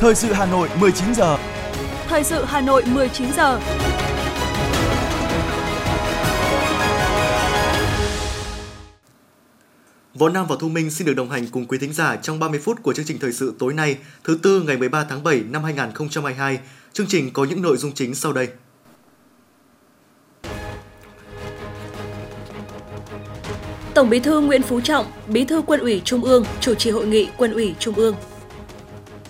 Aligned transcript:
Thời 0.00 0.14
sự 0.14 0.32
Hà 0.32 0.46
Nội 0.46 0.68
19 0.80 1.14
giờ. 1.14 1.38
Thời 2.08 2.24
sự 2.24 2.44
Hà 2.44 2.60
Nội 2.60 2.82
19 2.86 3.32
giờ. 3.36 3.60
Võ 10.14 10.28
Nam 10.28 10.46
và 10.48 10.56
Thu 10.60 10.68
Minh 10.68 10.90
xin 10.90 11.06
được 11.06 11.14
đồng 11.14 11.30
hành 11.30 11.46
cùng 11.46 11.66
quý 11.66 11.78
thính 11.78 11.92
giả 11.92 12.16
trong 12.16 12.38
30 12.38 12.60
phút 12.60 12.82
của 12.82 12.92
chương 12.92 13.06
trình 13.06 13.18
thời 13.20 13.32
sự 13.32 13.54
tối 13.58 13.74
nay, 13.74 13.96
thứ 14.24 14.38
tư 14.42 14.62
ngày 14.66 14.76
13 14.76 15.04
tháng 15.04 15.22
7 15.22 15.40
năm 15.50 15.64
2022. 15.64 16.58
Chương 16.92 17.06
trình 17.06 17.30
có 17.32 17.44
những 17.44 17.62
nội 17.62 17.76
dung 17.76 17.92
chính 17.92 18.14
sau 18.14 18.32
đây. 18.32 18.48
Tổng 23.94 24.10
Bí 24.10 24.20
thư 24.20 24.40
Nguyễn 24.40 24.62
Phú 24.62 24.80
Trọng, 24.80 25.06
Bí 25.28 25.44
thư 25.44 25.62
Quân 25.66 25.80
ủy 25.80 26.02
Trung 26.04 26.24
ương, 26.24 26.44
chủ 26.60 26.74
trì 26.74 26.90
hội 26.90 27.06
nghị 27.06 27.28
Quân 27.36 27.52
ủy 27.52 27.74
Trung 27.78 27.94
ương. 27.94 28.14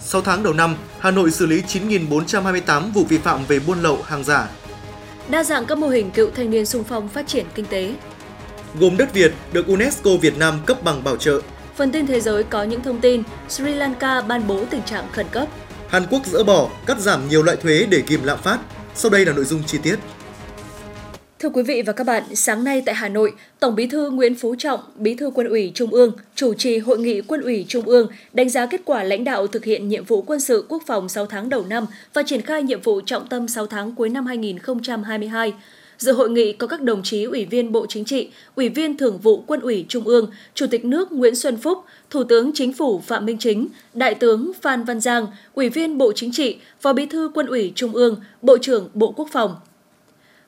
6 0.08 0.20
tháng 0.22 0.42
đầu 0.42 0.52
năm, 0.52 0.76
Hà 0.98 1.10
Nội 1.10 1.30
xử 1.30 1.46
lý 1.46 1.62
9.428 1.62 2.92
vụ 2.92 3.04
vi 3.04 3.18
phạm 3.18 3.44
về 3.48 3.58
buôn 3.58 3.82
lậu 3.82 4.02
hàng 4.02 4.24
giả. 4.24 4.48
Đa 5.28 5.44
dạng 5.44 5.66
các 5.66 5.78
mô 5.78 5.88
hình 5.88 6.10
cựu 6.10 6.30
thanh 6.30 6.50
niên 6.50 6.66
sung 6.66 6.84
phong 6.84 7.08
phát 7.08 7.26
triển 7.26 7.46
kinh 7.54 7.64
tế. 7.66 7.94
Gồm 8.80 8.96
đất 8.96 9.14
Việt 9.14 9.32
được 9.52 9.66
UNESCO 9.66 10.10
Việt 10.20 10.38
Nam 10.38 10.54
cấp 10.66 10.82
bằng 10.82 11.04
bảo 11.04 11.16
trợ. 11.16 11.40
Phần 11.76 11.92
tin 11.92 12.06
thế 12.06 12.20
giới 12.20 12.42
có 12.44 12.62
những 12.62 12.82
thông 12.82 13.00
tin 13.00 13.22
Sri 13.48 13.74
Lanka 13.74 14.20
ban 14.20 14.46
bố 14.46 14.64
tình 14.70 14.82
trạng 14.82 15.08
khẩn 15.12 15.26
cấp. 15.30 15.48
Hàn 15.88 16.06
Quốc 16.10 16.26
dỡ 16.26 16.44
bỏ, 16.44 16.68
cắt 16.86 16.98
giảm 16.98 17.28
nhiều 17.28 17.42
loại 17.42 17.56
thuế 17.56 17.86
để 17.90 18.02
kìm 18.06 18.22
lạm 18.22 18.38
phát. 18.38 18.58
Sau 18.94 19.10
đây 19.10 19.24
là 19.24 19.32
nội 19.32 19.44
dung 19.44 19.62
chi 19.66 19.78
tiết. 19.82 19.96
Thưa 21.38 21.48
quý 21.48 21.62
vị 21.62 21.82
và 21.82 21.92
các 21.92 22.04
bạn, 22.04 22.22
sáng 22.34 22.64
nay 22.64 22.82
tại 22.86 22.94
Hà 22.94 23.08
Nội, 23.08 23.32
Tổng 23.60 23.74
Bí 23.74 23.86
thư 23.86 24.10
Nguyễn 24.10 24.34
Phú 24.34 24.54
Trọng, 24.58 24.80
Bí 24.96 25.14
thư 25.14 25.30
Quân 25.34 25.48
ủy 25.48 25.72
Trung 25.74 25.90
ương, 25.90 26.12
chủ 26.34 26.54
trì 26.54 26.78
hội 26.78 26.98
nghị 26.98 27.20
Quân 27.20 27.40
ủy 27.40 27.64
Trung 27.68 27.84
ương 27.84 28.08
đánh 28.32 28.48
giá 28.48 28.66
kết 28.66 28.80
quả 28.84 29.02
lãnh 29.02 29.24
đạo 29.24 29.46
thực 29.46 29.64
hiện 29.64 29.88
nhiệm 29.88 30.04
vụ 30.04 30.22
quân 30.22 30.40
sự 30.40 30.64
quốc 30.68 30.82
phòng 30.86 31.08
6 31.08 31.26
tháng 31.26 31.48
đầu 31.48 31.64
năm 31.68 31.86
và 32.14 32.22
triển 32.22 32.42
khai 32.42 32.62
nhiệm 32.62 32.80
vụ 32.80 33.00
trọng 33.00 33.26
tâm 33.28 33.48
6 33.48 33.66
tháng 33.66 33.94
cuối 33.94 34.08
năm 34.08 34.26
2022. 34.26 35.52
Dự 35.98 36.12
hội 36.12 36.30
nghị 36.30 36.52
có 36.52 36.66
các 36.66 36.82
đồng 36.82 37.02
chí 37.02 37.24
Ủy 37.24 37.44
viên 37.44 37.72
Bộ 37.72 37.86
Chính 37.88 38.04
trị, 38.04 38.28
Ủy 38.54 38.68
viên 38.68 38.96
Thường 38.96 39.18
vụ 39.18 39.44
Quân 39.46 39.60
ủy 39.60 39.86
Trung 39.88 40.04
ương, 40.04 40.30
Chủ 40.54 40.66
tịch 40.66 40.84
nước 40.84 41.12
Nguyễn 41.12 41.34
Xuân 41.34 41.56
Phúc, 41.56 41.78
Thủ 42.10 42.24
tướng 42.24 42.50
Chính 42.54 42.72
phủ 42.72 43.00
Phạm 43.00 43.26
Minh 43.26 43.38
Chính, 43.38 43.68
Đại 43.94 44.14
tướng 44.14 44.52
Phan 44.60 44.84
Văn 44.84 45.00
Giang, 45.00 45.26
Ủy 45.54 45.68
viên 45.68 45.98
Bộ 45.98 46.12
Chính 46.12 46.32
trị, 46.32 46.58
Phó 46.80 46.92
Bí 46.92 47.06
thư 47.06 47.30
Quân 47.34 47.46
ủy 47.46 47.72
Trung 47.74 47.92
ương, 47.92 48.16
Bộ 48.42 48.58
trưởng 48.58 48.88
Bộ 48.94 49.12
Quốc 49.16 49.28
phòng. 49.32 49.56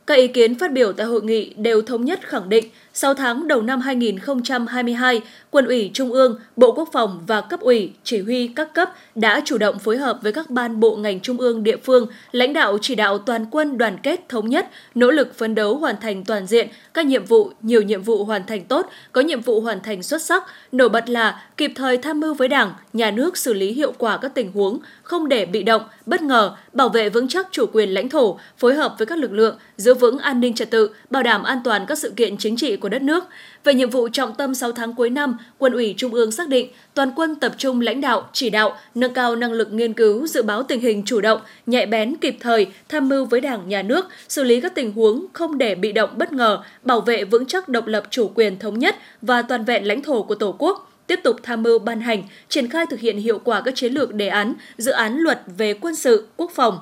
Các 0.06 0.14
ý 0.14 0.28
kiến 0.28 0.54
phát 0.54 0.72
biểu 0.72 0.92
tại 0.92 1.06
hội 1.06 1.22
nghị 1.22 1.54
đều 1.56 1.82
thống 1.82 2.04
nhất 2.04 2.28
khẳng 2.28 2.48
định 2.48 2.64
6 2.94 3.14
tháng 3.14 3.48
đầu 3.48 3.62
năm 3.62 3.80
2022, 3.80 5.20
Quân 5.50 5.66
ủy 5.66 5.90
Trung 5.94 6.12
ương, 6.12 6.38
Bộ 6.56 6.72
Quốc 6.72 6.88
phòng 6.92 7.20
và 7.26 7.40
cấp 7.40 7.60
ủy, 7.60 7.92
chỉ 8.04 8.20
huy 8.20 8.48
các 8.48 8.74
cấp 8.74 8.90
đã 9.14 9.42
chủ 9.44 9.58
động 9.58 9.78
phối 9.78 9.96
hợp 9.96 10.18
với 10.22 10.32
các 10.32 10.50
ban 10.50 10.80
bộ 10.80 10.96
ngành 10.96 11.20
trung 11.20 11.36
ương 11.38 11.62
địa 11.62 11.76
phương, 11.76 12.06
lãnh 12.32 12.52
đạo 12.52 12.78
chỉ 12.82 12.94
đạo 12.94 13.18
toàn 13.18 13.46
quân 13.50 13.78
đoàn 13.78 13.98
kết 14.02 14.28
thống 14.28 14.48
nhất, 14.48 14.68
nỗ 14.94 15.10
lực 15.10 15.34
phấn 15.34 15.54
đấu 15.54 15.76
hoàn 15.76 15.94
thành 16.00 16.24
toàn 16.24 16.46
diện 16.46 16.68
các 16.94 17.06
nhiệm 17.06 17.24
vụ, 17.24 17.50
nhiều 17.62 17.82
nhiệm 17.82 18.02
vụ 18.02 18.24
hoàn 18.24 18.46
thành 18.46 18.64
tốt, 18.64 18.86
có 19.12 19.20
nhiệm 19.20 19.40
vụ 19.40 19.60
hoàn 19.60 19.80
thành 19.80 20.02
xuất 20.02 20.22
sắc, 20.22 20.44
nổi 20.72 20.88
bật 20.88 21.08
là 21.08 21.42
kịp 21.56 21.72
thời 21.74 21.96
tham 21.96 22.20
mưu 22.20 22.34
với 22.34 22.48
Đảng, 22.48 22.72
nhà 22.92 23.10
nước 23.10 23.36
xử 23.36 23.52
lý 23.52 23.72
hiệu 23.72 23.92
quả 23.98 24.16
các 24.16 24.34
tình 24.34 24.52
huống, 24.52 24.78
không 25.10 25.28
để 25.28 25.46
bị 25.46 25.62
động, 25.62 25.82
bất 26.06 26.22
ngờ, 26.22 26.56
bảo 26.72 26.88
vệ 26.88 27.08
vững 27.08 27.28
chắc 27.28 27.48
chủ 27.50 27.66
quyền 27.72 27.88
lãnh 27.88 28.08
thổ, 28.08 28.38
phối 28.58 28.74
hợp 28.74 28.94
với 28.98 29.06
các 29.06 29.18
lực 29.18 29.32
lượng, 29.32 29.56
giữ 29.76 29.94
vững 29.94 30.18
an 30.18 30.40
ninh 30.40 30.54
trật 30.54 30.70
tự, 30.70 30.90
bảo 31.10 31.22
đảm 31.22 31.42
an 31.42 31.60
toàn 31.64 31.86
các 31.86 31.98
sự 31.98 32.12
kiện 32.16 32.36
chính 32.36 32.56
trị 32.56 32.76
của 32.76 32.88
đất 32.88 33.02
nước. 33.02 33.24
Về 33.64 33.74
nhiệm 33.74 33.90
vụ 33.90 34.08
trọng 34.08 34.34
tâm 34.34 34.54
6 34.54 34.72
tháng 34.72 34.94
cuối 34.94 35.10
năm, 35.10 35.38
Quân 35.58 35.72
ủy 35.72 35.94
Trung 35.96 36.14
ương 36.14 36.32
xác 36.32 36.48
định 36.48 36.70
toàn 36.94 37.12
quân 37.16 37.36
tập 37.36 37.52
trung 37.58 37.80
lãnh 37.80 38.00
đạo, 38.00 38.28
chỉ 38.32 38.50
đạo, 38.50 38.76
nâng 38.94 39.14
cao 39.14 39.36
năng 39.36 39.52
lực 39.52 39.72
nghiên 39.72 39.92
cứu, 39.92 40.26
dự 40.26 40.42
báo 40.42 40.62
tình 40.62 40.80
hình 40.80 41.02
chủ 41.06 41.20
động, 41.20 41.40
nhạy 41.66 41.86
bén 41.86 42.16
kịp 42.16 42.36
thời, 42.40 42.66
tham 42.88 43.08
mưu 43.08 43.24
với 43.24 43.40
Đảng, 43.40 43.68
Nhà 43.68 43.82
nước, 43.82 44.06
xử 44.28 44.44
lý 44.44 44.60
các 44.60 44.74
tình 44.74 44.92
huống 44.92 45.26
không 45.32 45.58
để 45.58 45.74
bị 45.74 45.92
động 45.92 46.10
bất 46.16 46.32
ngờ, 46.32 46.62
bảo 46.82 47.00
vệ 47.00 47.24
vững 47.24 47.46
chắc 47.46 47.68
độc 47.68 47.86
lập 47.86 48.04
chủ 48.10 48.30
quyền 48.34 48.58
thống 48.58 48.78
nhất 48.78 48.96
và 49.22 49.42
toàn 49.42 49.64
vẹn 49.64 49.84
lãnh 49.86 50.02
thổ 50.02 50.22
của 50.22 50.34
Tổ 50.34 50.54
quốc 50.58 50.89
tiếp 51.10 51.20
tục 51.22 51.36
tham 51.42 51.62
mưu 51.62 51.78
ban 51.78 52.00
hành, 52.00 52.22
triển 52.48 52.68
khai 52.68 52.86
thực 52.90 53.00
hiện 53.00 53.18
hiệu 53.18 53.38
quả 53.38 53.62
các 53.64 53.74
chiến 53.74 53.92
lược 53.92 54.14
đề 54.14 54.28
án, 54.28 54.54
dự 54.78 54.92
án 54.92 55.18
luật 55.18 55.42
về 55.58 55.74
quân 55.74 55.96
sự, 55.96 56.26
quốc 56.36 56.50
phòng, 56.54 56.78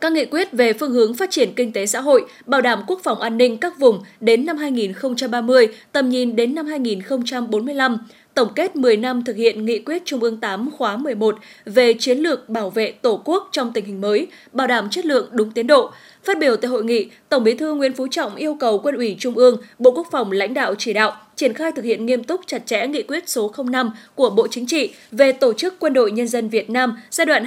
các 0.00 0.12
nghị 0.12 0.24
quyết 0.24 0.52
về 0.52 0.72
phương 0.72 0.90
hướng 0.90 1.14
phát 1.14 1.30
triển 1.30 1.52
kinh 1.54 1.72
tế 1.72 1.86
xã 1.86 2.00
hội, 2.00 2.24
bảo 2.46 2.60
đảm 2.60 2.82
quốc 2.86 3.00
phòng 3.04 3.20
an 3.20 3.36
ninh 3.36 3.58
các 3.58 3.78
vùng 3.78 4.02
đến 4.20 4.46
năm 4.46 4.56
2030, 4.56 5.68
tầm 5.92 6.08
nhìn 6.08 6.36
đến 6.36 6.54
năm 6.54 6.66
2045, 6.66 7.98
tổng 8.34 8.48
kết 8.54 8.76
10 8.76 8.96
năm 8.96 9.24
thực 9.24 9.36
hiện 9.36 9.64
nghị 9.64 9.78
quyết 9.78 10.02
Trung 10.04 10.20
ương 10.20 10.40
8 10.40 10.70
khóa 10.70 10.96
11 10.96 11.36
về 11.64 11.94
chiến 11.98 12.18
lược 12.18 12.48
bảo 12.48 12.70
vệ 12.70 12.92
Tổ 12.92 13.22
quốc 13.24 13.48
trong 13.52 13.72
tình 13.72 13.84
hình 13.84 14.00
mới, 14.00 14.26
bảo 14.52 14.66
đảm 14.66 14.90
chất 14.90 15.06
lượng 15.06 15.28
đúng 15.32 15.50
tiến 15.50 15.66
độ. 15.66 15.92
Phát 16.24 16.38
biểu 16.38 16.56
tại 16.56 16.68
hội 16.68 16.84
nghị, 16.84 17.10
Tổng 17.28 17.44
Bí 17.44 17.54
thư 17.54 17.74
Nguyễn 17.74 17.92
Phú 17.94 18.06
Trọng 18.10 18.36
yêu 18.36 18.54
cầu 18.54 18.78
Quân 18.78 18.94
ủy 18.94 19.16
Trung 19.18 19.34
ương, 19.34 19.56
Bộ 19.78 19.90
Quốc 19.90 20.06
phòng 20.10 20.32
lãnh 20.32 20.54
đạo 20.54 20.74
chỉ 20.78 20.92
đạo 20.92 21.16
triển 21.36 21.54
khai 21.54 21.72
thực 21.72 21.84
hiện 21.84 22.06
nghiêm 22.06 22.24
túc 22.24 22.40
chặt 22.46 22.62
chẽ 22.66 22.86
nghị 22.86 23.02
quyết 23.02 23.28
số 23.28 23.54
05 23.64 23.90
của 24.14 24.30
Bộ 24.30 24.48
Chính 24.50 24.66
trị 24.66 24.92
về 25.12 25.32
tổ 25.32 25.52
chức 25.52 25.74
Quân 25.78 25.92
đội 25.92 26.12
Nhân 26.12 26.28
dân 26.28 26.48
Việt 26.48 26.70
Nam 26.70 26.96
giai 27.10 27.26
đoạn 27.26 27.44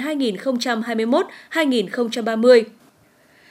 2021-2030. 1.52 2.62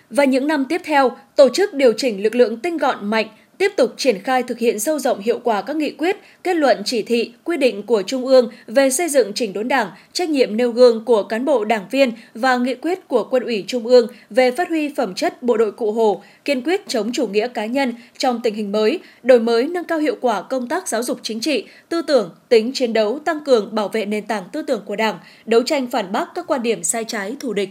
Và 0.09 0.23
những 0.25 0.47
năm 0.47 0.65
tiếp 0.65 0.81
theo, 0.85 1.17
tổ 1.35 1.49
chức 1.49 1.73
điều 1.73 1.93
chỉnh 1.97 2.23
lực 2.23 2.35
lượng 2.35 2.57
tinh 2.57 2.77
gọn 2.77 3.05
mạnh, 3.05 3.27
tiếp 3.57 3.71
tục 3.77 3.93
triển 3.97 4.23
khai 4.23 4.43
thực 4.43 4.59
hiện 4.59 4.79
sâu 4.79 4.99
rộng 4.99 5.19
hiệu 5.19 5.39
quả 5.43 5.61
các 5.61 5.75
nghị 5.75 5.91
quyết, 5.91 6.17
kết 6.43 6.55
luận 6.55 6.81
chỉ 6.85 7.01
thị, 7.01 7.31
quy 7.43 7.57
định 7.57 7.83
của 7.83 8.01
Trung 8.01 8.25
ương 8.25 8.49
về 8.67 8.89
xây 8.89 9.09
dựng 9.09 9.33
chỉnh 9.33 9.53
đốn 9.53 9.67
đảng, 9.67 9.91
trách 10.13 10.29
nhiệm 10.29 10.57
nêu 10.57 10.71
gương 10.71 11.05
của 11.05 11.23
cán 11.23 11.45
bộ 11.45 11.65
đảng 11.65 11.85
viên 11.91 12.11
và 12.33 12.57
nghị 12.57 12.75
quyết 12.75 13.07
của 13.07 13.27
Quân 13.31 13.43
ủy 13.43 13.63
Trung 13.67 13.87
ương 13.87 14.07
về 14.29 14.51
phát 14.51 14.69
huy 14.69 14.93
phẩm 14.95 15.15
chất 15.15 15.43
bộ 15.43 15.57
đội 15.57 15.71
cụ 15.71 15.91
Hồ, 15.91 16.23
kiên 16.45 16.61
quyết 16.61 16.81
chống 16.87 17.11
chủ 17.13 17.27
nghĩa 17.27 17.47
cá 17.47 17.65
nhân 17.65 17.93
trong 18.17 18.41
tình 18.43 18.55
hình 18.55 18.71
mới, 18.71 18.99
đổi 19.23 19.39
mới 19.39 19.67
nâng 19.67 19.85
cao 19.85 19.99
hiệu 19.99 20.15
quả 20.21 20.41
công 20.41 20.67
tác 20.67 20.87
giáo 20.87 21.03
dục 21.03 21.19
chính 21.23 21.39
trị, 21.39 21.65
tư 21.89 22.01
tưởng, 22.01 22.35
tính 22.49 22.71
chiến 22.73 22.93
đấu, 22.93 23.19
tăng 23.25 23.43
cường 23.45 23.75
bảo 23.75 23.87
vệ 23.87 24.05
nền 24.05 24.27
tảng 24.27 24.43
tư 24.51 24.61
tưởng 24.61 24.81
của 24.85 24.95
Đảng, 24.95 25.19
đấu 25.45 25.63
tranh 25.63 25.87
phản 25.87 26.11
bác 26.11 26.25
các 26.35 26.47
quan 26.47 26.63
điểm 26.63 26.83
sai 26.83 27.03
trái 27.03 27.35
thù 27.39 27.53
địch. 27.53 27.69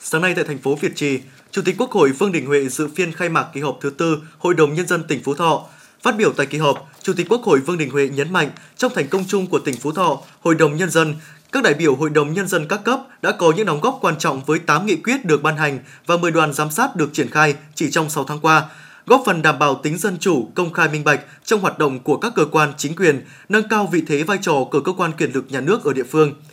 Sáng 0.00 0.22
nay 0.22 0.32
tại 0.36 0.44
thành 0.44 0.58
phố 0.58 0.74
Việt 0.74 0.92
Trì, 0.94 1.18
Chủ 1.54 1.62
tịch 1.62 1.74
Quốc 1.78 1.90
hội 1.90 2.12
Vương 2.12 2.32
Đình 2.32 2.46
Huệ 2.46 2.68
dự 2.68 2.88
phiên 2.94 3.12
khai 3.12 3.28
mạc 3.28 3.46
kỳ 3.52 3.60
họp 3.60 3.78
thứ 3.80 3.90
tư 3.90 4.18
Hội 4.38 4.54
đồng 4.54 4.74
Nhân 4.74 4.86
dân 4.86 5.04
tỉnh 5.08 5.22
Phú 5.24 5.34
Thọ. 5.34 5.64
Phát 6.02 6.16
biểu 6.16 6.32
tại 6.32 6.46
kỳ 6.46 6.58
họp, 6.58 6.90
Chủ 7.02 7.12
tịch 7.12 7.26
Quốc 7.28 7.42
hội 7.42 7.60
Vương 7.60 7.78
Đình 7.78 7.90
Huệ 7.90 8.08
nhấn 8.08 8.32
mạnh 8.32 8.50
trong 8.76 8.92
thành 8.94 9.08
công 9.08 9.24
chung 9.28 9.46
của 9.46 9.58
tỉnh 9.58 9.76
Phú 9.76 9.92
Thọ, 9.92 10.18
Hội 10.40 10.54
đồng 10.54 10.76
Nhân 10.76 10.90
dân, 10.90 11.14
các 11.52 11.62
đại 11.62 11.74
biểu 11.74 11.94
Hội 11.94 12.10
đồng 12.10 12.32
Nhân 12.32 12.48
dân 12.48 12.66
các 12.68 12.80
cấp 12.84 13.00
đã 13.22 13.32
có 13.32 13.52
những 13.56 13.66
đóng 13.66 13.80
góp 13.80 13.98
quan 14.00 14.18
trọng 14.18 14.44
với 14.44 14.58
8 14.58 14.86
nghị 14.86 14.96
quyết 14.96 15.24
được 15.24 15.42
ban 15.42 15.56
hành 15.56 15.78
và 16.06 16.16
10 16.16 16.30
đoàn 16.30 16.52
giám 16.52 16.70
sát 16.70 16.96
được 16.96 17.10
triển 17.12 17.30
khai 17.30 17.54
chỉ 17.74 17.90
trong 17.90 18.10
6 18.10 18.24
tháng 18.24 18.40
qua, 18.40 18.66
góp 19.06 19.22
phần 19.26 19.42
đảm 19.42 19.58
bảo 19.58 19.74
tính 19.74 19.98
dân 19.98 20.16
chủ, 20.20 20.48
công 20.54 20.72
khai 20.72 20.88
minh 20.88 21.04
bạch 21.04 21.20
trong 21.44 21.60
hoạt 21.60 21.78
động 21.78 22.00
của 22.00 22.16
các 22.16 22.32
cơ 22.36 22.44
quan 22.44 22.72
chính 22.76 22.96
quyền, 22.96 23.24
nâng 23.48 23.68
cao 23.68 23.88
vị 23.92 24.02
thế 24.06 24.22
vai 24.22 24.38
trò 24.42 24.64
của 24.70 24.80
cơ 24.80 24.92
quan 24.92 25.12
quyền 25.18 25.32
lực 25.32 25.44
nhà 25.48 25.60
nước 25.60 25.84
ở 25.84 25.92
địa 25.92 26.04
phương– 26.10 26.34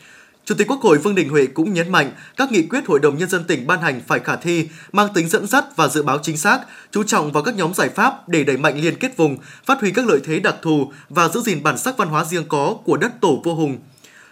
Chủ 0.46 0.56
tịch 0.56 0.68
Quốc 0.68 0.81
hội 0.81 0.97
Vương 0.97 1.16
Đình 1.16 1.29
Huệ 1.29 1.46
cũng 1.46 1.74
nhấn 1.74 1.91
mạnh 1.91 2.12
các 2.38 2.52
nghị 2.52 2.63
quyết 2.63 2.88
Hội 2.88 3.00
đồng 3.00 3.18
Nhân 3.18 3.29
dân 3.29 3.44
tỉnh 3.44 3.68
ban 3.68 3.81
hành 3.81 4.02
phải 4.07 4.19
khả 4.19 4.35
thi, 4.35 4.69
mang 4.91 5.07
tính 5.13 5.29
dẫn 5.29 5.47
dắt 5.47 5.66
và 5.75 5.88
dự 5.88 6.03
báo 6.03 6.19
chính 6.24 6.38
xác, 6.38 6.59
chú 6.91 7.03
trọng 7.03 7.31
vào 7.31 7.44
các 7.44 7.56
nhóm 7.56 7.74
giải 7.74 7.90
pháp 7.90 8.29
để 8.29 8.44
đẩy 8.44 8.57
mạnh 8.57 8.81
liên 8.81 8.96
kết 8.96 9.18
vùng, 9.18 9.38
phát 9.66 9.81
huy 9.81 9.91
các 9.91 10.07
lợi 10.07 10.19
thế 10.24 10.40
đặc 10.40 10.56
thù 10.62 10.91
và 11.09 11.28
giữ 11.28 11.41
gìn 11.41 11.63
bản 11.63 11.78
sắc 11.78 11.97
văn 11.97 12.07
hóa 12.07 12.25
riêng 12.25 12.46
có 12.47 12.75
của 12.85 12.97
đất 12.97 13.12
tổ 13.22 13.41
vô 13.44 13.56
hùng. 13.56 13.78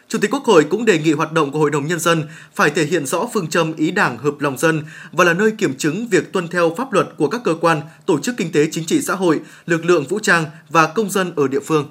Chủ 0.08 0.20
tịch 0.20 0.32
Quốc 0.34 0.44
hội 0.44 0.64
cũng 0.70 0.86
đề 0.86 1.00
nghị 1.00 1.12
hoạt 1.12 1.32
động 1.32 1.52
của 1.52 1.60
Hội 1.60 1.72
đồng 1.72 1.88
Nhân 1.88 2.00
dân 2.00 2.24
phải 2.56 2.70
thể 2.70 2.86
hiện 2.86 3.06
rõ 3.06 3.28
phương 3.34 3.48
châm 3.48 3.74
ý 3.74 3.92
đảng 3.92 4.18
hợp 4.18 4.34
lòng 4.40 4.58
dân 4.58 4.84
và 5.12 5.24
là 5.24 5.34
nơi 5.34 5.52
kiểm 5.52 5.78
chứng 5.78 6.08
việc 6.08 6.34
tuân 6.34 6.48
theo 6.48 6.76
pháp 6.78 6.94
luật 6.94 7.08
của 7.18 7.30
các 7.30 7.42
cơ 7.44 7.56
quan, 7.62 7.82
tổ 8.06 8.20
chức 8.20 8.38
kinh 8.38 8.52
tế 8.52 8.68
chính 8.72 8.86
trị 8.86 9.02
xã 9.02 9.16
hội, 9.16 9.40
lực 9.66 9.86
lượng 9.86 10.08
vũ 10.08 10.20
trang 10.20 10.46
và 10.70 10.88
công 10.88 11.10
dân 11.10 11.32
ở 11.36 11.48
địa 11.48 11.60
phương. 11.60 11.90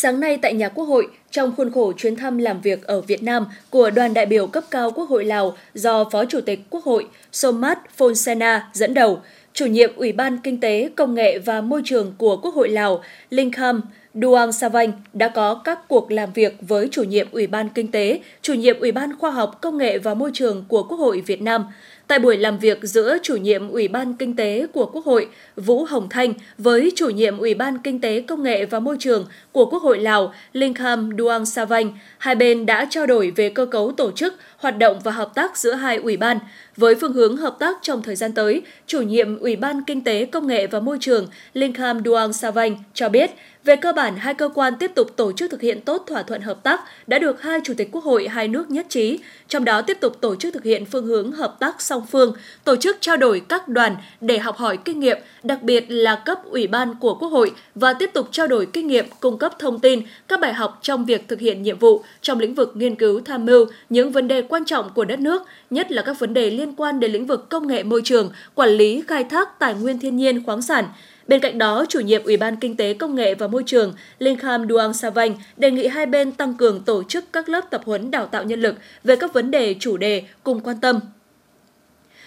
Sáng 0.00 0.20
nay 0.20 0.38
tại 0.42 0.54
nhà 0.54 0.68
Quốc 0.68 0.84
hội, 0.84 1.08
trong 1.30 1.52
khuôn 1.56 1.72
khổ 1.72 1.92
chuyến 1.96 2.16
thăm 2.16 2.38
làm 2.38 2.60
việc 2.60 2.86
ở 2.86 3.00
Việt 3.00 3.22
Nam 3.22 3.46
của 3.70 3.90
đoàn 3.90 4.14
đại 4.14 4.26
biểu 4.26 4.46
cấp 4.46 4.64
cao 4.70 4.90
Quốc 4.90 5.08
hội 5.08 5.24
Lào 5.24 5.56
do 5.74 6.04
Phó 6.04 6.24
Chủ 6.24 6.40
tịch 6.40 6.60
Quốc 6.70 6.84
hội 6.84 7.06
Somat 7.32 7.78
Fonsena 7.98 8.60
dẫn 8.72 8.94
đầu, 8.94 9.20
chủ 9.52 9.66
nhiệm 9.66 9.96
Ủy 9.96 10.12
ban 10.12 10.38
Kinh 10.38 10.60
tế, 10.60 10.90
Công 10.96 11.14
nghệ 11.14 11.38
và 11.38 11.60
Môi 11.60 11.82
trường 11.84 12.14
của 12.18 12.36
Quốc 12.36 12.54
hội 12.54 12.68
Lào 12.68 13.02
Linkham 13.30 13.80
Duang 14.14 14.52
Savanh 14.52 14.92
đã 15.12 15.28
có 15.28 15.54
các 15.54 15.88
cuộc 15.88 16.10
làm 16.10 16.32
việc 16.32 16.56
với 16.60 16.88
chủ 16.90 17.02
nhiệm 17.02 17.28
Ủy 17.32 17.46
ban 17.46 17.68
Kinh 17.68 17.90
tế, 17.90 18.20
chủ 18.42 18.54
nhiệm 18.54 18.80
Ủy 18.80 18.92
ban 18.92 19.18
Khoa 19.18 19.30
học, 19.30 19.58
Công 19.60 19.78
nghệ 19.78 19.98
và 19.98 20.14
Môi 20.14 20.30
trường 20.34 20.64
của 20.68 20.82
Quốc 20.82 20.98
hội 20.98 21.20
Việt 21.26 21.42
Nam– 21.42 21.64
Tại 22.08 22.18
buổi 22.18 22.36
làm 22.36 22.58
việc 22.58 22.78
giữa 22.82 23.16
chủ 23.22 23.36
nhiệm 23.36 23.68
Ủy 23.68 23.88
ban 23.88 24.14
Kinh 24.14 24.36
tế 24.36 24.66
của 24.72 24.86
Quốc 24.86 25.04
hội 25.04 25.28
Vũ 25.56 25.84
Hồng 25.84 26.08
Thanh 26.08 26.34
với 26.58 26.92
chủ 26.96 27.08
nhiệm 27.08 27.38
Ủy 27.38 27.54
ban 27.54 27.78
Kinh 27.78 28.00
tế 28.00 28.20
Công 28.20 28.42
nghệ 28.42 28.66
và 28.66 28.80
Môi 28.80 28.96
trường 29.00 29.26
của 29.52 29.66
Quốc 29.66 29.82
hội 29.82 29.98
Lào 29.98 30.34
Linkham 30.52 31.10
Duang 31.18 31.46
Savanh, 31.46 31.98
hai 32.18 32.34
bên 32.34 32.66
đã 32.66 32.86
trao 32.90 33.06
đổi 33.06 33.32
về 33.36 33.48
cơ 33.48 33.66
cấu 33.66 33.92
tổ 33.92 34.10
chức, 34.10 34.34
hoạt 34.56 34.78
động 34.78 35.00
và 35.04 35.12
hợp 35.12 35.34
tác 35.34 35.56
giữa 35.56 35.72
hai 35.72 35.96
ủy 35.96 36.16
ban. 36.16 36.38
Với 36.76 36.94
phương 36.94 37.12
hướng 37.12 37.36
hợp 37.36 37.56
tác 37.58 37.78
trong 37.82 38.02
thời 38.02 38.16
gian 38.16 38.32
tới, 38.32 38.62
chủ 38.86 39.00
nhiệm 39.02 39.38
Ủy 39.38 39.56
ban 39.56 39.84
Kinh 39.84 40.04
tế, 40.04 40.24
Công 40.24 40.46
nghệ 40.46 40.66
và 40.66 40.80
Môi 40.80 40.98
trường 41.00 41.26
Linkham 41.54 42.02
Duang 42.04 42.32
Savanh 42.32 42.76
cho 42.94 43.08
biết, 43.08 43.30
về 43.68 43.76
cơ 43.76 43.92
bản, 43.92 44.16
hai 44.16 44.34
cơ 44.34 44.48
quan 44.54 44.74
tiếp 44.78 44.90
tục 44.94 45.16
tổ 45.16 45.32
chức 45.32 45.50
thực 45.50 45.60
hiện 45.60 45.80
tốt 45.80 46.04
thỏa 46.06 46.22
thuận 46.22 46.40
hợp 46.40 46.62
tác 46.62 46.80
đã 47.06 47.18
được 47.18 47.42
hai 47.42 47.60
chủ 47.64 47.74
tịch 47.76 47.88
quốc 47.92 48.04
hội 48.04 48.28
hai 48.28 48.48
nước 48.48 48.70
nhất 48.70 48.86
trí, 48.88 49.18
trong 49.48 49.64
đó 49.64 49.82
tiếp 49.82 49.98
tục 50.00 50.20
tổ 50.20 50.36
chức 50.36 50.54
thực 50.54 50.64
hiện 50.64 50.84
phương 50.84 51.06
hướng 51.06 51.32
hợp 51.32 51.56
tác 51.60 51.82
song 51.82 52.06
phương, 52.10 52.32
tổ 52.64 52.76
chức 52.76 52.96
trao 53.00 53.16
đổi 53.16 53.42
các 53.48 53.68
đoàn 53.68 53.96
để 54.20 54.38
học 54.38 54.56
hỏi 54.56 54.78
kinh 54.84 55.00
nghiệm, 55.00 55.18
đặc 55.42 55.62
biệt 55.62 55.84
là 55.88 56.22
cấp 56.24 56.38
ủy 56.44 56.66
ban 56.66 56.94
của 57.00 57.14
quốc 57.14 57.28
hội 57.28 57.52
và 57.74 57.92
tiếp 57.92 58.10
tục 58.14 58.28
trao 58.30 58.46
đổi 58.46 58.66
kinh 58.66 58.86
nghiệm, 58.86 59.06
cung 59.20 59.38
cấp 59.38 59.52
thông 59.58 59.80
tin, 59.80 60.02
các 60.28 60.40
bài 60.40 60.52
học 60.52 60.78
trong 60.82 61.04
việc 61.04 61.28
thực 61.28 61.40
hiện 61.40 61.62
nhiệm 61.62 61.78
vụ 61.78 62.02
trong 62.20 62.38
lĩnh 62.38 62.54
vực 62.54 62.72
nghiên 62.74 62.94
cứu 62.94 63.20
tham 63.24 63.46
mưu 63.46 63.66
những 63.88 64.12
vấn 64.12 64.28
đề 64.28 64.42
quan 64.42 64.64
trọng 64.64 64.90
của 64.94 65.04
đất 65.04 65.20
nước, 65.20 65.42
nhất 65.70 65.92
là 65.92 66.02
các 66.02 66.18
vấn 66.18 66.34
đề 66.34 66.50
liên 66.50 66.74
quan 66.76 67.00
đến 67.00 67.12
lĩnh 67.12 67.26
vực 67.26 67.48
công 67.48 67.66
nghệ 67.66 67.82
môi 67.82 68.00
trường, 68.04 68.30
quản 68.54 68.70
lý 68.70 69.02
khai 69.08 69.24
thác 69.24 69.58
tài 69.58 69.74
nguyên 69.74 69.98
thiên 69.98 70.16
nhiên 70.16 70.44
khoáng 70.44 70.62
sản, 70.62 70.84
Bên 71.28 71.40
cạnh 71.40 71.58
đó, 71.58 71.84
chủ 71.88 72.00
nhiệm 72.00 72.24
Ủy 72.24 72.36
ban 72.36 72.56
Kinh 72.56 72.76
tế 72.76 72.94
Công 72.94 73.14
nghệ 73.14 73.34
và 73.34 73.46
Môi 73.46 73.62
trường 73.66 73.94
Linkham 74.18 74.68
Duang 74.68 74.94
Savanh 74.94 75.36
đề 75.56 75.70
nghị 75.70 75.86
hai 75.86 76.06
bên 76.06 76.32
tăng 76.32 76.54
cường 76.54 76.80
tổ 76.80 77.02
chức 77.02 77.24
các 77.32 77.48
lớp 77.48 77.60
tập 77.70 77.82
huấn 77.84 78.10
đào 78.10 78.26
tạo 78.26 78.44
nhân 78.44 78.60
lực 78.60 78.74
về 79.04 79.16
các 79.16 79.34
vấn 79.34 79.50
đề 79.50 79.74
chủ 79.80 79.96
đề 79.96 80.22
cùng 80.44 80.60
quan 80.60 80.80
tâm. 80.80 81.00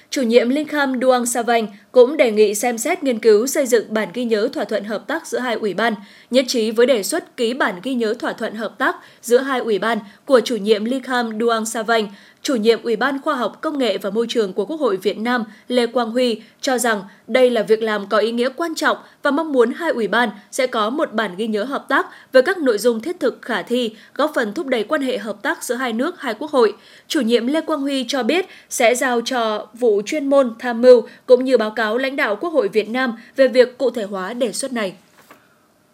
Chủ 0.10 0.22
nhiệm 0.22 0.50
Linkham 0.50 1.02
Duang 1.02 1.26
Savanh 1.26 1.68
cũng 1.92 2.18
đề 2.18 2.32
nghị 2.32 2.56
xem 2.56 2.78
xét 2.78 3.04
nghiên 3.04 3.20
cứu 3.20 3.48
xây 3.48 3.68
dựng 3.68 3.94
bản 3.94 4.10
ghi 4.14 4.26
nhớ 4.26 4.50
thỏa 4.54 4.64
thuận 4.64 4.84
hợp 4.84 5.08
tác 5.08 5.28
giữa 5.28 5.40
hai 5.40 5.56
ủy 5.56 5.74
ban, 5.74 5.94
nhất 6.32 6.46
trí 6.48 6.72
với 6.72 6.86
đề 6.86 7.04
xuất 7.04 7.38
ký 7.38 7.54
bản 7.54 7.80
ghi 7.84 7.94
nhớ 7.94 8.14
thỏa 8.20 8.34
thuận 8.34 8.56
hợp 8.56 8.78
tác 8.78 8.96
giữa 9.22 9.38
hai 9.38 9.60
ủy 9.60 9.80
ban 9.80 10.00
của 10.26 10.42
chủ 10.46 10.56
nhiệm 10.56 10.86
Linkham 10.86 11.40
Duang 11.40 11.66
Savanh 11.66 12.08
chủ 12.44 12.56
nhiệm 12.56 12.84
Ủy 12.84 12.96
ban 12.96 13.22
Khoa 13.22 13.36
học 13.36 13.62
Công 13.62 13.78
nghệ 13.78 13.98
và 13.98 14.10
Môi 14.10 14.26
trường 14.30 14.54
của 14.54 14.66
Quốc 14.66 14.80
hội 14.80 14.98
Việt 14.98 15.18
Nam 15.18 15.44
Lê 15.68 15.88
Quang 15.88 16.12
Huy 16.12 16.42
cho 16.62 16.78
rằng 16.78 17.04
đây 17.28 17.50
là 17.50 17.64
việc 17.64 17.84
làm 17.84 18.08
có 18.08 18.18
ý 18.18 18.32
nghĩa 18.32 18.50
quan 18.56 18.76
trọng 18.76 18.98
và 19.24 19.32
mong 19.32 19.52
muốn 19.52 19.72
hai 19.72 19.90
ủy 19.90 20.08
ban 20.08 20.30
sẽ 20.52 20.68
có 20.68 20.90
một 20.90 21.14
bản 21.14 21.36
ghi 21.38 21.48
nhớ 21.48 21.64
hợp 21.64 21.86
tác 21.90 22.06
về 22.32 22.42
các 22.42 22.58
nội 22.58 22.78
dung 22.78 23.02
thiết 23.02 23.20
thực 23.20 23.42
khả 23.42 23.62
thi, 23.62 23.96
góp 24.16 24.32
phần 24.36 24.54
thúc 24.54 24.68
đẩy 24.68 24.84
quan 24.84 25.02
hệ 25.02 25.18
hợp 25.18 25.42
tác 25.42 25.64
giữa 25.64 25.76
hai 25.76 25.94
nước, 25.94 26.22
hai 26.22 26.34
quốc 26.34 26.52
hội. 26.52 26.74
Chủ 27.08 27.22
nhiệm 27.22 27.48
Lê 27.48 27.62
Quang 27.62 27.82
Huy 27.82 28.06
cho 28.08 28.24
biết 28.24 28.46
sẽ 28.70 28.96
giao 28.96 29.22
cho 29.22 29.68
vụ 29.74 30.02
chuyên 30.06 30.30
môn 30.30 30.54
tham 30.60 30.82
mưu 30.82 31.08
cũng 31.26 31.44
như 31.44 31.58
báo 31.58 31.72
cáo 31.72 31.98
lãnh 31.98 32.16
đạo 32.16 32.36
Quốc 32.36 32.50
hội 32.50 32.68
Việt 32.68 32.90
Nam 32.90 33.18
về 33.36 33.48
việc 33.48 33.78
cụ 33.78 33.90
thể 33.90 34.04
hóa 34.04 34.34
đề 34.34 34.52
xuất 34.52 34.74
này. 34.74 34.94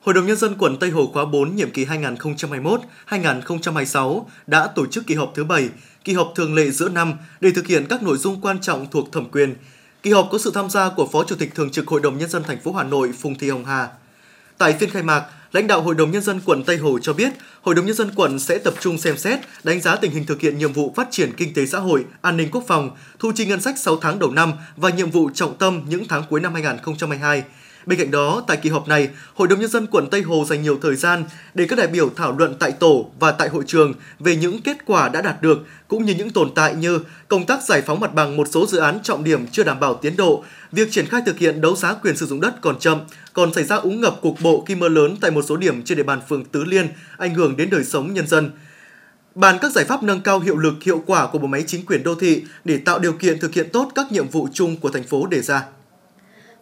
Hội 0.07 0.13
đồng 0.13 0.25
Nhân 0.25 0.37
dân 0.37 0.55
quận 0.57 0.77
Tây 0.77 0.89
Hồ 0.89 1.09
khóa 1.13 1.25
4 1.25 1.55
nhiệm 1.55 1.71
kỳ 1.71 1.85
2021-2026 3.09 4.25
đã 4.47 4.67
tổ 4.67 4.85
chức 4.85 5.07
kỳ 5.07 5.15
họp 5.15 5.31
thứ 5.35 5.43
7 5.43 5.69
kỳ 6.03 6.13
họp 6.13 6.31
thường 6.35 6.55
lệ 6.55 6.71
giữa 6.71 6.89
năm 6.89 7.13
để 7.41 7.51
thực 7.51 7.67
hiện 7.67 7.85
các 7.89 8.03
nội 8.03 8.17
dung 8.17 8.41
quan 8.41 8.61
trọng 8.61 8.87
thuộc 8.91 9.11
thẩm 9.11 9.29
quyền. 9.29 9.55
Kỳ 10.03 10.11
họp 10.11 10.27
có 10.31 10.37
sự 10.37 10.51
tham 10.53 10.69
gia 10.69 10.89
của 10.89 11.07
Phó 11.11 11.23
Chủ 11.23 11.35
tịch 11.35 11.55
Thường 11.55 11.69
trực 11.69 11.87
Hội 11.87 12.01
đồng 12.01 12.17
Nhân 12.17 12.29
dân 12.29 12.43
thành 12.43 12.59
phố 12.59 12.73
Hà 12.73 12.83
Nội 12.83 13.11
Phùng 13.19 13.35
Thị 13.35 13.49
Hồng 13.49 13.65
Hà. 13.65 13.87
Tại 14.57 14.73
phiên 14.73 14.89
khai 14.89 15.03
mạc, 15.03 15.23
lãnh 15.51 15.67
đạo 15.67 15.81
Hội 15.81 15.95
đồng 15.95 16.11
Nhân 16.11 16.21
dân 16.21 16.41
quận 16.45 16.63
Tây 16.63 16.77
Hồ 16.77 16.99
cho 16.99 17.13
biết, 17.13 17.33
Hội 17.61 17.75
đồng 17.75 17.85
Nhân 17.85 17.95
dân 17.95 18.11
quận 18.15 18.39
sẽ 18.39 18.57
tập 18.57 18.73
trung 18.79 18.97
xem 18.97 19.17
xét, 19.17 19.39
đánh 19.63 19.81
giá 19.81 19.95
tình 19.95 20.11
hình 20.11 20.25
thực 20.25 20.41
hiện 20.41 20.57
nhiệm 20.57 20.73
vụ 20.73 20.93
phát 20.95 21.07
triển 21.11 21.31
kinh 21.37 21.53
tế 21.53 21.65
xã 21.65 21.79
hội, 21.79 22.05
an 22.21 22.37
ninh 22.37 22.49
quốc 22.51 22.63
phòng, 22.67 22.91
thu 23.19 23.31
chi 23.35 23.45
ngân 23.45 23.61
sách 23.61 23.79
6 23.79 23.97
tháng 23.97 24.19
đầu 24.19 24.31
năm 24.31 24.53
và 24.75 24.89
nhiệm 24.89 25.11
vụ 25.11 25.29
trọng 25.33 25.57
tâm 25.57 25.81
những 25.89 26.07
tháng 26.09 26.23
cuối 26.29 26.39
năm 26.39 26.53
2022 26.53 27.43
Bên 27.87 27.99
cạnh 27.99 28.11
đó, 28.11 28.43
tại 28.47 28.57
kỳ 28.57 28.69
họp 28.69 28.87
này, 28.87 29.09
Hội 29.33 29.47
đồng 29.47 29.59
Nhân 29.59 29.69
dân 29.69 29.87
quận 29.87 30.07
Tây 30.09 30.21
Hồ 30.21 30.45
dành 30.49 30.61
nhiều 30.61 30.79
thời 30.81 30.95
gian 30.95 31.23
để 31.53 31.65
các 31.69 31.75
đại 31.75 31.87
biểu 31.87 32.09
thảo 32.15 32.35
luận 32.37 32.55
tại 32.59 32.71
tổ 32.71 33.11
và 33.19 33.31
tại 33.31 33.49
hội 33.49 33.63
trường 33.67 33.93
về 34.19 34.35
những 34.35 34.61
kết 34.61 34.77
quả 34.85 35.09
đã 35.09 35.21
đạt 35.21 35.41
được, 35.41 35.65
cũng 35.87 36.05
như 36.05 36.13
những 36.13 36.29
tồn 36.29 36.51
tại 36.55 36.75
như 36.75 36.99
công 37.27 37.45
tác 37.45 37.63
giải 37.63 37.81
phóng 37.81 37.99
mặt 37.99 38.13
bằng 38.13 38.37
một 38.37 38.47
số 38.51 38.65
dự 38.65 38.77
án 38.77 38.99
trọng 39.03 39.23
điểm 39.23 39.47
chưa 39.51 39.63
đảm 39.63 39.79
bảo 39.79 39.93
tiến 39.93 40.15
độ, 40.15 40.43
việc 40.71 40.91
triển 40.91 41.05
khai 41.05 41.21
thực 41.25 41.37
hiện 41.37 41.61
đấu 41.61 41.75
giá 41.75 41.93
quyền 41.93 42.17
sử 42.17 42.25
dụng 42.25 42.41
đất 42.41 42.61
còn 42.61 42.79
chậm, 42.79 42.99
còn 43.33 43.53
xảy 43.53 43.63
ra 43.63 43.75
úng 43.75 44.01
ngập 44.01 44.21
cục 44.21 44.35
bộ 44.41 44.63
khi 44.67 44.75
mưa 44.75 44.89
lớn 44.89 45.15
tại 45.21 45.31
một 45.31 45.41
số 45.47 45.57
điểm 45.57 45.83
trên 45.83 45.97
địa 45.97 46.03
bàn 46.03 46.21
phường 46.29 46.45
Tứ 46.45 46.63
Liên, 46.63 46.87
ảnh 47.17 47.35
hưởng 47.35 47.57
đến 47.57 47.69
đời 47.69 47.83
sống 47.83 48.13
nhân 48.13 48.27
dân 48.27 48.51
bàn 49.35 49.57
các 49.61 49.71
giải 49.71 49.85
pháp 49.85 50.03
nâng 50.03 50.21
cao 50.21 50.39
hiệu 50.39 50.57
lực 50.57 50.73
hiệu 50.83 51.03
quả 51.05 51.27
của 51.27 51.39
bộ 51.39 51.47
máy 51.47 51.63
chính 51.67 51.85
quyền 51.85 52.03
đô 52.03 52.15
thị 52.15 52.43
để 52.65 52.77
tạo 52.77 52.99
điều 52.99 53.13
kiện 53.13 53.39
thực 53.39 53.53
hiện 53.53 53.69
tốt 53.73 53.91
các 53.95 54.11
nhiệm 54.11 54.27
vụ 54.27 54.47
chung 54.53 54.77
của 54.77 54.89
thành 54.89 55.03
phố 55.03 55.27
đề 55.27 55.41
ra. 55.41 55.63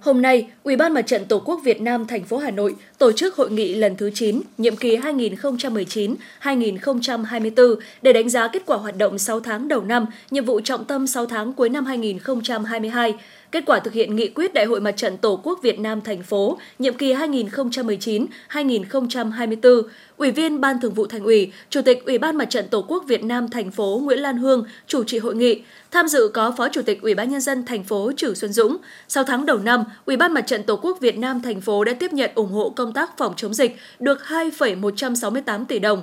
Hôm 0.05 0.21
nay, 0.21 0.47
Ủy 0.63 0.75
ban 0.75 0.93
Mặt 0.93 1.01
trận 1.01 1.25
Tổ 1.25 1.41
quốc 1.45 1.61
Việt 1.63 1.81
Nam 1.81 2.07
thành 2.07 2.23
phố 2.23 2.37
Hà 2.37 2.51
Nội 2.51 2.75
tổ 2.97 3.11
chức 3.11 3.35
hội 3.35 3.51
nghị 3.51 3.75
lần 3.75 3.95
thứ 3.95 4.11
9, 4.13 4.41
nhiệm 4.57 4.75
kỳ 4.75 4.97
2019-2024 4.97 7.75
để 8.01 8.13
đánh 8.13 8.29
giá 8.29 8.47
kết 8.47 8.63
quả 8.65 8.77
hoạt 8.77 8.97
động 8.97 9.17
6 9.17 9.39
tháng 9.39 9.67
đầu 9.67 9.81
năm, 9.81 10.05
nhiệm 10.31 10.45
vụ 10.45 10.61
trọng 10.61 10.85
tâm 10.85 11.07
6 11.07 11.25
tháng 11.25 11.53
cuối 11.53 11.69
năm 11.69 11.85
2022, 11.85 13.13
kết 13.51 13.63
quả 13.65 13.79
thực 13.79 13.93
hiện 13.93 14.15
nghị 14.15 14.27
quyết 14.27 14.53
Đại 14.53 14.65
hội 14.65 14.79
Mặt 14.79 14.91
trận 14.91 15.17
Tổ 15.17 15.39
quốc 15.43 15.59
Việt 15.63 15.79
Nam 15.79 16.01
thành 16.01 16.23
phố 16.23 16.57
nhiệm 16.79 16.93
kỳ 16.93 17.13
2019-2024, 17.13 19.81
Ủy 20.17 20.31
viên 20.31 20.61
Ban 20.61 20.81
Thường 20.81 20.93
vụ 20.93 21.07
Thành 21.07 21.23
ủy, 21.23 21.51
Chủ 21.69 21.81
tịch 21.81 22.05
Ủy 22.05 22.17
ban 22.17 22.37
Mặt 22.37 22.49
trận 22.49 22.67
Tổ 22.67 22.85
quốc 22.87 23.03
Việt 23.07 23.23
Nam 23.23 23.49
thành 23.49 23.71
phố 23.71 24.01
Nguyễn 24.03 24.19
Lan 24.19 24.37
Hương 24.37 24.65
chủ 24.87 25.03
trì 25.03 25.17
hội 25.17 25.35
nghị. 25.35 25.61
Tham 25.91 26.07
dự 26.07 26.31
có 26.33 26.53
Phó 26.57 26.69
Chủ 26.69 26.81
tịch 26.81 27.01
Ủy 27.01 27.15
ban 27.15 27.29
nhân 27.29 27.41
dân 27.41 27.65
thành 27.65 27.83
phố 27.83 28.11
Trử 28.17 28.33
Xuân 28.33 28.53
Dũng. 28.53 28.77
Sau 29.07 29.23
tháng 29.23 29.45
đầu 29.45 29.57
năm, 29.57 29.83
Ủy 30.05 30.17
ban 30.17 30.33
Mặt 30.33 30.47
trận 30.47 30.63
Tổ 30.63 30.75
quốc 30.75 30.97
Việt 31.01 31.17
Nam 31.17 31.41
thành 31.41 31.61
phố 31.61 31.83
đã 31.83 31.93
tiếp 31.93 32.13
nhận 32.13 32.31
ủng 32.35 32.51
hộ 32.51 32.69
công 32.69 32.93
tác 32.93 33.17
phòng 33.17 33.33
chống 33.37 33.53
dịch 33.53 33.77
được 33.99 34.25
2,168 34.25 35.65
tỷ 35.65 35.79
đồng, 35.79 36.01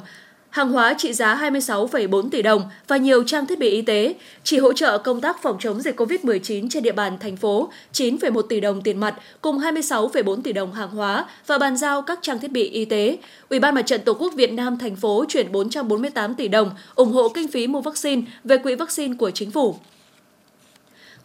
hàng 0.53 0.73
hóa 0.73 0.95
trị 0.99 1.13
giá 1.13 1.35
26,4 1.43 2.29
tỷ 2.31 2.43
đồng 2.43 2.63
và 2.89 2.97
nhiều 2.97 3.25
trang 3.25 3.47
thiết 3.47 3.59
bị 3.59 3.69
y 3.71 3.83
tế, 3.83 4.15
chỉ 4.45 4.59
hỗ 4.59 4.73
trợ 4.73 4.99
công 4.99 5.21
tác 5.21 5.43
phòng 5.43 5.57
chống 5.61 5.81
dịch 5.81 6.01
COVID-19 6.01 6.69
trên 6.71 6.83
địa 6.83 6.93
bàn 6.93 7.19
thành 7.21 7.37
phố 7.37 7.71
9,1 7.93 8.43
tỷ 8.43 8.61
đồng 8.61 8.83
tiền 8.83 9.01
mặt 9.01 9.15
cùng 9.41 9.59
26,4 9.59 10.43
tỷ 10.43 10.53
đồng 10.53 10.73
hàng 10.73 10.91
hóa 10.91 11.25
và 11.47 11.59
bàn 11.59 11.77
giao 11.77 12.03
các 12.03 12.19
trang 12.23 12.39
thiết 12.39 12.53
bị 12.53 12.69
y 12.69 12.85
tế. 12.85 13.19
Ủy 13.49 13.61
ban 13.61 13.75
Mặt 13.75 13.83
trận 13.83 14.01
Tổ 14.05 14.15
quốc 14.15 14.33
Việt 14.37 14.53
Nam 14.53 14.79
thành 14.79 14.97
phố 14.97 15.25
chuyển 15.29 15.53
448 15.53 16.35
tỷ 16.35 16.49
đồng 16.49 16.71
ủng 16.95 17.13
hộ 17.13 17.29
kinh 17.29 17.49
phí 17.49 17.67
mua 17.67 17.81
vaccine 17.81 18.23
về 18.45 18.57
quỹ 18.57 18.75
vaccine 18.75 19.15
của 19.19 19.31
chính 19.31 19.51
phủ. 19.51 19.77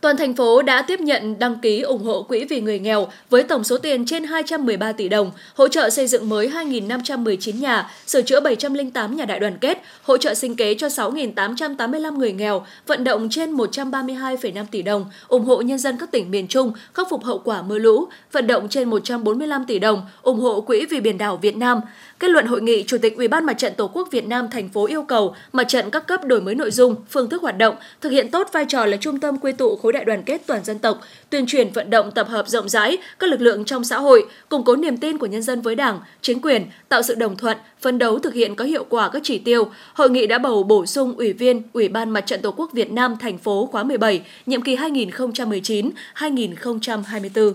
Toàn 0.07 0.18
thành 0.18 0.33
phố 0.33 0.62
đã 0.62 0.81
tiếp 0.81 1.00
nhận 1.00 1.39
đăng 1.39 1.56
ký 1.59 1.81
ủng 1.81 2.04
hộ 2.04 2.21
quỹ 2.21 2.45
vì 2.45 2.62
người 2.62 2.80
nghèo 2.80 3.07
với 3.30 3.44
tổng 3.44 3.63
số 3.63 3.77
tiền 3.77 4.06
trên 4.06 4.24
213 4.24 4.92
tỷ 4.92 5.09
đồng, 5.09 5.31
hỗ 5.56 5.68
trợ 5.68 5.89
xây 5.89 6.07
dựng 6.07 6.30
mới 6.30 6.50
2.519 6.50 7.59
nhà, 7.59 7.92
sửa 8.06 8.21
chữa 8.21 8.39
708 8.39 9.15
nhà 9.15 9.25
đại 9.25 9.39
đoàn 9.39 9.57
kết, 9.62 9.81
hỗ 10.01 10.18
trợ 10.18 10.33
sinh 10.33 10.56
kế 10.56 10.74
cho 10.74 10.88
6.885 10.88 12.18
người 12.18 12.31
nghèo, 12.31 12.65
vận 12.86 13.04
động 13.04 13.27
trên 13.30 13.54
132,5 13.54 14.65
tỷ 14.71 14.81
đồng, 14.81 15.06
ủng 15.27 15.45
hộ 15.45 15.62
nhân 15.62 15.80
dân 15.80 15.98
các 16.00 16.12
tỉnh 16.12 16.31
miền 16.31 16.48
Trung 16.48 16.71
khắc 16.94 17.07
phục 17.09 17.24
hậu 17.24 17.42
quả 17.44 17.62
mưa 17.62 17.80
lũ, 17.80 18.07
vận 18.31 18.48
động 18.48 18.68
trên 18.69 18.89
145 18.89 19.65
tỷ 19.65 19.80
đồng, 19.80 20.01
ủng 20.21 20.39
hộ 20.39 20.62
quỹ 20.62 20.86
vì 20.89 21.00
biển 21.00 21.18
đảo 21.18 21.38
Việt 21.42 21.57
Nam. 21.57 21.81
Kết 22.19 22.30
luận 22.30 22.45
hội 22.45 22.62
nghị, 22.62 22.83
Chủ 22.83 22.97
tịch 22.97 23.18
Ủy 23.18 23.28
ban 23.28 23.45
Mặt 23.45 23.57
trận 23.57 23.74
Tổ 23.78 23.90
quốc 23.94 24.07
Việt 24.12 24.28
Nam 24.28 24.47
thành 24.52 24.69
phố 24.69 24.86
yêu 24.86 25.04
cầu 25.04 25.36
mặt 25.54 25.64
trận 25.68 25.90
các 25.90 26.07
cấp 26.07 26.26
đổi 26.26 26.42
mới 26.42 26.56
nội 26.56 26.71
dung, 26.71 26.95
phương 27.09 27.30
thức 27.30 27.42
hoạt 27.42 27.57
động, 27.57 27.76
thực 28.02 28.09
hiện 28.09 28.31
tốt 28.31 28.50
vai 28.52 28.66
trò 28.68 28.86
là 28.86 28.97
trung 28.97 29.19
tâm 29.19 29.38
quy 29.38 29.52
tụ 29.52 29.76
khối 29.76 29.94
đại 29.94 30.06
đoàn 30.06 30.24
kết 30.24 30.42
toàn 30.47 30.64
dân 30.64 30.80
tộc, 30.80 31.02
tuyên 31.30 31.45
truyền 31.45 31.69
vận 31.69 31.90
động 31.90 32.12
tập 32.12 32.28
hợp 32.28 32.47
rộng 32.47 32.69
rãi 32.69 32.97
các 33.19 33.30
lực 33.30 33.42
lượng 33.42 33.66
trong 33.66 33.83
xã 33.83 34.00
hội, 34.00 34.26
củng 34.50 34.64
cố 34.64 34.76
niềm 34.76 34.97
tin 34.97 35.18
của 35.18 35.26
nhân 35.26 35.42
dân 35.42 35.62
với 35.62 35.76
Đảng, 35.76 36.00
chính 36.21 36.42
quyền, 36.42 36.66
tạo 36.90 37.02
sự 37.02 37.16
đồng 37.16 37.38
thuận, 37.38 37.57
phấn 37.81 37.97
đấu 37.97 38.19
thực 38.19 38.33
hiện 38.33 38.56
có 38.56 38.66
hiệu 38.66 38.86
quả 38.90 39.09
các 39.09 39.21
chỉ 39.26 39.38
tiêu. 39.38 39.68
Hội 39.94 40.09
nghị 40.09 40.28
đã 40.28 40.38
bầu 40.38 40.64
bổ 40.64 40.86
sung 40.86 41.14
ủy 41.18 41.33
viên 41.33 41.62
Ủy 41.74 41.88
ban 41.88 42.09
Mặt 42.09 42.21
trận 42.21 42.42
Tổ 42.42 42.52
quốc 42.52 42.71
Việt 42.74 42.92
Nam 42.92 43.16
thành 43.19 43.38
phố 43.38 43.69
khóa 43.71 43.83
17, 43.83 44.21
nhiệm 44.45 44.62
kỳ 44.62 44.76
2019-2024. 44.76 47.54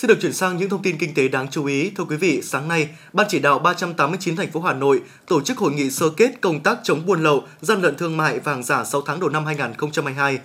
Xin 0.00 0.08
được 0.08 0.18
chuyển 0.20 0.32
sang 0.32 0.56
những 0.56 0.70
thông 0.70 0.82
tin 0.82 0.98
kinh 0.98 1.14
tế 1.14 1.28
đáng 1.28 1.48
chú 1.50 1.64
ý. 1.64 1.90
Thưa 1.90 2.04
quý 2.04 2.16
vị, 2.16 2.42
sáng 2.42 2.68
nay, 2.68 2.88
Ban 3.12 3.26
chỉ 3.30 3.38
đạo 3.38 3.58
389 3.58 4.36
thành 4.36 4.50
phố 4.50 4.60
Hà 4.60 4.74
Nội 4.74 5.00
tổ 5.26 5.40
chức 5.40 5.58
hội 5.58 5.72
nghị 5.72 5.90
sơ 5.90 6.10
kết 6.10 6.40
công 6.40 6.60
tác 6.60 6.78
chống 6.82 7.06
buôn 7.06 7.22
lậu, 7.22 7.44
gian 7.60 7.82
lận 7.82 7.96
thương 7.96 8.16
mại 8.16 8.40
vàng 8.40 8.62
giả 8.62 8.84
6 8.84 9.02
tháng 9.02 9.20
đầu 9.20 9.28
năm 9.28 9.46
2022. 9.46 10.38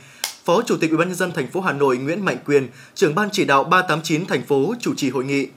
Phó 0.46 0.62
Chủ 0.62 0.78
tịch 0.78 0.90
Ủy 0.90 0.98
ban 0.98 1.08
nhân 1.08 1.18
dân 1.18 1.32
thành 1.32 1.52
phố 1.52 1.62
Hà 1.62 1.74
Nội 1.74 1.98
Nguyễn 1.98 2.26
Mạnh 2.26 2.38
Quyền, 2.46 2.68
trưởng 2.96 3.16
ban 3.16 3.30
chỉ 3.32 3.46
đạo 3.46 3.64
389 3.64 4.26
thành 4.26 4.46
phố 4.46 4.74
chủ 4.80 4.94
trì 4.96 5.10
hội 5.10 5.26
nghị. 5.26 5.48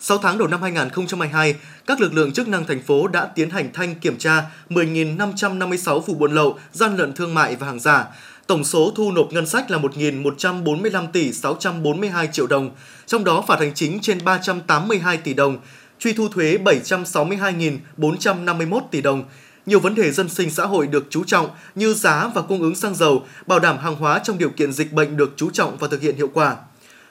6 0.00 0.18
tháng 0.18 0.38
đầu 0.38 0.48
năm 0.48 0.62
2022, 0.62 1.54
các 1.86 2.00
lực 2.00 2.14
lượng 2.14 2.32
chức 2.32 2.48
năng 2.48 2.64
thành 2.64 2.82
phố 2.82 3.08
đã 3.08 3.24
tiến 3.34 3.50
hành 3.50 3.70
thanh 3.72 3.94
kiểm 3.94 4.18
tra 4.18 4.42
10.556 4.68 6.00
vụ 6.00 6.14
buôn 6.14 6.32
lậu, 6.32 6.58
gian 6.72 6.96
lận 6.96 7.12
thương 7.12 7.34
mại 7.34 7.56
và 7.56 7.66
hàng 7.66 7.80
giả, 7.80 8.06
Tổng 8.50 8.64
số 8.64 8.92
thu 8.96 9.12
nộp 9.12 9.32
ngân 9.32 9.46
sách 9.46 9.70
là 9.70 9.78
1.145 9.78 11.06
tỷ 11.12 11.32
642 11.32 12.28
triệu 12.32 12.46
đồng, 12.46 12.70
trong 13.06 13.24
đó 13.24 13.44
phạt 13.48 13.60
hành 13.60 13.74
chính 13.74 14.00
trên 14.00 14.24
382 14.24 15.16
tỷ 15.16 15.34
đồng, 15.34 15.58
truy 15.98 16.12
thu 16.12 16.28
thuế 16.28 16.58
762.451 16.64 18.80
tỷ 18.90 19.02
đồng. 19.02 19.24
Nhiều 19.66 19.80
vấn 19.80 19.94
đề 19.94 20.10
dân 20.10 20.28
sinh 20.28 20.50
xã 20.50 20.66
hội 20.66 20.86
được 20.86 21.06
chú 21.10 21.24
trọng 21.24 21.50
như 21.74 21.94
giá 21.94 22.30
và 22.34 22.42
cung 22.42 22.60
ứng 22.60 22.74
xăng 22.74 22.94
dầu, 22.94 23.26
bảo 23.46 23.58
đảm 23.58 23.78
hàng 23.78 23.94
hóa 23.94 24.18
trong 24.18 24.38
điều 24.38 24.50
kiện 24.50 24.72
dịch 24.72 24.92
bệnh 24.92 25.16
được 25.16 25.32
chú 25.36 25.50
trọng 25.50 25.78
và 25.78 25.88
thực 25.88 26.00
hiện 26.00 26.16
hiệu 26.16 26.30
quả. 26.34 26.56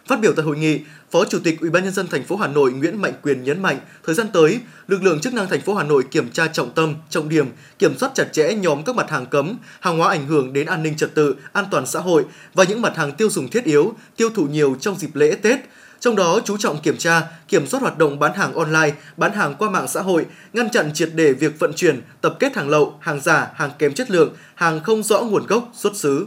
Phát 0.09 0.21
biểu 0.21 0.33
tại 0.33 0.45
hội 0.45 0.57
nghị, 0.57 0.79
Phó 1.11 1.25
Chủ 1.25 1.39
tịch 1.43 1.61
Ủy 1.61 1.69
ban 1.69 1.83
nhân 1.83 1.93
dân 1.93 2.07
thành 2.07 2.23
phố 2.23 2.35
Hà 2.35 2.47
Nội 2.47 2.71
Nguyễn 2.71 3.01
Mạnh 3.01 3.13
Quyền 3.23 3.43
nhấn 3.43 3.61
mạnh, 3.61 3.79
thời 4.05 4.15
gian 4.15 4.27
tới, 4.33 4.59
lực 4.87 5.03
lượng 5.03 5.19
chức 5.19 5.33
năng 5.33 5.49
thành 5.49 5.61
phố 5.61 5.75
Hà 5.75 5.83
Nội 5.83 6.03
kiểm 6.11 6.29
tra 6.29 6.47
trọng 6.47 6.71
tâm, 6.71 6.95
trọng 7.09 7.29
điểm, 7.29 7.47
kiểm 7.79 7.97
soát 7.97 8.11
chặt 8.15 8.33
chẽ 8.33 8.53
nhóm 8.53 8.83
các 8.83 8.95
mặt 8.95 9.09
hàng 9.09 9.25
cấm, 9.25 9.57
hàng 9.79 9.97
hóa 9.97 10.09
ảnh 10.09 10.27
hưởng 10.27 10.53
đến 10.53 10.67
an 10.67 10.83
ninh 10.83 10.97
trật 10.97 11.15
tự, 11.15 11.35
an 11.53 11.65
toàn 11.71 11.85
xã 11.85 11.99
hội 11.99 12.25
và 12.53 12.63
những 12.63 12.81
mặt 12.81 12.97
hàng 12.97 13.11
tiêu 13.11 13.29
dùng 13.29 13.49
thiết 13.49 13.63
yếu, 13.63 13.93
tiêu 14.15 14.29
thụ 14.35 14.45
nhiều 14.45 14.75
trong 14.79 14.95
dịp 14.99 15.15
lễ 15.15 15.35
Tết. 15.41 15.59
Trong 15.99 16.15
đó 16.15 16.39
chú 16.45 16.57
trọng 16.57 16.81
kiểm 16.81 16.97
tra, 16.97 17.23
kiểm 17.47 17.67
soát 17.67 17.79
hoạt 17.79 17.97
động 17.97 18.19
bán 18.19 18.33
hàng 18.33 18.53
online, 18.53 18.91
bán 19.17 19.33
hàng 19.33 19.55
qua 19.59 19.69
mạng 19.69 19.87
xã 19.87 20.01
hội, 20.01 20.25
ngăn 20.53 20.69
chặn 20.69 20.91
triệt 20.93 21.09
để 21.15 21.33
việc 21.33 21.59
vận 21.59 21.73
chuyển, 21.73 22.01
tập 22.21 22.35
kết 22.39 22.55
hàng 22.55 22.69
lậu, 22.69 22.97
hàng 23.01 23.21
giả, 23.21 23.47
hàng 23.55 23.71
kém 23.79 23.93
chất 23.93 24.11
lượng, 24.11 24.35
hàng 24.55 24.83
không 24.83 25.03
rõ 25.03 25.21
nguồn 25.21 25.47
gốc, 25.47 25.71
xuất 25.73 25.95
xứ. 25.95 26.25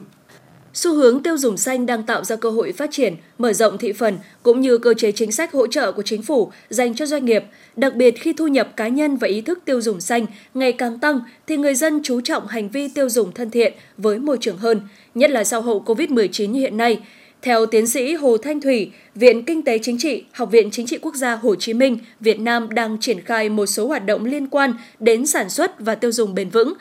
Xu 0.74 0.94
hướng 0.94 1.22
tiêu 1.22 1.38
dùng 1.38 1.56
xanh 1.56 1.86
đang 1.86 2.02
tạo 2.02 2.24
ra 2.24 2.36
cơ 2.36 2.50
hội 2.50 2.72
phát 2.72 2.90
triển, 2.90 3.14
mở 3.38 3.52
rộng 3.52 3.78
thị 3.78 3.92
phần 3.92 4.18
cũng 4.42 4.60
như 4.60 4.78
cơ 4.78 4.94
chế 4.94 5.12
chính 5.12 5.32
sách 5.32 5.52
hỗ 5.52 5.66
trợ 5.66 5.92
của 5.92 6.02
chính 6.02 6.22
phủ 6.22 6.52
dành 6.70 6.94
cho 6.94 7.06
doanh 7.06 7.24
nghiệp. 7.24 7.44
Đặc 7.76 7.94
biệt 7.94 8.14
khi 8.20 8.32
thu 8.32 8.46
nhập 8.46 8.72
cá 8.76 8.88
nhân 8.88 9.16
và 9.16 9.28
ý 9.28 9.40
thức 9.40 9.58
tiêu 9.64 9.80
dùng 9.80 10.00
xanh 10.00 10.26
ngày 10.54 10.72
càng 10.72 10.98
tăng 10.98 11.20
thì 11.46 11.56
người 11.56 11.74
dân 11.74 12.00
chú 12.04 12.20
trọng 12.20 12.46
hành 12.46 12.68
vi 12.68 12.88
tiêu 12.88 13.08
dùng 13.08 13.32
thân 13.32 13.50
thiện 13.50 13.72
với 13.98 14.18
môi 14.18 14.38
trường 14.40 14.58
hơn, 14.58 14.80
nhất 15.14 15.30
là 15.30 15.44
sau 15.44 15.62
hậu 15.62 15.82
Covid-19 15.86 16.50
như 16.50 16.60
hiện 16.60 16.76
nay. 16.76 17.00
Theo 17.42 17.66
tiến 17.66 17.86
sĩ 17.86 18.14
Hồ 18.14 18.36
Thanh 18.36 18.60
Thủy, 18.60 18.90
Viện 19.14 19.44
Kinh 19.44 19.62
tế 19.62 19.78
Chính 19.78 19.98
trị, 19.98 20.24
Học 20.32 20.50
viện 20.50 20.70
Chính 20.70 20.86
trị 20.86 20.98
Quốc 21.02 21.14
gia 21.14 21.34
Hồ 21.34 21.54
Chí 21.54 21.74
Minh, 21.74 21.98
Việt 22.20 22.40
Nam 22.40 22.68
đang 22.70 22.96
triển 23.00 23.20
khai 23.20 23.48
một 23.48 23.66
số 23.66 23.86
hoạt 23.86 24.06
động 24.06 24.24
liên 24.24 24.46
quan 24.46 24.74
đến 25.00 25.26
sản 25.26 25.50
xuất 25.50 25.80
và 25.80 25.94
tiêu 25.94 26.12
dùng 26.12 26.34
bền 26.34 26.48
vững, 26.48 26.72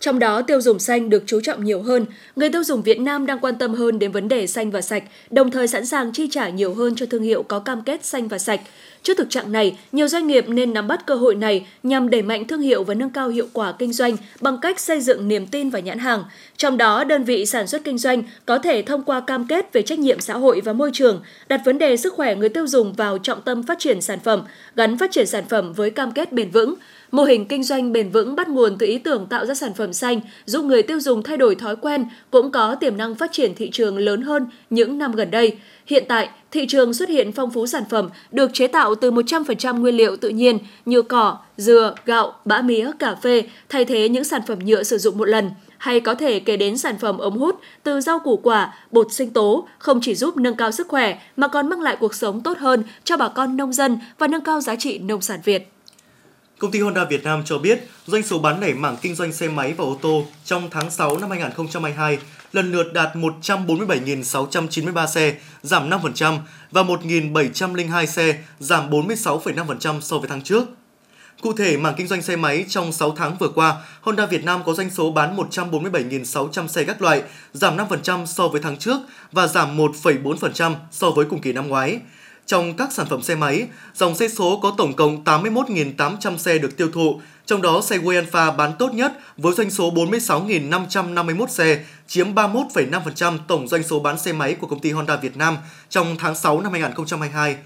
trong 0.00 0.18
đó, 0.18 0.42
tiêu 0.42 0.60
dùng 0.60 0.78
xanh 0.78 1.10
được 1.10 1.22
chú 1.26 1.40
trọng 1.40 1.64
nhiều 1.64 1.82
hơn. 1.82 2.06
Người 2.36 2.50
tiêu 2.50 2.64
dùng 2.64 2.82
Việt 2.82 3.00
Nam 3.00 3.26
đang 3.26 3.38
quan 3.38 3.54
tâm 3.58 3.74
hơn 3.74 3.98
đến 3.98 4.12
vấn 4.12 4.28
đề 4.28 4.46
xanh 4.46 4.70
và 4.70 4.80
sạch, 4.80 5.02
đồng 5.30 5.50
thời 5.50 5.68
sẵn 5.68 5.86
sàng 5.86 6.12
chi 6.12 6.28
trả 6.30 6.48
nhiều 6.48 6.74
hơn 6.74 6.94
cho 6.96 7.06
thương 7.06 7.22
hiệu 7.22 7.42
có 7.42 7.58
cam 7.58 7.82
kết 7.82 8.04
xanh 8.04 8.28
và 8.28 8.38
sạch. 8.38 8.60
Trước 9.02 9.16
thực 9.16 9.30
trạng 9.30 9.52
này, 9.52 9.78
nhiều 9.92 10.08
doanh 10.08 10.26
nghiệp 10.26 10.44
nên 10.48 10.72
nắm 10.72 10.88
bắt 10.88 11.06
cơ 11.06 11.14
hội 11.14 11.34
này 11.34 11.66
nhằm 11.82 12.10
đẩy 12.10 12.22
mạnh 12.22 12.46
thương 12.46 12.60
hiệu 12.60 12.84
và 12.84 12.94
nâng 12.94 13.10
cao 13.10 13.28
hiệu 13.28 13.46
quả 13.52 13.72
kinh 13.78 13.92
doanh 13.92 14.16
bằng 14.40 14.58
cách 14.62 14.80
xây 14.80 15.00
dựng 15.00 15.28
niềm 15.28 15.46
tin 15.46 15.70
và 15.70 15.80
nhãn 15.80 15.98
hàng. 15.98 16.24
Trong 16.56 16.76
đó, 16.76 17.04
đơn 17.04 17.24
vị 17.24 17.46
sản 17.46 17.66
xuất 17.66 17.84
kinh 17.84 17.98
doanh 17.98 18.22
có 18.46 18.58
thể 18.58 18.82
thông 18.82 19.02
qua 19.02 19.20
cam 19.20 19.46
kết 19.46 19.72
về 19.72 19.82
trách 19.82 19.98
nhiệm 19.98 20.20
xã 20.20 20.34
hội 20.34 20.60
và 20.64 20.72
môi 20.72 20.90
trường, 20.92 21.22
đặt 21.48 21.60
vấn 21.64 21.78
đề 21.78 21.96
sức 21.96 22.14
khỏe 22.14 22.34
người 22.34 22.48
tiêu 22.48 22.66
dùng 22.66 22.92
vào 22.92 23.18
trọng 23.18 23.42
tâm 23.42 23.62
phát 23.62 23.78
triển 23.78 24.00
sản 24.00 24.18
phẩm, 24.24 24.42
gắn 24.76 24.98
phát 24.98 25.10
triển 25.10 25.26
sản 25.26 25.44
phẩm 25.48 25.72
với 25.72 25.90
cam 25.90 26.12
kết 26.12 26.32
bền 26.32 26.50
vững. 26.50 26.74
Mô 27.10 27.24
hình 27.24 27.46
kinh 27.46 27.62
doanh 27.62 27.92
bền 27.92 28.10
vững 28.10 28.36
bắt 28.36 28.48
nguồn 28.48 28.78
từ 28.78 28.86
ý 28.86 28.98
tưởng 28.98 29.26
tạo 29.26 29.46
ra 29.46 29.54
sản 29.54 29.74
phẩm 29.74 29.92
xanh, 29.92 30.20
giúp 30.44 30.64
người 30.64 30.82
tiêu 30.82 31.00
dùng 31.00 31.22
thay 31.22 31.36
đổi 31.36 31.54
thói 31.54 31.76
quen, 31.76 32.06
cũng 32.30 32.50
có 32.50 32.74
tiềm 32.74 32.96
năng 32.96 33.14
phát 33.14 33.32
triển 33.32 33.54
thị 33.54 33.70
trường 33.72 33.98
lớn 33.98 34.22
hơn 34.22 34.46
những 34.70 34.98
năm 34.98 35.12
gần 35.12 35.30
đây. 35.30 35.56
Hiện 35.86 36.04
tại, 36.08 36.28
thị 36.50 36.66
trường 36.68 36.94
xuất 36.94 37.08
hiện 37.08 37.32
phong 37.32 37.50
phú 37.50 37.66
sản 37.66 37.82
phẩm 37.90 38.08
được 38.32 38.50
chế 38.54 38.66
tạo 38.66 38.94
từ 38.94 39.10
100% 39.10 39.80
nguyên 39.80 39.96
liệu 39.96 40.16
tự 40.16 40.28
nhiên 40.28 40.58
như 40.84 41.02
cỏ, 41.02 41.38
dừa, 41.56 41.94
gạo, 42.04 42.34
bã 42.44 42.62
mía, 42.62 42.90
cà 42.98 43.14
phê, 43.14 43.42
thay 43.68 43.84
thế 43.84 44.08
những 44.08 44.24
sản 44.24 44.42
phẩm 44.46 44.58
nhựa 44.58 44.82
sử 44.82 44.98
dụng 44.98 45.18
một 45.18 45.28
lần 45.28 45.50
hay 45.78 46.00
có 46.00 46.14
thể 46.14 46.40
kể 46.40 46.56
đến 46.56 46.78
sản 46.78 46.98
phẩm 46.98 47.18
ống 47.18 47.38
hút 47.38 47.60
từ 47.82 48.00
rau 48.00 48.18
củ 48.18 48.36
quả, 48.36 48.74
bột 48.90 49.12
sinh 49.12 49.30
tố 49.30 49.68
không 49.78 50.00
chỉ 50.02 50.14
giúp 50.14 50.36
nâng 50.36 50.56
cao 50.56 50.70
sức 50.70 50.88
khỏe 50.88 51.18
mà 51.36 51.48
còn 51.48 51.68
mang 51.68 51.80
lại 51.80 51.96
cuộc 52.00 52.14
sống 52.14 52.40
tốt 52.40 52.58
hơn 52.58 52.82
cho 53.04 53.16
bà 53.16 53.28
con 53.28 53.56
nông 53.56 53.72
dân 53.72 53.98
và 54.18 54.26
nâng 54.26 54.44
cao 54.44 54.60
giá 54.60 54.76
trị 54.76 54.98
nông 54.98 55.20
sản 55.20 55.40
Việt. 55.44 55.72
Công 56.60 56.70
ty 56.70 56.80
Honda 56.80 57.04
Việt 57.04 57.24
Nam 57.24 57.42
cho 57.44 57.58
biết 57.58 57.80
doanh 58.06 58.22
số 58.22 58.38
bán 58.38 58.60
lẻ 58.60 58.72
mảng 58.72 58.96
kinh 59.02 59.14
doanh 59.14 59.32
xe 59.32 59.48
máy 59.48 59.72
và 59.72 59.84
ô 59.84 59.98
tô 60.02 60.26
trong 60.44 60.70
tháng 60.70 60.90
6 60.90 61.18
năm 61.18 61.30
2022 61.30 62.18
lần 62.52 62.72
lượt 62.72 62.92
đạt 62.92 63.16
147.693 63.16 65.06
xe, 65.06 65.34
giảm 65.62 65.90
5%, 65.90 66.38
và 66.70 66.82
1.702 66.82 68.06
xe, 68.06 68.38
giảm 68.58 68.90
46,5% 68.90 70.00
so 70.00 70.18
với 70.18 70.28
tháng 70.28 70.42
trước. 70.42 70.64
Cụ 71.42 71.52
thể, 71.52 71.76
mảng 71.76 71.94
kinh 71.96 72.06
doanh 72.06 72.22
xe 72.22 72.36
máy 72.36 72.64
trong 72.68 72.92
6 72.92 73.10
tháng 73.10 73.36
vừa 73.38 73.48
qua, 73.48 73.76
Honda 74.00 74.26
Việt 74.26 74.44
Nam 74.44 74.60
có 74.66 74.72
doanh 74.72 74.90
số 74.90 75.10
bán 75.10 75.36
147.600 75.36 76.66
xe 76.66 76.84
các 76.84 77.02
loại, 77.02 77.22
giảm 77.52 77.76
5% 77.76 78.26
so 78.26 78.48
với 78.48 78.60
tháng 78.60 78.76
trước 78.76 78.98
và 79.32 79.46
giảm 79.46 79.78
1,4% 79.78 80.74
so 80.90 81.10
với 81.10 81.24
cùng 81.24 81.40
kỳ 81.40 81.52
năm 81.52 81.68
ngoái. 81.68 82.00
Trong 82.50 82.74
các 82.76 82.92
sản 82.92 83.06
phẩm 83.10 83.22
xe 83.22 83.34
máy, 83.34 83.66
dòng 83.94 84.14
xe 84.14 84.28
số 84.28 84.60
có 84.62 84.74
tổng 84.78 84.96
cộng 84.96 85.24
81.800 85.24 86.36
xe 86.36 86.58
được 86.58 86.76
tiêu 86.76 86.88
thụ, 86.92 87.20
trong 87.46 87.62
đó 87.62 87.80
xe 87.82 87.98
Way 87.98 88.14
Alpha 88.14 88.50
bán 88.50 88.72
tốt 88.78 88.94
nhất 88.94 89.12
với 89.36 89.54
doanh 89.54 89.70
số 89.70 89.92
46.551 89.92 91.46
xe, 91.46 91.84
chiếm 92.06 92.34
31,5% 92.34 93.38
tổng 93.48 93.68
doanh 93.68 93.82
số 93.82 94.00
bán 94.00 94.18
xe 94.18 94.32
máy 94.32 94.54
của 94.54 94.66
công 94.66 94.80
ty 94.80 94.90
Honda 94.90 95.16
Việt 95.16 95.36
Nam 95.36 95.56
trong 95.88 96.16
tháng 96.18 96.34
6 96.34 96.60
năm 96.60 96.72
2022. 96.72 97.56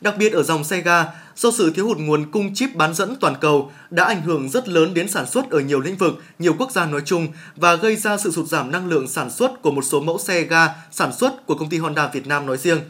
Đặc 0.00 0.14
biệt 0.18 0.32
ở 0.32 0.42
dòng 0.42 0.64
xe 0.64 0.80
ga, 0.80 1.04
do 1.36 1.50
sự 1.50 1.72
thiếu 1.76 1.86
hụt 1.86 1.98
nguồn 1.98 2.30
cung 2.30 2.54
chip 2.54 2.74
bán 2.74 2.94
dẫn 2.94 3.16
toàn 3.20 3.34
cầu 3.40 3.72
đã 3.90 4.04
ảnh 4.04 4.22
hưởng 4.22 4.48
rất 4.48 4.68
lớn 4.68 4.94
đến 4.94 5.08
sản 5.08 5.26
xuất 5.26 5.50
ở 5.50 5.60
nhiều 5.60 5.80
lĩnh 5.80 5.96
vực, 5.96 6.22
nhiều 6.38 6.54
quốc 6.58 6.70
gia 6.70 6.86
nói 6.86 7.00
chung 7.04 7.28
và 7.56 7.74
gây 7.74 7.96
ra 7.96 8.16
sự 8.16 8.30
sụt 8.30 8.46
giảm 8.46 8.70
năng 8.70 8.88
lượng 8.88 9.08
sản 9.08 9.30
xuất 9.30 9.62
của 9.62 9.70
một 9.70 9.82
số 9.82 10.00
mẫu 10.00 10.18
xe 10.18 10.42
ga 10.42 10.68
sản 10.90 11.12
xuất 11.12 11.46
của 11.46 11.54
công 11.54 11.68
ty 11.68 11.78
Honda 11.78 12.08
Việt 12.08 12.26
Nam 12.26 12.46
nói 12.46 12.56
riêng. 12.56 12.80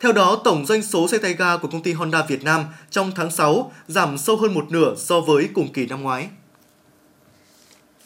Theo 0.00 0.12
đó, 0.12 0.40
tổng 0.44 0.66
doanh 0.66 0.82
số 0.82 1.08
xe 1.08 1.18
tay 1.18 1.34
ga 1.38 1.56
của 1.56 1.68
công 1.68 1.82
ty 1.82 1.92
Honda 1.92 2.24
Việt 2.28 2.44
Nam 2.44 2.64
trong 2.90 3.12
tháng 3.16 3.30
6 3.30 3.72
giảm 3.88 4.18
sâu 4.18 4.36
hơn 4.36 4.54
một 4.54 4.64
nửa 4.70 4.94
so 4.96 5.20
với 5.20 5.48
cùng 5.54 5.72
kỳ 5.72 5.86
năm 5.86 6.02
ngoái. 6.02 6.28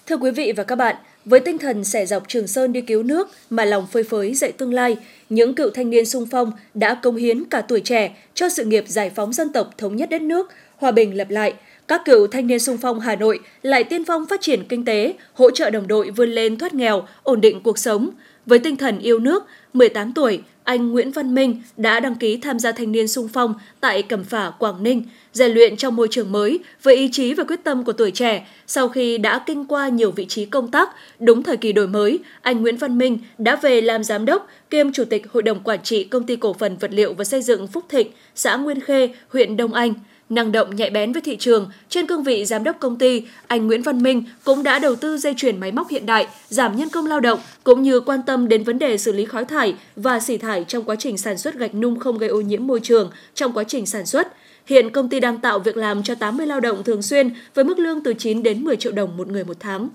Thưa 0.06 0.16
quý 0.16 0.30
vị 0.30 0.52
và 0.56 0.64
các 0.64 0.76
bạn, 0.76 0.96
với 1.24 1.40
tinh 1.40 1.58
thần 1.58 1.84
sẻ 1.84 2.06
dọc 2.06 2.28
Trường 2.28 2.46
Sơn 2.46 2.72
đi 2.72 2.80
cứu 2.80 3.02
nước 3.02 3.28
mà 3.50 3.64
lòng 3.64 3.86
phơi 3.86 4.04
phới 4.04 4.34
dậy 4.34 4.52
tương 4.52 4.74
lai, 4.74 4.96
những 5.28 5.54
cựu 5.54 5.70
thanh 5.70 5.90
niên 5.90 6.06
sung 6.06 6.26
phong 6.30 6.52
đã 6.74 6.94
công 7.02 7.16
hiến 7.16 7.44
cả 7.44 7.60
tuổi 7.60 7.80
trẻ 7.80 8.16
cho 8.34 8.48
sự 8.48 8.64
nghiệp 8.64 8.84
giải 8.88 9.10
phóng 9.10 9.32
dân 9.32 9.52
tộc 9.52 9.70
thống 9.78 9.96
nhất 9.96 10.10
đất 10.10 10.22
nước, 10.22 10.52
hòa 10.76 10.90
bình 10.90 11.16
lập 11.16 11.30
lại. 11.30 11.54
Các 11.88 12.02
cựu 12.04 12.26
thanh 12.26 12.46
niên 12.46 12.60
sung 12.60 12.78
phong 12.82 13.00
Hà 13.00 13.16
Nội 13.16 13.40
lại 13.62 13.84
tiên 13.84 14.04
phong 14.04 14.26
phát 14.26 14.40
triển 14.40 14.64
kinh 14.68 14.84
tế, 14.84 15.14
hỗ 15.34 15.50
trợ 15.50 15.70
đồng 15.70 15.88
đội 15.88 16.10
vươn 16.10 16.30
lên 16.30 16.58
thoát 16.58 16.74
nghèo, 16.74 17.06
ổn 17.22 17.40
định 17.40 17.60
cuộc 17.62 17.78
sống. 17.78 18.10
Với 18.46 18.58
tinh 18.58 18.76
thần 18.76 18.98
yêu 18.98 19.18
nước, 19.18 19.44
18 19.72 20.12
tuổi, 20.12 20.42
anh 20.64 20.92
Nguyễn 20.92 21.10
Văn 21.10 21.34
Minh 21.34 21.62
đã 21.76 22.00
đăng 22.00 22.14
ký 22.14 22.36
tham 22.36 22.58
gia 22.58 22.72
thanh 22.72 22.92
niên 22.92 23.08
sung 23.08 23.28
phong 23.32 23.54
tại 23.80 24.02
Cẩm 24.02 24.24
Phả, 24.24 24.50
Quảng 24.58 24.82
Ninh, 24.82 25.02
rèn 25.32 25.52
luyện 25.52 25.76
trong 25.76 25.96
môi 25.96 26.08
trường 26.10 26.32
mới 26.32 26.58
với 26.82 26.96
ý 26.96 27.08
chí 27.12 27.34
và 27.34 27.44
quyết 27.44 27.64
tâm 27.64 27.84
của 27.84 27.92
tuổi 27.92 28.10
trẻ. 28.10 28.46
Sau 28.66 28.88
khi 28.88 29.18
đã 29.18 29.38
kinh 29.46 29.64
qua 29.64 29.88
nhiều 29.88 30.10
vị 30.10 30.24
trí 30.24 30.44
công 30.44 30.70
tác, 30.70 30.90
đúng 31.20 31.42
thời 31.42 31.56
kỳ 31.56 31.72
đổi 31.72 31.86
mới, 31.86 32.18
anh 32.42 32.62
Nguyễn 32.62 32.76
Văn 32.76 32.98
Minh 32.98 33.18
đã 33.38 33.56
về 33.56 33.80
làm 33.80 34.04
giám 34.04 34.24
đốc 34.24 34.48
kiêm 34.70 34.92
chủ 34.92 35.04
tịch 35.04 35.32
Hội 35.32 35.42
đồng 35.42 35.60
Quản 35.60 35.82
trị 35.82 36.04
Công 36.04 36.24
ty 36.26 36.36
Cổ 36.36 36.52
phần 36.52 36.76
Vật 36.76 36.90
liệu 36.92 37.14
và 37.14 37.24
Xây 37.24 37.42
dựng 37.42 37.66
Phúc 37.66 37.84
Thịnh, 37.88 38.10
xã 38.34 38.56
Nguyên 38.56 38.80
Khê, 38.80 39.08
huyện 39.28 39.56
Đông 39.56 39.74
Anh– 39.74 39.94
Năng 40.34 40.52
động 40.52 40.76
nhạy 40.76 40.90
bén 40.90 41.12
với 41.12 41.22
thị 41.22 41.36
trường, 41.36 41.70
trên 41.88 42.06
cương 42.06 42.22
vị 42.22 42.44
giám 42.44 42.64
đốc 42.64 42.76
công 42.80 42.96
ty, 42.96 43.22
anh 43.46 43.66
Nguyễn 43.66 43.82
Văn 43.82 44.02
Minh 44.02 44.24
cũng 44.44 44.62
đã 44.62 44.78
đầu 44.78 44.96
tư 44.96 45.18
dây 45.18 45.34
chuyển 45.36 45.60
máy 45.60 45.72
móc 45.72 45.88
hiện 45.88 46.06
đại, 46.06 46.26
giảm 46.48 46.76
nhân 46.76 46.88
công 46.88 47.06
lao 47.06 47.20
động 47.20 47.38
cũng 47.64 47.82
như 47.82 48.00
quan 48.00 48.22
tâm 48.26 48.48
đến 48.48 48.64
vấn 48.64 48.78
đề 48.78 48.98
xử 48.98 49.12
lý 49.12 49.24
khói 49.24 49.44
thải 49.44 49.74
và 49.96 50.20
xỉ 50.20 50.38
thải 50.38 50.64
trong 50.68 50.84
quá 50.84 50.96
trình 50.98 51.18
sản 51.18 51.38
xuất 51.38 51.54
gạch 51.54 51.74
nung 51.74 51.98
không 51.98 52.18
gây 52.18 52.28
ô 52.28 52.40
nhiễm 52.40 52.66
môi 52.66 52.80
trường 52.82 53.10
trong 53.34 53.52
quá 53.52 53.64
trình 53.64 53.86
sản 53.86 54.06
xuất. 54.06 54.28
Hiện 54.66 54.90
công 54.90 55.08
ty 55.08 55.20
đang 55.20 55.38
tạo 55.38 55.58
việc 55.58 55.76
làm 55.76 56.02
cho 56.02 56.14
80 56.14 56.46
lao 56.46 56.60
động 56.60 56.84
thường 56.84 57.02
xuyên 57.02 57.30
với 57.54 57.64
mức 57.64 57.78
lương 57.78 58.02
từ 58.02 58.14
9 58.14 58.42
đến 58.42 58.64
10 58.64 58.76
triệu 58.76 58.92
đồng 58.92 59.16
một 59.16 59.28
người 59.28 59.44
một 59.44 59.56
tháng. 59.60 59.88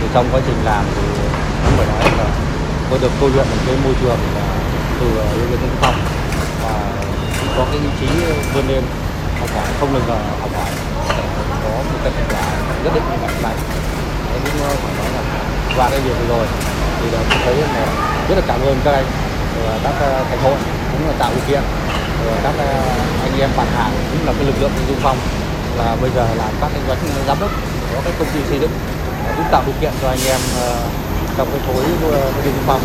Thì 0.00 0.06
trong 0.14 0.26
quá 0.32 0.40
trình 0.46 0.56
làm 0.64 0.84
thì 0.94 1.02
cũng 1.64 1.76
phải 1.76 1.86
nói 1.86 2.18
là 2.18 2.30
tôi 2.90 2.98
được 3.02 3.10
tôi 3.20 3.30
luyện 3.34 3.46
cái 3.66 3.76
môi 3.84 3.94
trường 4.00 4.18
à, 4.36 4.46
từ 5.00 5.06
à, 5.06 5.24
nhân 5.38 5.48
viên 5.50 5.70
phòng 5.80 5.94
và 6.62 7.02
có 7.56 7.66
cái 7.70 7.80
ý 7.80 7.88
chí 8.00 8.06
vươn 8.54 8.64
lên 8.68 8.84
học 9.40 9.50
hỏi, 9.54 9.68
không 9.80 9.92
ngừng 9.92 10.08
ờ, 10.08 10.18
học 10.40 10.50
hỏi. 10.56 10.70
Có 11.64 11.70
một 11.70 11.98
cái 12.04 12.12
kết 12.16 12.26
quả 12.32 12.44
nhất 12.84 12.92
định 12.94 13.04
như 13.10 13.16
vậy. 13.22 13.32
Này 13.42 13.54
em 14.34 14.40
cũng 14.44 14.78
phải 14.82 14.94
nói 14.98 15.08
là 15.14 15.22
qua 15.76 15.90
cái 15.90 16.00
việc 16.00 16.14
vừa 16.20 16.36
rồi 16.36 16.46
thì 17.00 17.10
là 17.10 17.18
tôi 17.30 17.38
thấy 17.44 17.54
là 17.56 17.86
rất 18.28 18.34
là 18.34 18.42
cảm 18.46 18.60
ơn 18.60 18.76
các 18.84 18.92
anh 18.92 19.04
và 19.66 19.78
các 19.84 19.94
ờ, 20.00 20.24
thành 20.30 20.38
hội 20.42 20.56
cũng 20.92 21.08
là 21.08 21.14
tạo 21.18 21.30
điều 21.34 21.44
kiện 21.48 21.62
rồi 22.24 22.36
các 22.42 22.54
anh 23.22 23.40
em 23.40 23.50
bạn 23.56 23.66
hàng 23.76 23.92
cũng 24.10 24.26
là 24.26 24.32
cái 24.32 24.44
lực 24.44 24.54
lượng 24.60 24.70
dung 24.88 24.98
phong 25.02 25.18
là 25.78 25.96
bây 26.00 26.10
giờ 26.10 26.26
là 26.36 26.48
các 26.60 26.70
anh 26.74 26.84
doanh 26.88 26.98
giám 27.26 27.36
đốc 27.40 27.50
có 27.94 28.00
cái 28.04 28.12
công 28.18 28.28
ty 28.34 28.40
xây 28.48 28.58
dựng 28.58 28.70
cũng 29.36 29.46
tạo 29.50 29.62
điều 29.66 29.74
kiện 29.80 29.92
cho 30.02 30.08
anh 30.08 30.18
em 30.26 30.40
trong 31.36 31.48
cái 31.50 31.60
khối 31.66 31.84
dung 32.44 32.54
phong 32.66 32.80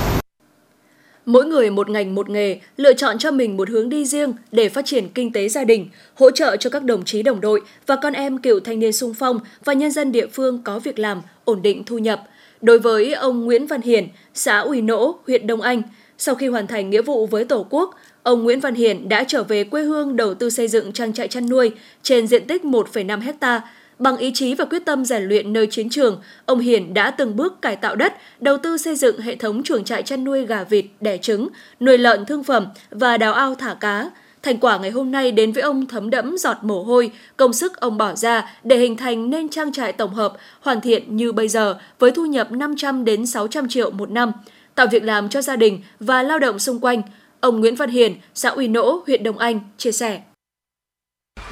Mỗi 1.29 1.45
người 1.45 1.69
một 1.69 1.89
ngành 1.89 2.15
một 2.15 2.29
nghề, 2.29 2.59
lựa 2.77 2.93
chọn 2.93 3.17
cho 3.17 3.31
mình 3.31 3.57
một 3.57 3.69
hướng 3.69 3.89
đi 3.89 4.05
riêng 4.05 4.33
để 4.51 4.69
phát 4.69 4.86
triển 4.86 5.09
kinh 5.09 5.31
tế 5.33 5.50
gia 5.50 5.63
đình, 5.63 5.89
hỗ 6.13 6.31
trợ 6.31 6.57
cho 6.57 6.69
các 6.69 6.83
đồng 6.83 7.05
chí 7.05 7.24
đồng 7.24 7.41
đội 7.41 7.62
và 7.86 7.95
con 7.95 8.13
em 8.13 8.38
cựu 8.38 8.59
thanh 8.59 8.79
niên 8.79 8.93
sung 8.93 9.13
phong 9.13 9.39
và 9.65 9.74
nhân 9.74 9.91
dân 9.91 10.12
địa 10.12 10.27
phương 10.27 10.62
có 10.63 10.79
việc 10.79 11.00
làm, 11.00 11.21
ổn 11.45 11.62
định 11.62 11.83
thu 11.83 11.98
nhập. 11.98 12.24
Đối 12.62 12.79
với 12.79 13.13
ông 13.13 13.45
Nguyễn 13.45 13.67
Văn 13.67 13.81
Hiển, 13.81 14.07
xã 14.33 14.59
Ủy 14.59 14.81
Nỗ, 14.81 15.19
huyện 15.27 15.48
Đông 15.48 15.62
Anh, 15.62 15.81
sau 16.17 16.36
khi 16.36 16.48
hoàn 16.48 16.67
thành 16.67 16.89
nghĩa 16.89 17.01
vụ 17.01 17.27
với 17.27 17.45
Tổ 17.45 17.65
quốc, 17.69 17.95
ông 18.24 18.43
Nguyễn 18.43 18.59
Văn 18.59 18.75
Hiển 18.75 19.09
đã 19.09 19.24
trở 19.24 19.43
về 19.43 19.63
quê 19.63 19.83
hương 19.83 20.15
đầu 20.15 20.33
tư 20.33 20.50
xây 20.50 20.67
dựng 20.67 20.91
trang 20.91 21.13
trại 21.13 21.27
chăn 21.27 21.50
nuôi 21.50 21.71
trên 22.03 22.27
diện 22.27 22.48
tích 22.48 22.63
1,5 22.63 23.21
hecta 23.21 23.62
Bằng 24.00 24.18
ý 24.18 24.32
chí 24.34 24.56
và 24.56 24.65
quyết 24.65 24.86
tâm 24.86 25.06
rèn 25.06 25.24
luyện 25.24 25.53
nơi 25.53 25.68
chiến 25.68 25.89
trường, 25.89 26.22
ông 26.46 26.60
Hiền 26.60 26.94
đã 26.94 27.12
từng 27.12 27.36
bước 27.36 27.62
cải 27.62 27.75
tạo 27.75 27.96
đất, 27.96 28.13
đầu 28.39 28.58
tư 28.58 28.77
xây 28.77 28.96
dựng 28.96 29.22
hệ 29.22 29.36
thống 29.36 29.63
chuồng 29.63 29.84
trại 29.84 30.03
chăn 30.03 30.24
nuôi 30.24 30.46
gà 30.46 30.63
vịt, 30.63 30.86
đẻ 31.01 31.18
trứng, 31.18 31.48
nuôi 31.79 31.98
lợn 31.98 32.25
thương 32.25 32.44
phẩm 32.44 32.68
và 32.89 33.18
đào 33.18 33.34
ao 33.34 33.56
thả 33.56 33.74
cá. 33.74 34.10
Thành 34.44 34.58
quả 34.58 34.77
ngày 34.77 34.91
hôm 34.91 35.12
nay 35.12 35.32
đến 35.32 35.51
với 35.51 35.63
ông 35.63 35.86
thấm 35.86 36.10
đẫm 36.10 36.38
giọt 36.38 36.58
mồ 36.62 36.84
hôi, 36.84 37.12
công 37.38 37.53
sức 37.53 37.79
ông 37.79 37.98
bỏ 37.98 38.15
ra 38.15 38.56
để 38.63 38.77
hình 38.77 38.98
thành 38.98 39.29
nên 39.29 39.50
trang 39.50 39.72
trại 39.72 39.94
tổng 39.94 40.13
hợp 40.13 40.34
hoàn 40.62 40.82
thiện 40.82 41.18
như 41.18 41.32
bây 41.32 41.48
giờ 41.48 41.79
với 42.00 42.12
thu 42.12 42.25
nhập 42.25 42.51
500 42.51 43.06
đến 43.06 43.25
600 43.25 43.68
triệu 43.70 43.91
một 43.91 44.12
năm, 44.12 44.32
tạo 44.75 44.88
việc 44.91 45.03
làm 45.03 45.29
cho 45.29 45.41
gia 45.41 45.56
đình 45.56 45.82
và 46.00 46.24
lao 46.24 46.39
động 46.39 46.60
xung 46.60 46.79
quanh. 46.79 47.01
Ông 47.39 47.60
Nguyễn 47.60 47.75
Văn 47.75 47.89
Hiền, 47.89 48.15
xã 48.34 48.50
Uy 48.50 48.68
Nỗ, 48.68 49.03
huyện 49.08 49.24
Đông 49.24 49.38
Anh 49.38 49.60
chia 49.77 49.91
sẻ. 49.91 50.22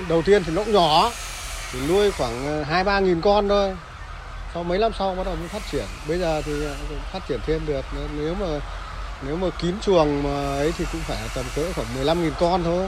Đầu 0.10 0.22
tiên 0.22 0.42
thì 0.46 0.54
nó 0.56 0.64
nhỏ, 0.64 1.12
thì 1.74 1.80
nuôi 1.88 2.12
khoảng 2.12 2.48
ờ, 2.48 2.64
2-3 2.64 3.00
nghìn 3.00 3.22
con 3.22 3.50
thôi. 3.50 3.76
Sau 4.54 4.64
mấy 4.64 4.80
năm 4.80 4.92
sau 5.00 5.16
bắt 5.16 5.26
đầu 5.26 5.36
mới 5.36 5.48
phát 5.48 5.62
triển. 5.72 5.86
Bây 6.08 6.20
giờ 6.20 6.42
thì 6.46 6.52
ờ, 6.66 6.76
phát 7.14 7.20
triển 7.28 7.40
thêm 7.46 7.62
được. 7.66 7.86
Ờ, 7.96 8.08
nếu 8.18 8.34
mà 8.34 8.48
nếu 9.22 9.36
mà 9.36 9.48
kín 9.62 9.76
chuồng 9.82 10.24
mà 10.24 10.56
ấy 10.56 10.74
thì 10.78 10.86
cũng 10.92 11.02
phải 11.02 11.18
tầm 11.36 11.46
cỡ 11.56 11.62
khoảng 11.76 11.88
15 11.96 12.24
nghìn 12.24 12.34
con 12.40 12.64
thôi. 12.64 12.88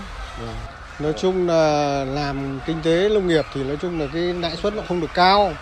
Nói 1.00 1.14
chung 1.18 1.48
là 1.48 2.06
làm 2.06 2.60
kinh 2.66 2.82
tế 2.84 3.10
nông 3.10 3.28
nghiệp 3.28 3.46
thì 3.54 3.64
nói 3.64 3.78
chung 3.82 4.00
là 4.00 4.08
cái 4.14 4.22
lãi 4.22 4.56
suất 4.56 4.74
nó 4.74 4.84
không 4.88 5.02
được 5.02 5.14
cao. 5.14 5.54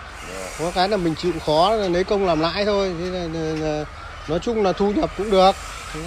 Có 0.58 0.70
cái 0.74 0.88
là 0.88 0.96
mình 0.96 1.14
chịu 1.14 1.32
khó 1.46 1.74
lấy 1.74 2.04
công 2.04 2.26
làm 2.26 2.40
lãi 2.40 2.64
thôi. 2.64 2.94
Thế 3.00 3.10
là, 3.10 3.28
là, 3.32 3.54
là 3.54 3.84
nói 4.28 4.38
chung 4.38 4.62
là 4.62 4.72
thu 4.72 4.90
nhập 4.90 5.10
cũng 5.16 5.30
được. 5.30 5.52
Thế 5.94 6.00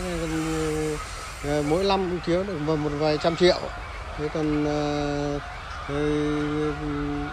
là, 1.43 1.61
mỗi 1.69 1.83
năm 1.83 2.09
cũng 2.09 2.19
kiếm 2.25 2.47
được 2.47 2.77
một 2.77 2.89
vài 2.99 3.17
trăm 3.17 3.35
triệu. 3.35 3.59
Thế 4.17 4.29
còn 4.33 4.65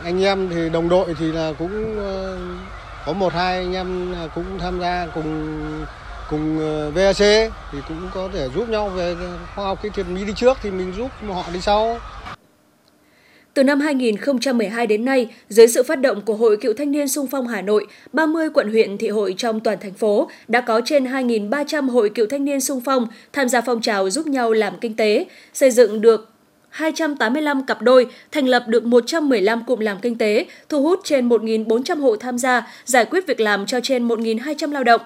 anh 0.05 0.23
em 0.23 0.49
thì 0.55 0.69
đồng 0.69 0.89
đội 0.89 1.15
thì 1.19 1.33
là 1.33 1.53
cũng 1.59 1.99
ờ, 1.99 2.39
có 3.07 3.13
một 3.13 3.33
hai 3.33 3.57
anh 3.57 3.73
em 3.73 4.15
cũng 4.35 4.45
tham 4.59 4.81
gia 4.81 5.07
cùng 5.15 5.61
cùng 6.31 6.59
ờ, 6.61 6.91
VAC 6.91 7.51
thì 7.73 7.79
cũng 7.89 8.11
có 8.15 8.29
thể 8.35 8.49
giúp 8.55 8.69
nhau 8.69 8.89
về 8.89 9.15
khoa 9.55 9.65
học 9.65 9.83
kỹ 9.83 9.89
thuật 9.95 10.07
Mỹ 10.09 10.25
đi 10.25 10.33
trước 10.37 10.57
thì 10.63 10.71
mình 10.71 10.93
giúp 10.97 11.09
họ 11.29 11.45
đi 11.53 11.61
sau. 11.61 11.99
Từ 13.55 13.65
năm 13.65 13.81
2012 13.81 14.87
đến 14.87 15.05
nay, 15.05 15.29
dưới 15.49 15.69
sự 15.69 15.83
phát 15.83 16.01
động 16.01 16.21
của 16.21 16.35
Hội 16.35 16.57
Cựu 16.57 16.73
Thanh 16.73 16.91
niên 16.91 17.09
Sung 17.09 17.27
phong 17.31 17.47
Hà 17.47 17.63
Nội, 17.63 17.87
30 18.13 18.49
quận 18.55 18.71
huyện 18.71 18.99
thị 18.99 19.09
hội 19.09 19.35
trong 19.39 19.61
toàn 19.61 19.79
thành 19.81 19.95
phố 19.95 20.31
đã 20.49 20.61
có 20.61 20.81
trên 20.85 21.05
2.300 21.05 21.91
hội 21.91 22.11
cựu 22.11 22.27
thanh 22.27 22.45
niên 22.45 22.61
sung 22.61 22.81
phong 22.85 23.07
tham 23.33 23.49
gia 23.49 23.61
phong 23.61 23.81
trào 23.81 24.11
giúp 24.11 24.27
nhau 24.27 24.53
làm 24.53 24.79
kinh 24.81 24.97
tế, 24.97 25.27
xây 25.53 25.71
dựng 25.71 26.01
được 26.01 26.38
285 26.71 27.67
cặp 27.67 27.83
đôi, 27.83 28.07
thành 28.33 28.47
lập 28.47 28.65
được 28.67 28.85
115 28.85 29.65
cụm 29.65 29.79
làm 29.79 29.99
kinh 30.03 30.19
tế, 30.19 30.47
thu 30.69 30.83
hút 30.83 31.01
trên 31.05 31.29
1.400 31.29 32.01
hộ 32.01 32.17
tham 32.17 32.39
gia, 32.39 32.67
giải 32.85 33.05
quyết 33.05 33.27
việc 33.27 33.41
làm 33.41 33.67
cho 33.67 33.81
trên 33.83 34.09
1.200 34.09 34.73
lao 34.73 34.85
động. 34.85 35.01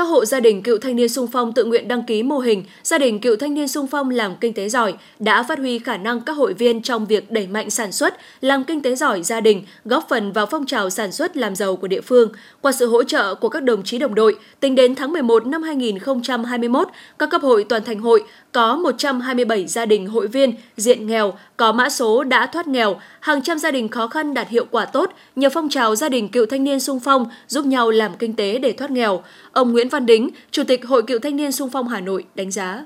Các 0.00 0.04
hộ 0.04 0.24
gia 0.24 0.40
đình 0.40 0.62
cựu 0.62 0.78
thanh 0.78 0.96
niên 0.96 1.08
sung 1.08 1.26
phong 1.32 1.52
tự 1.52 1.64
nguyện 1.64 1.88
đăng 1.88 2.02
ký 2.02 2.22
mô 2.22 2.38
hình 2.38 2.64
gia 2.82 2.98
đình 2.98 3.20
cựu 3.20 3.36
thanh 3.36 3.54
niên 3.54 3.68
sung 3.68 3.86
phong 3.86 4.10
làm 4.10 4.36
kinh 4.40 4.52
tế 4.52 4.68
giỏi 4.68 4.94
đã 5.18 5.42
phát 5.42 5.58
huy 5.58 5.78
khả 5.78 5.96
năng 5.96 6.20
các 6.20 6.32
hội 6.32 6.54
viên 6.54 6.82
trong 6.82 7.06
việc 7.06 7.30
đẩy 7.30 7.46
mạnh 7.46 7.70
sản 7.70 7.92
xuất, 7.92 8.14
làm 8.40 8.64
kinh 8.64 8.82
tế 8.82 8.94
giỏi 8.94 9.22
gia 9.22 9.40
đình, 9.40 9.64
góp 9.84 10.06
phần 10.08 10.32
vào 10.32 10.46
phong 10.46 10.66
trào 10.66 10.90
sản 10.90 11.12
xuất 11.12 11.36
làm 11.36 11.56
giàu 11.56 11.76
của 11.76 11.88
địa 11.88 12.00
phương. 12.00 12.28
Qua 12.60 12.72
sự 12.72 12.86
hỗ 12.86 13.02
trợ 13.02 13.34
của 13.34 13.48
các 13.48 13.62
đồng 13.62 13.82
chí 13.82 13.98
đồng 13.98 14.14
đội, 14.14 14.36
tính 14.60 14.74
đến 14.74 14.94
tháng 14.94 15.12
11 15.12 15.46
năm 15.46 15.62
2021, 15.62 16.88
các 17.18 17.30
cấp 17.30 17.42
hội 17.42 17.64
toàn 17.64 17.84
thành 17.84 17.98
hội 17.98 18.24
có 18.52 18.76
127 18.76 19.66
gia 19.66 19.86
đình 19.86 20.06
hội 20.06 20.26
viên 20.26 20.54
diện 20.76 21.06
nghèo 21.06 21.34
có 21.56 21.72
mã 21.72 21.88
số 21.88 22.24
đã 22.24 22.46
thoát 22.46 22.68
nghèo, 22.68 23.00
hàng 23.20 23.42
trăm 23.42 23.58
gia 23.58 23.70
đình 23.70 23.88
khó 23.88 24.08
khăn 24.08 24.34
đạt 24.34 24.48
hiệu 24.48 24.66
quả 24.70 24.86
tốt 24.86 25.10
nhờ 25.36 25.48
phong 25.54 25.68
trào 25.68 25.96
gia 25.96 26.08
đình 26.08 26.28
cựu 26.28 26.46
thanh 26.46 26.64
niên 26.64 26.80
sung 26.80 27.00
phong 27.04 27.26
giúp 27.48 27.64
nhau 27.64 27.90
làm 27.90 28.16
kinh 28.18 28.36
tế 28.36 28.58
để 28.58 28.72
thoát 28.72 28.90
nghèo. 28.90 29.22
Ông 29.52 29.72
Nguyễn 29.72 29.88
Văn 29.88 30.06
Đính, 30.06 30.30
Chủ 30.50 30.62
tịch 30.64 30.86
Hội 30.86 31.02
Cựu 31.02 31.18
Thanh 31.18 31.36
niên 31.36 31.52
Sung 31.52 31.70
phong 31.72 31.88
Hà 31.88 32.00
Nội 32.00 32.24
đánh 32.34 32.50
giá. 32.50 32.84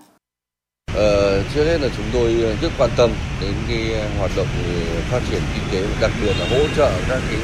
Ờ, 0.95 1.43
trước 1.55 1.65
hết 1.65 1.79
là 1.81 1.89
chúng 1.97 2.07
tôi 2.13 2.35
rất 2.63 2.69
quan 2.79 2.91
tâm 2.97 3.11
đến 3.41 3.53
cái 3.69 4.09
hoạt 4.19 4.31
động 4.37 4.47
phát 5.11 5.21
triển 5.31 5.41
kinh 5.55 5.65
tế, 5.73 5.87
đặc 6.01 6.11
biệt 6.23 6.33
là 6.39 6.47
hỗ 6.51 6.65
trợ 6.77 6.91
các 7.09 7.21
cái 7.31 7.39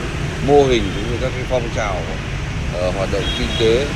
mô 0.49 0.63
hình 0.63 0.83
cũng 0.95 1.13
như 1.13 1.19
các 1.21 1.31
cái 1.35 1.45
phong 1.51 1.69
trào 1.77 1.97
uh, 1.97 2.95
hoạt 2.95 3.09
động 3.13 3.23
kinh 3.39 3.49
tế, 3.61 3.87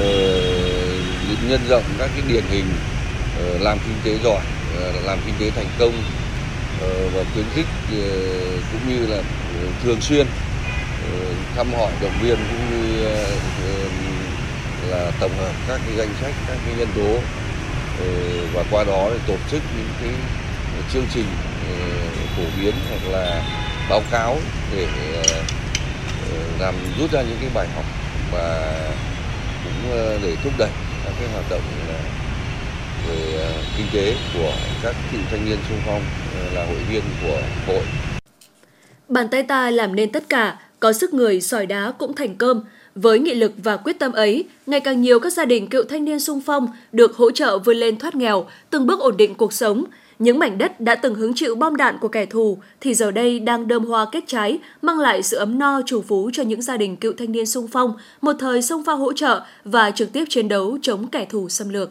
uh, 0.00 1.50
nhân 1.50 1.60
rộng 1.68 1.82
các 1.98 2.10
cái 2.14 2.22
điển 2.28 2.44
hình 2.50 2.64
uh, 2.66 3.62
làm 3.62 3.78
kinh 3.78 3.96
tế 4.04 4.18
giỏi, 4.24 4.40
uh, 4.76 5.06
làm 5.06 5.18
kinh 5.26 5.34
tế 5.40 5.50
thành 5.50 5.68
công 5.78 5.92
Ờ, 6.80 7.08
và 7.14 7.24
khuyến 7.34 7.46
khích 7.54 7.66
ờ, 7.90 7.96
cũng 8.72 8.88
như 8.88 9.06
là 9.06 9.16
ờ, 9.16 9.68
thường 9.82 10.00
xuyên 10.00 10.26
thăm 11.56 11.66
hỏi 11.74 11.92
động 12.02 12.18
viên 12.22 12.36
cũng 12.36 12.64
như 12.70 13.02
là 14.90 15.10
tổng 15.20 15.36
hợp 15.38 15.52
các 15.68 15.80
cái 15.86 15.96
danh 15.96 16.14
sách, 16.20 16.34
các 16.48 16.56
cái 16.66 16.74
nhân 16.78 16.88
tố 16.96 17.18
và 18.54 18.64
qua 18.70 18.84
đó 18.84 19.10
để 19.12 19.18
tổ 19.26 19.36
chức 19.50 19.62
những 19.76 19.90
cái 20.00 20.10
chương 20.92 21.06
trình 21.14 21.26
phổ 22.36 22.42
biến 22.58 22.74
hoặc 22.90 23.12
là 23.12 23.42
báo 23.90 24.00
cáo 24.10 24.36
để 24.72 24.86
làm 26.60 26.74
rút 26.98 27.10
ra 27.10 27.22
những 27.22 27.38
cái 27.40 27.50
bài 27.54 27.66
học 27.74 27.84
và 28.32 28.74
cũng 29.64 29.90
để 30.22 30.36
thúc 30.44 30.52
đẩy 30.58 30.70
các 31.04 31.12
cái 31.20 31.28
hoạt 31.32 31.44
động 31.50 31.62
về 33.08 33.38
ờ, 33.38 33.52
kinh 33.76 33.86
tế 33.92 34.14
của 34.34 34.52
các 34.82 34.96
cựu 35.12 35.20
thanh 35.30 35.44
niên 35.44 35.58
xung 35.68 35.78
phong 35.86 36.02
ờ, 36.38 36.54
là 36.54 36.66
hội 36.66 36.78
viên 36.90 37.02
của 37.22 37.38
hội. 37.66 37.82
Bàn 39.08 39.28
tay 39.28 39.42
ta 39.42 39.70
làm 39.70 39.96
nên 39.96 40.12
tất 40.12 40.24
cả, 40.28 40.58
có 40.80 40.92
sức 40.92 41.14
người 41.14 41.40
sỏi 41.40 41.66
đá 41.66 41.92
cũng 41.98 42.14
thành 42.14 42.36
cơm. 42.36 42.60
Với 42.94 43.18
nghị 43.18 43.34
lực 43.34 43.52
và 43.56 43.76
quyết 43.76 43.98
tâm 43.98 44.12
ấy, 44.12 44.44
ngày 44.66 44.80
càng 44.80 45.02
nhiều 45.02 45.20
các 45.20 45.32
gia 45.32 45.44
đình 45.44 45.66
cựu 45.66 45.84
thanh 45.84 46.04
niên 46.04 46.20
sung 46.20 46.40
phong 46.46 46.68
được 46.92 47.16
hỗ 47.16 47.30
trợ 47.30 47.58
vươn 47.58 47.76
lên 47.76 47.98
thoát 47.98 48.14
nghèo, 48.14 48.46
từng 48.70 48.86
bước 48.86 49.00
ổn 49.00 49.16
định 49.16 49.34
cuộc 49.34 49.52
sống. 49.52 49.84
Những 50.18 50.38
mảnh 50.38 50.58
đất 50.58 50.80
đã 50.80 50.94
từng 50.94 51.14
hứng 51.14 51.34
chịu 51.34 51.54
bom 51.54 51.76
đạn 51.76 51.98
của 52.00 52.08
kẻ 52.08 52.26
thù 52.26 52.58
thì 52.80 52.94
giờ 52.94 53.10
đây 53.10 53.40
đang 53.40 53.68
đơm 53.68 53.84
hoa 53.84 54.06
kết 54.12 54.24
trái, 54.26 54.58
mang 54.82 54.98
lại 54.98 55.22
sự 55.22 55.36
ấm 55.36 55.58
no 55.58 55.80
chủ 55.86 56.02
phú 56.02 56.30
cho 56.32 56.42
những 56.42 56.62
gia 56.62 56.76
đình 56.76 56.96
cựu 56.96 57.12
thanh 57.18 57.32
niên 57.32 57.46
sung 57.46 57.68
phong, 57.72 57.94
một 58.20 58.32
thời 58.38 58.62
sung 58.62 58.82
phong 58.86 59.00
hỗ 59.00 59.12
trợ 59.12 59.42
và 59.64 59.90
trực 59.90 60.12
tiếp 60.12 60.24
chiến 60.28 60.48
đấu 60.48 60.78
chống 60.82 61.08
kẻ 61.08 61.24
thù 61.24 61.48
xâm 61.48 61.68
lược. 61.68 61.90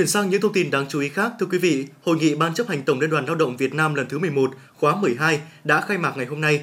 Chuyển 0.00 0.08
sang 0.08 0.30
những 0.30 0.40
thông 0.40 0.52
tin 0.52 0.70
đáng 0.70 0.86
chú 0.88 1.00
ý 1.00 1.08
khác, 1.08 1.32
thưa 1.40 1.46
quý 1.46 1.58
vị, 1.58 1.86
Hội 2.04 2.16
nghị 2.16 2.34
Ban 2.34 2.54
chấp 2.54 2.68
hành 2.68 2.82
Tổng 2.82 3.00
Liên 3.00 3.10
đoàn 3.10 3.26
Lao 3.26 3.34
động 3.34 3.56
Việt 3.56 3.74
Nam 3.74 3.94
lần 3.94 4.08
thứ 4.08 4.18
11, 4.18 4.50
khóa 4.76 4.96
12 4.96 5.40
đã 5.64 5.80
khai 5.80 5.98
mạc 5.98 6.16
ngày 6.16 6.26
hôm 6.26 6.40
nay. 6.40 6.60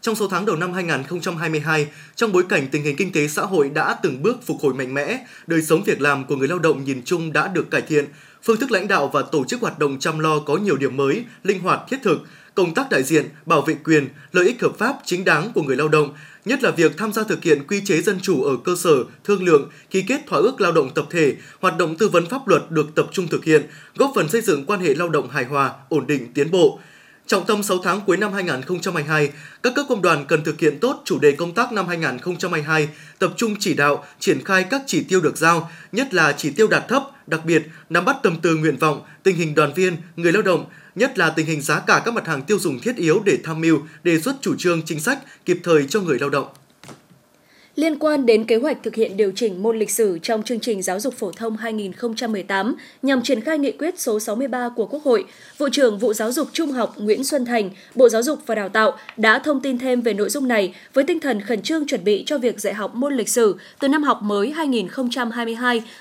Trong 0.00 0.14
số 0.14 0.28
tháng 0.28 0.46
đầu 0.46 0.56
năm 0.56 0.72
2022, 0.72 1.86
trong 2.14 2.32
bối 2.32 2.44
cảnh 2.48 2.68
tình 2.72 2.82
hình 2.82 2.96
kinh 2.96 3.12
tế 3.12 3.28
xã 3.28 3.42
hội 3.42 3.70
đã 3.74 3.96
từng 4.02 4.22
bước 4.22 4.46
phục 4.46 4.56
hồi 4.60 4.74
mạnh 4.74 4.94
mẽ, 4.94 5.26
đời 5.46 5.62
sống 5.62 5.82
việc 5.84 6.00
làm 6.00 6.24
của 6.24 6.36
người 6.36 6.48
lao 6.48 6.58
động 6.58 6.84
nhìn 6.84 7.02
chung 7.04 7.32
đã 7.32 7.48
được 7.48 7.70
cải 7.70 7.82
thiện, 7.82 8.04
phương 8.42 8.56
thức 8.56 8.70
lãnh 8.70 8.88
đạo 8.88 9.10
và 9.12 9.22
tổ 9.22 9.44
chức 9.44 9.60
hoạt 9.60 9.78
động 9.78 9.98
chăm 9.98 10.18
lo 10.18 10.38
có 10.38 10.56
nhiều 10.56 10.76
điểm 10.76 10.96
mới, 10.96 11.24
linh 11.42 11.60
hoạt, 11.60 11.80
thiết 11.88 11.98
thực, 12.02 12.18
công 12.54 12.74
tác 12.74 12.90
đại 12.90 13.02
diện, 13.02 13.28
bảo 13.46 13.62
vệ 13.62 13.74
quyền, 13.84 14.08
lợi 14.32 14.46
ích 14.46 14.62
hợp 14.62 14.72
pháp 14.78 14.96
chính 15.04 15.24
đáng 15.24 15.52
của 15.54 15.62
người 15.62 15.76
lao 15.76 15.88
động, 15.88 16.12
nhất 16.44 16.62
là 16.62 16.70
việc 16.70 16.96
tham 16.96 17.12
gia 17.12 17.22
thực 17.22 17.42
hiện 17.42 17.66
quy 17.68 17.80
chế 17.84 18.02
dân 18.02 18.20
chủ 18.22 18.42
ở 18.42 18.56
cơ 18.64 18.76
sở, 18.76 19.04
thương 19.24 19.44
lượng, 19.44 19.70
ký 19.90 20.02
kết 20.02 20.20
thỏa 20.26 20.38
ước 20.38 20.60
lao 20.60 20.72
động 20.72 20.90
tập 20.94 21.06
thể, 21.10 21.34
hoạt 21.60 21.76
động 21.78 21.96
tư 21.96 22.08
vấn 22.08 22.26
pháp 22.26 22.48
luật 22.48 22.70
được 22.70 22.94
tập 22.94 23.06
trung 23.12 23.28
thực 23.28 23.44
hiện, 23.44 23.66
góp 23.96 24.12
phần 24.14 24.28
xây 24.28 24.40
dựng 24.40 24.64
quan 24.66 24.80
hệ 24.80 24.94
lao 24.94 25.08
động 25.08 25.30
hài 25.30 25.44
hòa, 25.44 25.72
ổn 25.88 26.06
định, 26.06 26.32
tiến 26.34 26.50
bộ. 26.50 26.78
Trọng 27.26 27.46
tâm 27.46 27.62
6 27.62 27.78
tháng 27.78 28.00
cuối 28.06 28.16
năm 28.16 28.32
2022, 28.32 29.30
các 29.62 29.72
cấp 29.76 29.86
công 29.88 30.02
đoàn 30.02 30.24
cần 30.28 30.44
thực 30.44 30.60
hiện 30.60 30.78
tốt 30.80 31.02
chủ 31.04 31.18
đề 31.18 31.32
công 31.32 31.54
tác 31.54 31.72
năm 31.72 31.88
2022, 31.88 32.88
tập 33.18 33.32
trung 33.36 33.56
chỉ 33.58 33.74
đạo, 33.74 34.04
triển 34.18 34.44
khai 34.44 34.64
các 34.70 34.82
chỉ 34.86 35.02
tiêu 35.02 35.20
được 35.20 35.36
giao, 35.36 35.70
nhất 35.92 36.14
là 36.14 36.32
chỉ 36.32 36.50
tiêu 36.50 36.68
đạt 36.68 36.88
thấp, 36.88 37.02
đặc 37.26 37.44
biệt 37.44 37.62
nắm 37.90 38.04
bắt 38.04 38.16
tâm 38.22 38.36
tư 38.42 38.56
nguyện 38.56 38.76
vọng, 38.76 39.02
tình 39.22 39.36
hình 39.36 39.54
đoàn 39.54 39.72
viên, 39.74 39.96
người 40.16 40.32
lao 40.32 40.42
động, 40.42 40.64
nhất 41.00 41.18
là 41.18 41.30
tình 41.30 41.46
hình 41.46 41.60
giá 41.60 41.80
cả 41.80 42.02
các 42.04 42.14
mặt 42.14 42.26
hàng 42.26 42.42
tiêu 42.42 42.58
dùng 42.58 42.80
thiết 42.80 42.96
yếu 42.96 43.22
để 43.24 43.38
tham 43.44 43.60
mưu, 43.60 43.78
đề 44.02 44.20
xuất 44.20 44.36
chủ 44.40 44.54
trương 44.58 44.82
chính 44.82 45.00
sách 45.00 45.18
kịp 45.44 45.60
thời 45.64 45.86
cho 45.88 46.00
người 46.00 46.18
lao 46.18 46.30
động. 46.30 46.46
Liên 47.74 47.98
quan 47.98 48.26
đến 48.26 48.44
kế 48.44 48.56
hoạch 48.56 48.82
thực 48.82 48.94
hiện 48.94 49.16
điều 49.16 49.32
chỉnh 49.34 49.62
môn 49.62 49.78
lịch 49.78 49.90
sử 49.90 50.18
trong 50.22 50.42
chương 50.42 50.60
trình 50.60 50.82
giáo 50.82 51.00
dục 51.00 51.14
phổ 51.14 51.32
thông 51.32 51.56
2018 51.56 52.74
nhằm 53.02 53.22
triển 53.22 53.40
khai 53.40 53.58
nghị 53.58 53.72
quyết 53.72 54.00
số 54.00 54.20
63 54.20 54.68
của 54.76 54.86
Quốc 54.86 55.02
hội, 55.04 55.24
Vụ 55.58 55.68
trưởng 55.72 55.98
Vụ 55.98 56.12
Giáo 56.12 56.32
dục 56.32 56.48
Trung 56.52 56.72
học 56.72 56.94
Nguyễn 56.98 57.24
Xuân 57.24 57.44
Thành, 57.44 57.70
Bộ 57.94 58.08
Giáo 58.08 58.22
dục 58.22 58.38
và 58.46 58.54
Đào 58.54 58.68
tạo 58.68 58.96
đã 59.16 59.38
thông 59.38 59.60
tin 59.60 59.78
thêm 59.78 60.00
về 60.00 60.14
nội 60.14 60.28
dung 60.28 60.48
này 60.48 60.74
với 60.94 61.04
tinh 61.04 61.20
thần 61.20 61.40
khẩn 61.40 61.62
trương 61.62 61.86
chuẩn 61.86 62.04
bị 62.04 62.22
cho 62.26 62.38
việc 62.38 62.60
dạy 62.60 62.74
học 62.74 62.94
môn 62.94 63.14
lịch 63.14 63.28
sử 63.28 63.56
từ 63.80 63.88
năm 63.88 64.02
học 64.02 64.22
mới 64.22 64.54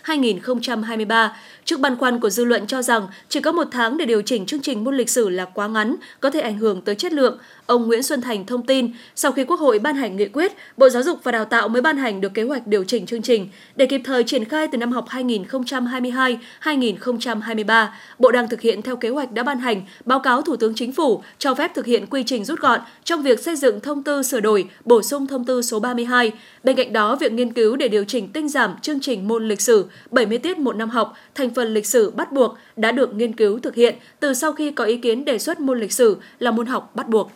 2022-2023. 0.05 1.29
Trước 1.69 1.79
băn 1.79 1.95
khoăn 1.95 2.19
của 2.19 2.29
dư 2.29 2.45
luận 2.45 2.67
cho 2.67 2.81
rằng 2.81 3.07
chỉ 3.29 3.41
có 3.41 3.51
một 3.51 3.67
tháng 3.71 3.97
để 3.97 4.05
điều 4.05 4.21
chỉnh 4.21 4.45
chương 4.45 4.61
trình 4.61 4.83
môn 4.83 4.97
lịch 4.97 5.09
sử 5.09 5.29
là 5.29 5.45
quá 5.45 5.67
ngắn, 5.67 5.95
có 6.19 6.29
thể 6.29 6.39
ảnh 6.39 6.57
hưởng 6.57 6.81
tới 6.81 6.95
chất 6.95 7.13
lượng. 7.13 7.37
Ông 7.65 7.87
Nguyễn 7.87 8.03
Xuân 8.03 8.21
Thành 8.21 8.45
thông 8.45 8.65
tin, 8.65 8.91
sau 9.15 9.31
khi 9.31 9.43
Quốc 9.43 9.59
hội 9.59 9.79
ban 9.79 9.95
hành 9.95 10.15
nghị 10.15 10.27
quyết, 10.27 10.51
Bộ 10.77 10.89
Giáo 10.89 11.03
dục 11.03 11.19
và 11.23 11.31
Đào 11.31 11.45
tạo 11.45 11.67
mới 11.67 11.81
ban 11.81 11.97
hành 11.97 12.21
được 12.21 12.33
kế 12.33 12.43
hoạch 12.43 12.67
điều 12.67 12.83
chỉnh 12.83 13.05
chương 13.05 13.21
trình 13.21 13.49
để 13.75 13.85
kịp 13.85 14.01
thời 14.03 14.23
triển 14.23 14.45
khai 14.45 14.67
từ 14.71 14.77
năm 14.77 14.91
học 14.91 15.05
2022-2023. 15.09 17.87
Bộ 18.19 18.31
đang 18.31 18.49
thực 18.49 18.61
hiện 18.61 18.81
theo 18.81 18.95
kế 18.95 19.09
hoạch 19.09 19.31
đã 19.31 19.43
ban 19.43 19.59
hành, 19.59 19.81
báo 20.05 20.19
cáo 20.19 20.41
Thủ 20.41 20.55
tướng 20.55 20.75
Chính 20.75 20.91
phủ 20.91 21.23
cho 21.39 21.55
phép 21.55 21.71
thực 21.75 21.85
hiện 21.85 22.05
quy 22.05 22.23
trình 22.25 22.45
rút 22.45 22.59
gọn 22.59 22.79
trong 23.03 23.23
việc 23.23 23.39
xây 23.39 23.55
dựng 23.55 23.79
thông 23.79 24.03
tư 24.03 24.23
sửa 24.23 24.39
đổi, 24.39 24.69
bổ 24.85 25.01
sung 25.01 25.27
thông 25.27 25.45
tư 25.45 25.61
số 25.61 25.79
32. 25.79 26.31
Bên 26.63 26.75
cạnh 26.75 26.93
đó, 26.93 27.15
việc 27.15 27.31
nghiên 27.31 27.53
cứu 27.53 27.75
để 27.75 27.87
điều 27.87 28.03
chỉnh 28.03 28.29
tinh 28.33 28.49
giảm 28.49 28.75
chương 28.81 28.99
trình 28.99 29.27
môn 29.27 29.47
lịch 29.47 29.61
sử 29.61 29.85
70 30.11 30.37
tiết 30.37 30.57
một 30.57 30.75
năm 30.75 30.89
học, 30.89 31.13
thành 31.35 31.49
phần 31.59 31.73
lịch 31.73 31.85
sử 31.85 32.11
bắt 32.11 32.31
buộc 32.31 32.57
đã 32.75 32.91
được 32.91 33.13
nghiên 33.13 33.35
cứu 33.35 33.59
thực 33.59 33.75
hiện 33.75 33.95
từ 34.19 34.33
sau 34.33 34.53
khi 34.53 34.71
có 34.71 34.83
ý 34.83 34.97
kiến 34.97 35.25
đề 35.25 35.39
xuất 35.39 35.59
môn 35.59 35.79
lịch 35.79 35.91
sử 35.91 36.17
là 36.39 36.51
môn 36.51 36.65
học 36.65 36.91
bắt 36.95 37.09
buộc. 37.09 37.31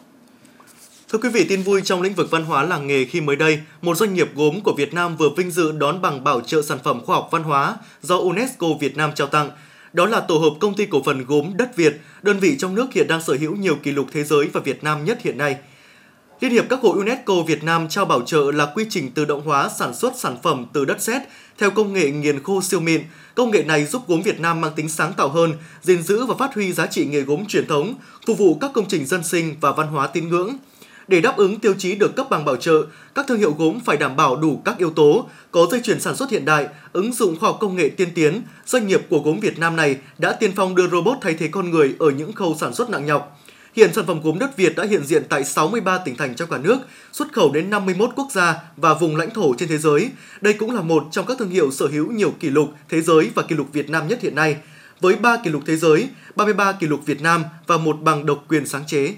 Thưa 1.09 1.19
quý 1.19 1.29
vị, 1.29 1.45
tin 1.49 1.61
vui 1.61 1.81
trong 1.81 2.01
lĩnh 2.01 2.13
vực 2.13 2.31
văn 2.31 2.43
hóa 2.43 2.63
làng 2.63 2.87
nghề 2.87 3.05
khi 3.05 3.21
mới 3.21 3.35
đây, 3.35 3.59
một 3.81 3.97
doanh 3.97 4.13
nghiệp 4.13 4.29
gốm 4.35 4.61
của 4.63 4.73
Việt 4.73 4.93
Nam 4.93 5.17
vừa 5.17 5.29
vinh 5.37 5.51
dự 5.51 5.71
đón 5.71 6.01
bằng 6.01 6.23
bảo 6.23 6.41
trợ 6.41 6.61
sản 6.61 6.77
phẩm 6.83 7.01
khoa 7.05 7.15
học 7.15 7.29
văn 7.31 7.43
hóa 7.43 7.75
do 8.01 8.17
UNESCO 8.17 8.67
Việt 8.79 8.97
Nam 8.97 9.11
trao 9.15 9.27
tặng. 9.27 9.51
Đó 9.93 10.05
là 10.05 10.19
tổ 10.19 10.37
hợp 10.37 10.53
công 10.59 10.75
ty 10.75 10.85
cổ 10.85 11.01
phần 11.05 11.25
gốm 11.25 11.51
đất 11.57 11.75
Việt, 11.75 12.01
đơn 12.21 12.39
vị 12.39 12.55
trong 12.59 12.75
nước 12.75 12.93
hiện 12.93 13.07
đang 13.07 13.21
sở 13.21 13.33
hữu 13.39 13.55
nhiều 13.55 13.75
kỷ 13.75 13.91
lục 13.91 14.07
thế 14.11 14.23
giới 14.23 14.47
và 14.53 14.61
Việt 14.61 14.83
Nam 14.83 15.05
nhất 15.05 15.17
hiện 15.21 15.37
nay. 15.37 15.57
Liên 16.43 16.51
hiệp 16.51 16.65
các 16.69 16.81
hội 16.81 16.97
UNESCO 16.97 17.33
Việt 17.47 17.63
Nam 17.63 17.89
trao 17.89 18.05
bảo 18.05 18.21
trợ 18.21 18.51
là 18.51 18.65
quy 18.75 18.85
trình 18.89 19.11
tự 19.11 19.25
động 19.25 19.41
hóa 19.45 19.69
sản 19.79 19.93
xuất 19.93 20.13
sản 20.17 20.37
phẩm 20.43 20.65
từ 20.73 20.85
đất 20.85 21.01
sét 21.01 21.21
theo 21.57 21.71
công 21.71 21.93
nghệ 21.93 22.11
nghiền 22.11 22.43
khô 22.43 22.61
siêu 22.61 22.79
mịn. 22.79 23.01
Công 23.35 23.51
nghệ 23.51 23.63
này 23.63 23.85
giúp 23.85 24.01
gốm 24.07 24.21
Việt 24.21 24.39
Nam 24.39 24.61
mang 24.61 24.71
tính 24.75 24.89
sáng 24.89 25.13
tạo 25.13 25.29
hơn, 25.29 25.53
gìn 25.81 26.01
giữ 26.01 26.25
và 26.25 26.35
phát 26.39 26.55
huy 26.55 26.73
giá 26.73 26.85
trị 26.85 27.05
nghề 27.05 27.21
gốm 27.21 27.45
truyền 27.45 27.67
thống, 27.67 27.95
phục 28.27 28.37
vụ 28.37 28.57
các 28.61 28.71
công 28.73 28.87
trình 28.87 29.05
dân 29.05 29.23
sinh 29.23 29.55
và 29.61 29.71
văn 29.71 29.87
hóa 29.87 30.07
tín 30.07 30.29
ngưỡng. 30.29 30.57
Để 31.07 31.21
đáp 31.21 31.37
ứng 31.37 31.59
tiêu 31.59 31.73
chí 31.77 31.95
được 31.95 32.15
cấp 32.15 32.27
bằng 32.29 32.45
bảo 32.45 32.55
trợ, 32.55 32.83
các 33.15 33.27
thương 33.27 33.39
hiệu 33.39 33.55
gốm 33.57 33.79
phải 33.85 33.97
đảm 33.97 34.15
bảo 34.15 34.35
đủ 34.35 34.61
các 34.65 34.77
yếu 34.77 34.89
tố, 34.89 35.29
có 35.51 35.67
dây 35.71 35.81
chuyển 35.83 35.99
sản 35.99 36.15
xuất 36.15 36.31
hiện 36.31 36.45
đại, 36.45 36.67
ứng 36.93 37.13
dụng 37.13 37.39
khoa 37.39 37.49
học 37.49 37.57
công 37.59 37.75
nghệ 37.75 37.89
tiên 37.89 38.09
tiến. 38.15 38.41
Doanh 38.65 38.87
nghiệp 38.87 39.01
của 39.09 39.19
gốm 39.19 39.39
Việt 39.39 39.59
Nam 39.59 39.75
này 39.75 39.97
đã 40.17 40.33
tiên 40.33 40.51
phong 40.55 40.75
đưa 40.75 40.87
robot 40.87 41.17
thay 41.21 41.33
thế 41.33 41.47
con 41.47 41.71
người 41.71 41.95
ở 41.99 42.09
những 42.09 42.33
khâu 42.33 42.55
sản 42.59 42.73
xuất 42.73 42.89
nặng 42.89 43.05
nhọc. 43.05 43.39
Hiện 43.75 43.93
sản 43.93 44.05
phẩm 44.05 44.21
gốm 44.23 44.39
đất 44.39 44.57
Việt 44.57 44.75
đã 44.75 44.83
hiện 44.83 45.03
diện 45.03 45.23
tại 45.29 45.43
63 45.43 45.97
tỉnh 45.97 46.15
thành 46.15 46.35
trong 46.35 46.49
cả 46.49 46.57
nước, 46.57 46.77
xuất 47.11 47.33
khẩu 47.33 47.51
đến 47.51 47.69
51 47.69 48.09
quốc 48.15 48.27
gia 48.31 48.55
và 48.77 48.93
vùng 48.93 49.15
lãnh 49.15 49.29
thổ 49.29 49.55
trên 49.57 49.69
thế 49.69 49.77
giới. 49.77 50.09
Đây 50.41 50.53
cũng 50.53 50.75
là 50.75 50.81
một 50.81 51.03
trong 51.11 51.25
các 51.25 51.37
thương 51.39 51.49
hiệu 51.49 51.71
sở 51.71 51.87
hữu 51.87 52.11
nhiều 52.11 52.31
kỷ 52.39 52.49
lục 52.49 52.69
thế 52.89 53.01
giới 53.01 53.29
và 53.35 53.43
kỷ 53.43 53.55
lục 53.55 53.67
Việt 53.73 53.89
Nam 53.89 54.07
nhất 54.07 54.21
hiện 54.21 54.35
nay, 54.35 54.55
với 55.01 55.15
3 55.15 55.37
kỷ 55.43 55.49
lục 55.49 55.61
thế 55.65 55.75
giới, 55.75 56.07
33 56.35 56.71
kỷ 56.71 56.87
lục 56.87 57.05
Việt 57.05 57.21
Nam 57.21 57.43
và 57.67 57.77
một 57.77 58.01
bằng 58.01 58.25
độc 58.25 58.45
quyền 58.49 58.65
sáng 58.65 58.83
chế. 58.87 59.13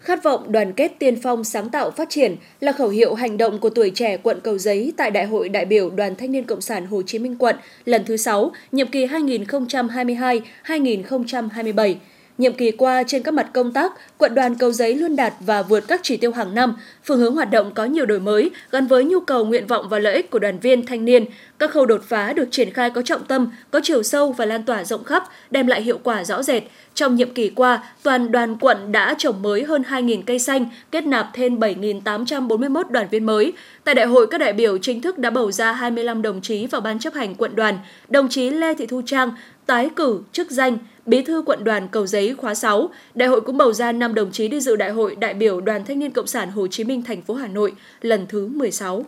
Khát 0.00 0.24
vọng 0.24 0.52
đoàn 0.52 0.72
kết 0.72 0.92
tiên 0.98 1.20
phong 1.22 1.44
sáng 1.44 1.70
tạo 1.70 1.90
phát 1.90 2.10
triển 2.10 2.36
là 2.60 2.72
khẩu 2.72 2.88
hiệu 2.88 3.14
hành 3.14 3.36
động 3.36 3.58
của 3.58 3.70
tuổi 3.70 3.92
trẻ 3.94 4.16
quận 4.16 4.40
Cầu 4.40 4.58
Giấy 4.58 4.92
tại 4.96 5.10
Đại 5.10 5.26
hội 5.26 5.48
đại 5.48 5.64
biểu 5.64 5.90
Đoàn 5.90 6.16
Thanh 6.16 6.32
niên 6.32 6.44
Cộng 6.44 6.60
sản 6.60 6.86
Hồ 6.86 7.02
Chí 7.06 7.18
Minh 7.18 7.36
quận 7.38 7.56
lần 7.84 8.04
thứ 8.04 8.16
6, 8.16 8.52
nhiệm 8.72 8.86
kỳ 8.86 9.06
2022-2027. 9.06 11.94
Nhiệm 12.40 12.54
kỳ 12.54 12.70
qua 12.70 13.02
trên 13.06 13.22
các 13.22 13.34
mặt 13.34 13.50
công 13.52 13.72
tác, 13.72 13.92
quận 14.18 14.34
đoàn 14.34 14.54
Cầu 14.54 14.72
Giấy 14.72 14.94
luôn 14.94 15.16
đạt 15.16 15.32
và 15.40 15.62
vượt 15.62 15.84
các 15.88 16.00
chỉ 16.02 16.16
tiêu 16.16 16.32
hàng 16.32 16.54
năm, 16.54 16.76
phương 17.04 17.18
hướng 17.18 17.34
hoạt 17.34 17.50
động 17.50 17.74
có 17.74 17.84
nhiều 17.84 18.06
đổi 18.06 18.20
mới 18.20 18.50
gắn 18.70 18.86
với 18.86 19.04
nhu 19.04 19.20
cầu, 19.20 19.44
nguyện 19.44 19.66
vọng 19.66 19.88
và 19.88 19.98
lợi 19.98 20.14
ích 20.14 20.30
của 20.30 20.38
đoàn 20.38 20.58
viên 20.58 20.86
thanh 20.86 21.04
niên. 21.04 21.24
Các 21.58 21.70
khâu 21.70 21.86
đột 21.86 22.02
phá 22.08 22.32
được 22.32 22.48
triển 22.50 22.70
khai 22.70 22.90
có 22.90 23.02
trọng 23.02 23.24
tâm, 23.24 23.50
có 23.70 23.80
chiều 23.82 24.02
sâu 24.02 24.32
và 24.32 24.44
lan 24.44 24.62
tỏa 24.62 24.84
rộng 24.84 25.04
khắp, 25.04 25.24
đem 25.50 25.66
lại 25.66 25.82
hiệu 25.82 25.98
quả 26.02 26.24
rõ 26.24 26.42
rệt. 26.42 26.62
Trong 26.94 27.16
nhiệm 27.16 27.34
kỳ 27.34 27.50
qua, 27.50 27.82
toàn 28.02 28.32
đoàn 28.32 28.56
quận 28.60 28.92
đã 28.92 29.14
trồng 29.18 29.42
mới 29.42 29.64
hơn 29.64 29.82
2.000 29.82 30.22
cây 30.26 30.38
xanh, 30.38 30.66
kết 30.90 31.06
nạp 31.06 31.30
thêm 31.34 31.58
7.841 31.58 32.82
đoàn 32.90 33.06
viên 33.10 33.26
mới. 33.26 33.52
Tại 33.84 33.94
đại 33.94 34.06
hội, 34.06 34.26
các 34.26 34.38
đại 34.38 34.52
biểu 34.52 34.78
chính 34.78 35.00
thức 35.00 35.18
đã 35.18 35.30
bầu 35.30 35.52
ra 35.52 35.72
25 35.72 36.22
đồng 36.22 36.40
chí 36.40 36.66
vào 36.66 36.80
ban 36.80 36.98
chấp 36.98 37.14
hành 37.14 37.34
quận 37.34 37.56
đoàn. 37.56 37.78
Đồng 38.08 38.28
chí 38.28 38.50
Lê 38.50 38.74
Thị 38.74 38.86
Thu 38.86 39.02
Trang 39.06 39.30
tái 39.66 39.90
cử 39.96 40.20
chức 40.32 40.50
danh 40.50 40.78
Bí 41.10 41.22
thư 41.22 41.42
quận 41.46 41.64
đoàn 41.64 41.88
Cầu 41.88 42.06
Giấy 42.06 42.34
khóa 42.38 42.54
6, 42.54 42.90
đại 43.14 43.28
hội 43.28 43.40
cũng 43.40 43.56
bầu 43.56 43.72
ra 43.72 43.92
5 43.92 44.14
đồng 44.14 44.32
chí 44.32 44.48
đi 44.48 44.60
dự 44.60 44.76
đại 44.76 44.90
hội 44.90 45.16
đại 45.16 45.34
biểu 45.34 45.60
Đoàn 45.60 45.84
Thanh 45.84 45.98
niên 45.98 46.10
Cộng 46.10 46.26
sản 46.26 46.50
Hồ 46.50 46.66
Chí 46.66 46.84
Minh 46.84 47.02
thành 47.02 47.22
phố 47.22 47.34
Hà 47.34 47.46
Nội 47.46 47.72
lần 48.00 48.26
thứ 48.26 48.46
16. 48.46 49.04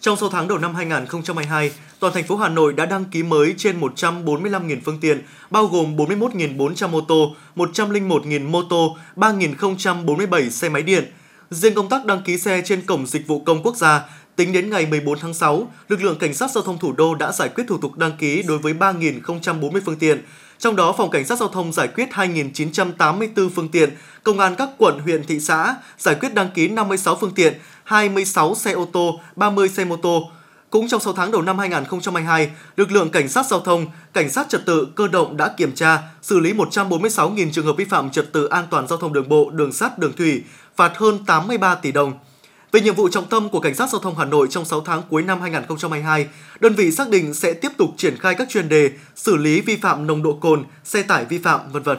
Trong 0.00 0.16
6 0.16 0.28
tháng 0.28 0.48
đầu 0.48 0.58
năm 0.58 0.74
2022, 0.74 1.72
toàn 2.00 2.12
thành 2.12 2.24
phố 2.24 2.36
Hà 2.36 2.48
Nội 2.48 2.72
đã 2.72 2.86
đăng 2.86 3.04
ký 3.04 3.22
mới 3.22 3.54
trên 3.56 3.80
145.000 3.80 4.76
phương 4.84 4.98
tiện, 5.00 5.22
bao 5.50 5.66
gồm 5.66 5.96
41.400 5.96 6.94
ô 6.94 7.00
tô, 7.08 7.34
101.000 7.56 8.48
mô 8.48 8.62
tô, 8.62 8.96
3.047 9.16 10.50
xe 10.50 10.68
máy 10.68 10.82
điện. 10.82 11.04
Riêng 11.50 11.74
công 11.74 11.88
tác 11.88 12.06
đăng 12.06 12.22
ký 12.22 12.38
xe 12.38 12.62
trên 12.64 12.82
Cổng 12.86 13.06
Dịch 13.06 13.26
vụ 13.26 13.40
Công 13.40 13.62
Quốc 13.62 13.76
gia, 13.76 14.02
tính 14.36 14.52
đến 14.52 14.70
ngày 14.70 14.86
14 14.86 15.18
tháng 15.18 15.34
6, 15.34 15.72
lực 15.88 16.02
lượng 16.02 16.18
Cảnh 16.18 16.34
sát 16.34 16.50
Giao 16.50 16.64
thông 16.64 16.78
Thủ 16.78 16.92
đô 16.92 17.14
đã 17.14 17.32
giải 17.32 17.48
quyết 17.48 17.64
thủ 17.68 17.78
tục 17.78 17.98
đăng 17.98 18.12
ký 18.18 18.42
đối 18.42 18.58
với 18.58 18.72
3.040 18.72 19.80
phương 19.84 19.96
tiện, 19.96 20.22
trong 20.60 20.76
đó, 20.76 20.94
Phòng 20.96 21.10
Cảnh 21.10 21.24
sát 21.24 21.38
Giao 21.38 21.48
thông 21.48 21.72
giải 21.72 21.88
quyết 21.88 22.08
2.984 22.10 23.50
phương 23.54 23.68
tiện, 23.68 23.90
Công 24.22 24.40
an 24.40 24.54
các 24.58 24.68
quận, 24.78 24.98
huyện, 24.98 25.24
thị 25.24 25.40
xã 25.40 25.76
giải 25.98 26.14
quyết 26.14 26.34
đăng 26.34 26.50
ký 26.50 26.68
56 26.68 27.16
phương 27.20 27.34
tiện, 27.34 27.54
26 27.84 28.54
xe 28.54 28.72
ô 28.72 28.88
tô, 28.92 29.20
30 29.36 29.68
xe 29.68 29.84
mô 29.84 29.96
tô. 29.96 30.30
Cũng 30.70 30.88
trong 30.88 31.00
6 31.00 31.12
tháng 31.12 31.30
đầu 31.30 31.42
năm 31.42 31.58
2022, 31.58 32.50
lực 32.76 32.92
lượng 32.92 33.10
Cảnh 33.10 33.28
sát 33.28 33.46
Giao 33.46 33.60
thông, 33.60 33.86
Cảnh 34.12 34.30
sát 34.30 34.48
Trật 34.48 34.66
tự, 34.66 34.86
Cơ 34.94 35.08
động 35.08 35.36
đã 35.36 35.54
kiểm 35.56 35.72
tra, 35.74 35.98
xử 36.22 36.40
lý 36.40 36.52
146.000 36.52 37.50
trường 37.52 37.66
hợp 37.66 37.76
vi 37.76 37.84
phạm 37.84 38.10
trật 38.10 38.32
tự 38.32 38.46
an 38.46 38.66
toàn 38.70 38.88
giao 38.88 38.98
thông 38.98 39.12
đường 39.12 39.28
bộ, 39.28 39.50
đường 39.50 39.72
sắt, 39.72 39.98
đường 39.98 40.12
thủy, 40.16 40.42
phạt 40.76 40.92
hơn 40.96 41.24
83 41.26 41.74
tỷ 41.74 41.92
đồng. 41.92 42.12
Về 42.72 42.80
nhiệm 42.80 42.94
vụ 42.94 43.08
trọng 43.08 43.28
tâm 43.28 43.48
của 43.48 43.60
Cảnh 43.60 43.74
sát 43.74 43.90
Giao 43.90 44.00
thông 44.00 44.18
Hà 44.18 44.24
Nội 44.24 44.46
trong 44.50 44.64
6 44.64 44.80
tháng 44.80 45.02
cuối 45.10 45.22
năm 45.22 45.40
2022, 45.40 46.26
đơn 46.60 46.74
vị 46.74 46.90
xác 46.92 47.10
định 47.10 47.34
sẽ 47.34 47.52
tiếp 47.52 47.68
tục 47.78 47.90
triển 47.96 48.16
khai 48.16 48.34
các 48.34 48.48
chuyên 48.48 48.68
đề 48.68 48.90
xử 49.16 49.36
lý 49.36 49.60
vi 49.60 49.76
phạm 49.76 50.06
nồng 50.06 50.22
độ 50.22 50.32
cồn, 50.32 50.64
xe 50.84 51.02
tải 51.02 51.24
vi 51.24 51.38
phạm, 51.38 51.60
vân 51.72 51.82
vân. 51.82 51.98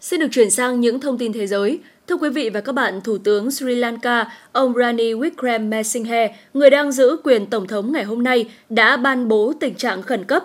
Xin 0.00 0.20
được 0.20 0.28
chuyển 0.30 0.50
sang 0.50 0.80
những 0.80 1.00
thông 1.00 1.18
tin 1.18 1.32
thế 1.32 1.46
giới. 1.46 1.80
Thưa 2.06 2.16
quý 2.16 2.30
vị 2.30 2.50
và 2.50 2.60
các 2.60 2.72
bạn, 2.72 3.00
Thủ 3.00 3.18
tướng 3.18 3.50
Sri 3.50 3.74
Lanka, 3.74 4.26
ông 4.52 4.74
Rani 4.74 5.12
Wickremesinghe, 5.12 6.28
người 6.54 6.70
đang 6.70 6.92
giữ 6.92 7.16
quyền 7.24 7.46
Tổng 7.46 7.66
thống 7.66 7.92
ngày 7.92 8.04
hôm 8.04 8.22
nay, 8.22 8.50
đã 8.68 8.96
ban 8.96 9.28
bố 9.28 9.52
tình 9.60 9.74
trạng 9.74 10.02
khẩn 10.02 10.24
cấp 10.24 10.44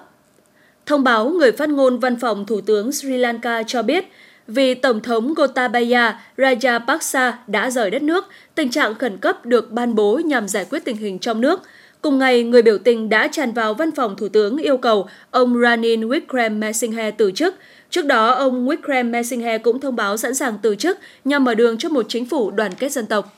Thông 0.86 1.04
báo 1.04 1.30
người 1.30 1.52
phát 1.52 1.70
ngôn 1.70 2.00
văn 2.00 2.20
phòng 2.20 2.46
Thủ 2.46 2.62
tướng 2.62 2.92
Sri 2.92 3.18
Lanka 3.18 3.64
cho 3.64 3.82
biết, 3.82 4.06
vì 4.48 4.74
Tổng 4.74 5.00
thống 5.02 5.34
Gotabaya 5.34 6.20
Rajapaksa 6.38 7.32
đã 7.48 7.70
rời 7.70 7.92
đất 7.92 8.02
nước, 8.02 8.26
tình 8.56 8.70
trạng 8.70 8.96
khẩn 8.96 9.18
cấp 9.18 9.46
được 9.46 9.72
ban 9.72 9.96
bố 9.96 10.22
nhằm 10.26 10.48
giải 10.48 10.66
quyết 10.70 10.86
tình 10.86 10.98
hình 10.98 11.20
trong 11.20 11.42
nước. 11.42 11.62
Cùng 12.02 12.20
ngày, 12.20 12.44
người 12.44 12.62
biểu 12.62 12.78
tình 12.78 13.10
đã 13.10 13.28
tràn 13.28 13.54
vào 13.54 13.74
văn 13.74 13.92
phòng 13.92 14.16
Thủ 14.16 14.30
tướng 14.30 14.58
yêu 14.58 14.78
cầu 14.78 15.08
ông 15.32 15.62
Ranin 15.62 16.08
Wickremesinghe 16.08 17.12
từ 17.18 17.32
chức. 17.32 17.56
Trước 17.90 18.06
đó, 18.06 18.30
ông 18.32 18.68
Wickremesinghe 18.68 19.60
cũng 19.60 19.80
thông 19.80 19.96
báo 19.96 20.18
sẵn 20.18 20.36
sàng 20.36 20.58
từ 20.62 20.76
chức 20.76 21.00
nhằm 21.26 21.44
mở 21.44 21.56
đường 21.56 21.78
cho 21.78 21.90
một 21.90 22.06
chính 22.10 22.26
phủ 22.26 22.52
đoàn 22.52 22.72
kết 22.80 22.92
dân 22.92 23.06
tộc. 23.06 23.38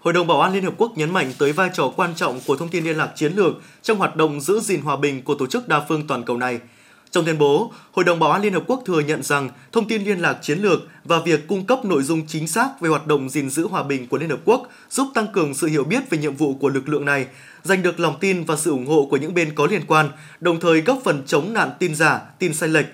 Hội 0.00 0.14
đồng 0.14 0.26
Bảo 0.26 0.40
an 0.40 0.52
Liên 0.52 0.64
Hợp 0.64 0.74
Quốc 0.76 0.98
nhấn 0.98 1.10
mạnh 1.10 1.32
tới 1.38 1.52
vai 1.52 1.70
trò 1.74 1.92
quan 1.96 2.14
trọng 2.16 2.40
của 2.46 2.56
thông 2.56 2.68
tin 2.68 2.84
liên 2.84 2.96
lạc 2.96 3.08
chiến 3.16 3.32
lược 3.36 3.52
trong 3.82 3.98
hoạt 3.98 4.16
động 4.16 4.40
giữ 4.40 4.60
gìn 4.60 4.80
hòa 4.80 4.96
bình 4.96 5.22
của 5.22 5.34
tổ 5.34 5.46
chức 5.46 5.68
đa 5.68 5.80
phương 5.88 6.06
toàn 6.06 6.24
cầu 6.24 6.36
này– 6.36 6.60
trong 7.10 7.24
tuyên 7.24 7.38
bố, 7.38 7.72
Hội 7.92 8.04
đồng 8.04 8.18
Bảo 8.18 8.30
an 8.30 8.42
Liên 8.42 8.52
Hợp 8.52 8.62
Quốc 8.66 8.82
thừa 8.86 9.00
nhận 9.00 9.22
rằng 9.22 9.50
thông 9.72 9.88
tin 9.88 10.02
liên 10.04 10.18
lạc 10.18 10.38
chiến 10.42 10.58
lược 10.58 10.80
và 11.04 11.20
việc 11.20 11.48
cung 11.48 11.66
cấp 11.66 11.84
nội 11.84 12.02
dung 12.02 12.26
chính 12.26 12.48
xác 12.48 12.80
về 12.80 12.88
hoạt 12.88 13.06
động 13.06 13.28
gìn 13.28 13.50
giữ 13.50 13.66
hòa 13.68 13.82
bình 13.82 14.08
của 14.08 14.18
Liên 14.18 14.30
Hợp 14.30 14.40
Quốc 14.44 14.68
giúp 14.90 15.08
tăng 15.14 15.26
cường 15.32 15.54
sự 15.54 15.66
hiểu 15.66 15.84
biết 15.84 16.10
về 16.10 16.18
nhiệm 16.18 16.34
vụ 16.34 16.54
của 16.54 16.68
lực 16.68 16.88
lượng 16.88 17.04
này, 17.04 17.26
giành 17.62 17.82
được 17.82 18.00
lòng 18.00 18.16
tin 18.20 18.44
và 18.44 18.56
sự 18.56 18.70
ủng 18.70 18.86
hộ 18.86 19.06
của 19.10 19.16
những 19.16 19.34
bên 19.34 19.54
có 19.54 19.66
liên 19.66 19.82
quan, 19.86 20.08
đồng 20.40 20.60
thời 20.60 20.80
góp 20.80 21.00
phần 21.04 21.22
chống 21.26 21.52
nạn 21.52 21.70
tin 21.78 21.94
giả, 21.94 22.20
tin 22.38 22.54
sai 22.54 22.68
lệch. 22.68 22.86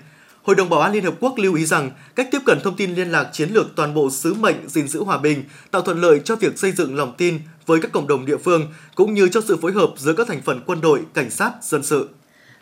Hội 0.43 0.55
đồng 0.55 0.69
Bảo 0.69 0.79
an 0.79 0.93
Liên 0.93 1.03
Hợp 1.03 1.13
Quốc 1.19 1.33
lưu 1.37 1.55
ý 1.55 1.65
rằng 1.65 1.91
cách 2.15 2.27
tiếp 2.31 2.39
cận 2.45 2.59
thông 2.63 2.75
tin 2.75 2.95
liên 2.95 3.11
lạc 3.11 3.29
chiến 3.33 3.49
lược 3.49 3.75
toàn 3.75 3.93
bộ 3.93 4.09
sứ 4.09 4.33
mệnh 4.33 4.69
gìn 4.69 4.87
giữ 4.87 5.03
hòa 5.03 5.17
bình, 5.17 5.43
tạo 5.71 5.81
thuận 5.81 6.01
lợi 6.01 6.21
cho 6.25 6.35
việc 6.35 6.59
xây 6.59 6.71
dựng 6.71 6.95
lòng 6.95 7.13
tin 7.17 7.39
với 7.65 7.81
các 7.81 7.91
cộng 7.91 8.07
đồng 8.07 8.25
địa 8.25 8.37
phương, 8.37 8.67
cũng 8.95 9.13
như 9.13 9.29
cho 9.29 9.41
sự 9.41 9.57
phối 9.61 9.71
hợp 9.71 9.89
giữa 9.97 10.13
các 10.13 10.27
thành 10.27 10.41
phần 10.41 10.61
quân 10.65 10.81
đội, 10.81 11.01
cảnh 11.13 11.29
sát, 11.29 11.51
dân 11.61 11.83
sự. 11.83 12.09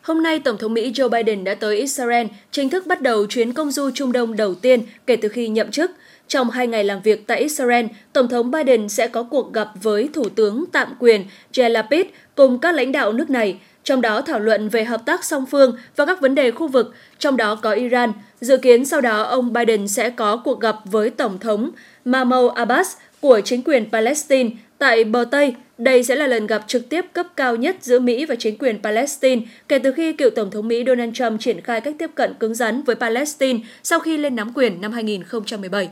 Hôm 0.05 0.23
nay, 0.23 0.39
Tổng 0.39 0.57
thống 0.57 0.73
Mỹ 0.73 0.91
Joe 0.91 1.09
Biden 1.09 1.43
đã 1.43 1.55
tới 1.55 1.77
Israel, 1.77 2.27
chính 2.51 2.69
thức 2.69 2.87
bắt 2.87 3.01
đầu 3.01 3.25
chuyến 3.25 3.53
công 3.53 3.71
du 3.71 3.89
Trung 3.93 4.11
Đông 4.11 4.35
đầu 4.35 4.55
tiên 4.55 4.83
kể 5.07 5.15
từ 5.15 5.29
khi 5.29 5.47
nhậm 5.47 5.71
chức. 5.71 5.91
Trong 6.27 6.49
hai 6.49 6.67
ngày 6.67 6.83
làm 6.83 7.01
việc 7.01 7.27
tại 7.27 7.39
Israel, 7.39 7.85
Tổng 8.13 8.27
thống 8.27 8.51
Biden 8.51 8.89
sẽ 8.89 9.07
có 9.07 9.23
cuộc 9.23 9.53
gặp 9.53 9.69
với 9.83 10.09
Thủ 10.13 10.29
tướng 10.29 10.65
tạm 10.71 10.87
quyền 10.99 11.25
Yair 11.57 11.71
Lapid 11.71 12.05
cùng 12.35 12.59
các 12.59 12.75
lãnh 12.75 12.91
đạo 12.91 13.13
nước 13.13 13.29
này, 13.29 13.57
trong 13.83 14.01
đó 14.01 14.21
thảo 14.21 14.39
luận 14.39 14.69
về 14.69 14.83
hợp 14.83 15.05
tác 15.05 15.23
song 15.23 15.45
phương 15.45 15.77
và 15.95 16.05
các 16.05 16.21
vấn 16.21 16.35
đề 16.35 16.51
khu 16.51 16.67
vực, 16.67 16.93
trong 17.19 17.37
đó 17.37 17.55
có 17.55 17.71
Iran. 17.71 18.13
Dự 18.41 18.57
kiến 18.57 18.85
sau 18.85 19.01
đó 19.01 19.21
ông 19.21 19.53
Biden 19.53 19.87
sẽ 19.87 20.09
có 20.09 20.37
cuộc 20.37 20.61
gặp 20.61 20.75
với 20.85 21.09
Tổng 21.09 21.39
thống 21.39 21.71
Mahmoud 22.05 22.51
Abbas 22.55 22.95
của 23.21 23.41
chính 23.41 23.61
quyền 23.63 23.91
Palestine 23.91 24.49
tại 24.77 25.03
bờ 25.03 25.25
Tây. 25.31 25.55
Đây 25.77 26.03
sẽ 26.03 26.15
là 26.15 26.27
lần 26.27 26.47
gặp 26.47 26.63
trực 26.67 26.89
tiếp 26.89 27.05
cấp 27.13 27.27
cao 27.35 27.55
nhất 27.55 27.77
giữa 27.81 27.99
Mỹ 27.99 28.25
và 28.25 28.35
chính 28.35 28.57
quyền 28.57 28.83
Palestine 28.83 29.41
kể 29.67 29.79
từ 29.79 29.91
khi 29.91 30.13
cựu 30.13 30.29
Tổng 30.29 30.51
thống 30.51 30.67
Mỹ 30.67 30.83
Donald 30.87 31.13
Trump 31.13 31.41
triển 31.41 31.61
khai 31.61 31.81
cách 31.81 31.95
tiếp 31.99 32.09
cận 32.15 32.33
cứng 32.39 32.55
rắn 32.55 32.83
với 32.83 32.95
Palestine 32.95 33.59
sau 33.83 33.99
khi 33.99 34.17
lên 34.17 34.35
nắm 34.35 34.51
quyền 34.55 34.81
năm 34.81 34.91
2017. 34.91 35.89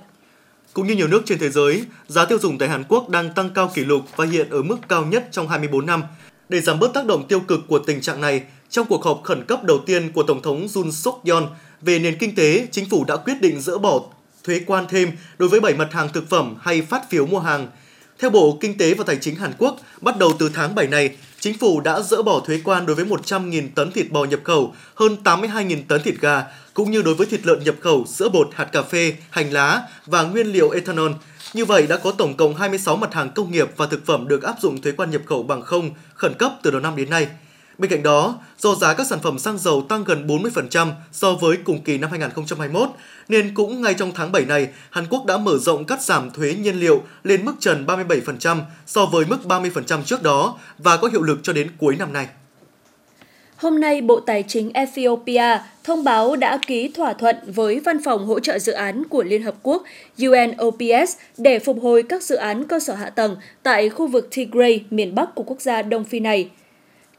Cũng 0.74 0.88
như 0.88 0.96
nhiều 0.96 1.08
nước 1.08 1.22
trên 1.26 1.40
thế 1.40 1.50
giới, 1.50 1.84
giá 2.08 2.26
tiêu 2.26 2.40
dùng 2.40 2.58
tại 2.58 2.70
Hàn 2.70 2.84
Quốc 2.88 3.10
đang 3.10 3.34
tăng 3.34 3.50
cao 3.56 3.72
kỷ 3.74 3.86
lục 3.86 4.02
và 4.16 4.26
hiện 4.26 4.50
ở 4.50 4.62
mức 4.62 4.78
cao 4.90 5.06
nhất 5.06 5.28
trong 5.32 5.48
24 5.48 5.86
năm. 5.86 6.04
Để 6.50 6.62
giảm 6.62 6.80
bớt 6.80 6.94
tác 6.94 7.06
động 7.06 7.28
tiêu 7.28 7.40
cực 7.40 7.60
của 7.68 7.80
tình 7.80 8.02
trạng 8.02 8.22
này, 8.22 8.42
trong 8.70 8.88
cuộc 8.88 9.04
họp 9.04 9.22
khẩn 9.24 9.46
cấp 9.46 9.64
đầu 9.64 9.80
tiên 9.86 10.12
của 10.12 10.24
Tổng 10.24 10.42
thống 10.42 10.66
Jun 10.66 10.92
suk 10.92 11.22
yeol 11.26 11.44
về 11.82 12.00
nền 12.00 12.18
kinh 12.18 12.36
tế, 12.36 12.68
chính 12.72 12.90
phủ 12.90 13.06
đã 13.08 13.18
quyết 13.18 13.42
định 13.42 13.62
dỡ 13.62 13.78
bỏ 13.78 14.02
thuế 14.44 14.62
quan 14.68 14.86
thêm 14.90 15.12
đối 15.38 15.50
với 15.50 15.60
7 15.60 15.74
mặt 15.74 15.94
hàng 15.94 16.10
thực 16.14 16.30
phẩm 16.30 16.56
hay 16.62 16.82
phát 16.82 17.10
phiếu 17.10 17.26
mua 17.26 17.40
hàng. 17.40 17.68
Theo 18.24 18.30
Bộ 18.30 18.58
Kinh 18.62 18.78
tế 18.78 18.94
và 18.94 19.04
Tài 19.08 19.18
chính 19.22 19.36
Hàn 19.36 19.52
Quốc, 19.58 19.78
bắt 20.02 20.18
đầu 20.18 20.34
từ 20.40 20.50
tháng 20.54 20.76
7 20.76 20.88
này, 20.88 21.16
chính 21.40 21.58
phủ 21.58 21.82
đã 21.82 22.02
dỡ 22.02 22.22
bỏ 22.22 22.40
thuế 22.40 22.60
quan 22.64 22.86
đối 22.86 22.96
với 22.96 23.06
100.000 23.06 23.70
tấn 23.76 23.92
thịt 23.92 24.12
bò 24.12 24.26
nhập 24.26 24.40
khẩu, 24.44 24.74
hơn 24.96 25.18
82.000 25.24 25.78
tấn 25.88 26.02
thịt 26.04 26.16
gà, 26.22 26.44
cũng 26.74 26.92
như 26.92 27.02
đối 27.02 27.16
với 27.16 27.28
thịt 27.28 27.46
lợn 27.46 27.64
nhập 27.64 27.76
khẩu, 27.82 28.06
sữa 28.06 28.30
bột, 28.30 28.50
hạt 28.54 28.66
cà 28.66 28.82
phê, 28.82 29.14
hành 29.30 29.52
lá 29.52 29.82
và 30.06 30.24
nguyên 30.24 30.48
liệu 30.48 30.70
ethanol. 30.70 31.12
Như 31.54 31.66
vậy 31.66 31.88
đã 31.88 31.98
có 31.98 32.12
tổng 32.12 32.38
cộng 32.38 32.56
26 32.56 32.98
mặt 32.98 33.14
hàng 33.14 33.32
công 33.36 33.52
nghiệp 33.52 33.68
và 33.78 33.86
thực 33.86 34.06
phẩm 34.06 34.28
được 34.28 34.44
áp 34.44 34.56
dụng 34.62 34.82
thuế 34.82 34.92
quan 34.92 35.12
nhập 35.12 35.22
khẩu 35.26 35.44
bằng 35.44 35.62
không 35.62 35.90
khẩn 36.16 36.34
cấp 36.34 36.54
từ 36.64 36.72
đầu 36.72 36.82
năm 36.82 36.96
đến 36.96 37.10
nay. 37.10 37.28
Bên 37.78 37.92
cạnh 37.92 38.04
đó, 38.04 38.40
do 38.58 38.76
giá 38.76 38.94
các 38.94 39.08
sản 39.08 39.20
phẩm 39.24 39.40
xăng 39.40 39.58
dầu 39.58 39.86
tăng 39.90 40.04
gần 40.04 40.28
40% 40.28 40.92
so 41.12 41.34
với 41.34 41.58
cùng 41.64 41.82
kỳ 41.82 41.98
năm 41.98 42.10
2021, 42.10 42.90
nên 43.30 43.54
cũng 43.54 43.82
ngay 43.82 43.94
trong 43.94 44.12
tháng 44.16 44.32
7 44.32 44.46
này, 44.46 44.68
Hàn 44.90 45.06
Quốc 45.10 45.26
đã 45.26 45.38
mở 45.38 45.58
rộng 45.58 45.86
cắt 45.86 46.02
giảm 46.02 46.32
thuế 46.32 46.54
nhiên 46.54 46.76
liệu 46.76 47.04
lên 47.24 47.46
mức 47.46 47.54
trần 47.60 47.86
37% 47.86 48.60
so 48.86 49.06
với 49.06 49.26
mức 49.26 49.38
30% 49.44 50.04
trước 50.04 50.24
đó 50.24 50.58
và 50.78 50.98
có 50.98 51.08
hiệu 51.08 51.22
lực 51.22 51.40
cho 51.44 51.54
đến 51.54 51.72
cuối 51.80 51.96
năm 51.96 52.14
nay. 52.14 52.28
Hôm 53.56 53.80
nay, 53.80 54.02
Bộ 54.02 54.20
Tài 54.20 54.44
chính 54.48 54.72
Ethiopia 54.74 55.60
thông 55.84 56.04
báo 56.04 56.36
đã 56.36 56.60
ký 56.68 56.88
thỏa 56.88 57.14
thuận 57.14 57.36
với 57.48 57.80
Văn 57.80 58.04
phòng 58.04 58.26
hỗ 58.26 58.40
trợ 58.40 58.60
dự 58.60 58.72
án 58.72 59.04
của 59.10 59.24
Liên 59.24 59.44
Hợp 59.44 59.56
Quốc 59.64 59.84
UNOPS 60.18 61.18
để 61.38 61.60
phục 61.60 61.78
hồi 61.82 62.04
các 62.04 62.24
dự 62.24 62.36
án 62.36 62.64
cơ 62.68 62.80
sở 62.80 62.96
hạ 62.96 63.10
tầng 63.10 63.36
tại 63.64 63.90
khu 63.90 64.08
vực 64.08 64.30
Tigray, 64.36 64.86
miền 64.90 65.16
Bắc 65.16 65.36
của 65.36 65.44
quốc 65.44 65.62
gia 65.62 65.82
Đông 65.82 66.04
Phi 66.04 66.20
này. 66.20 66.50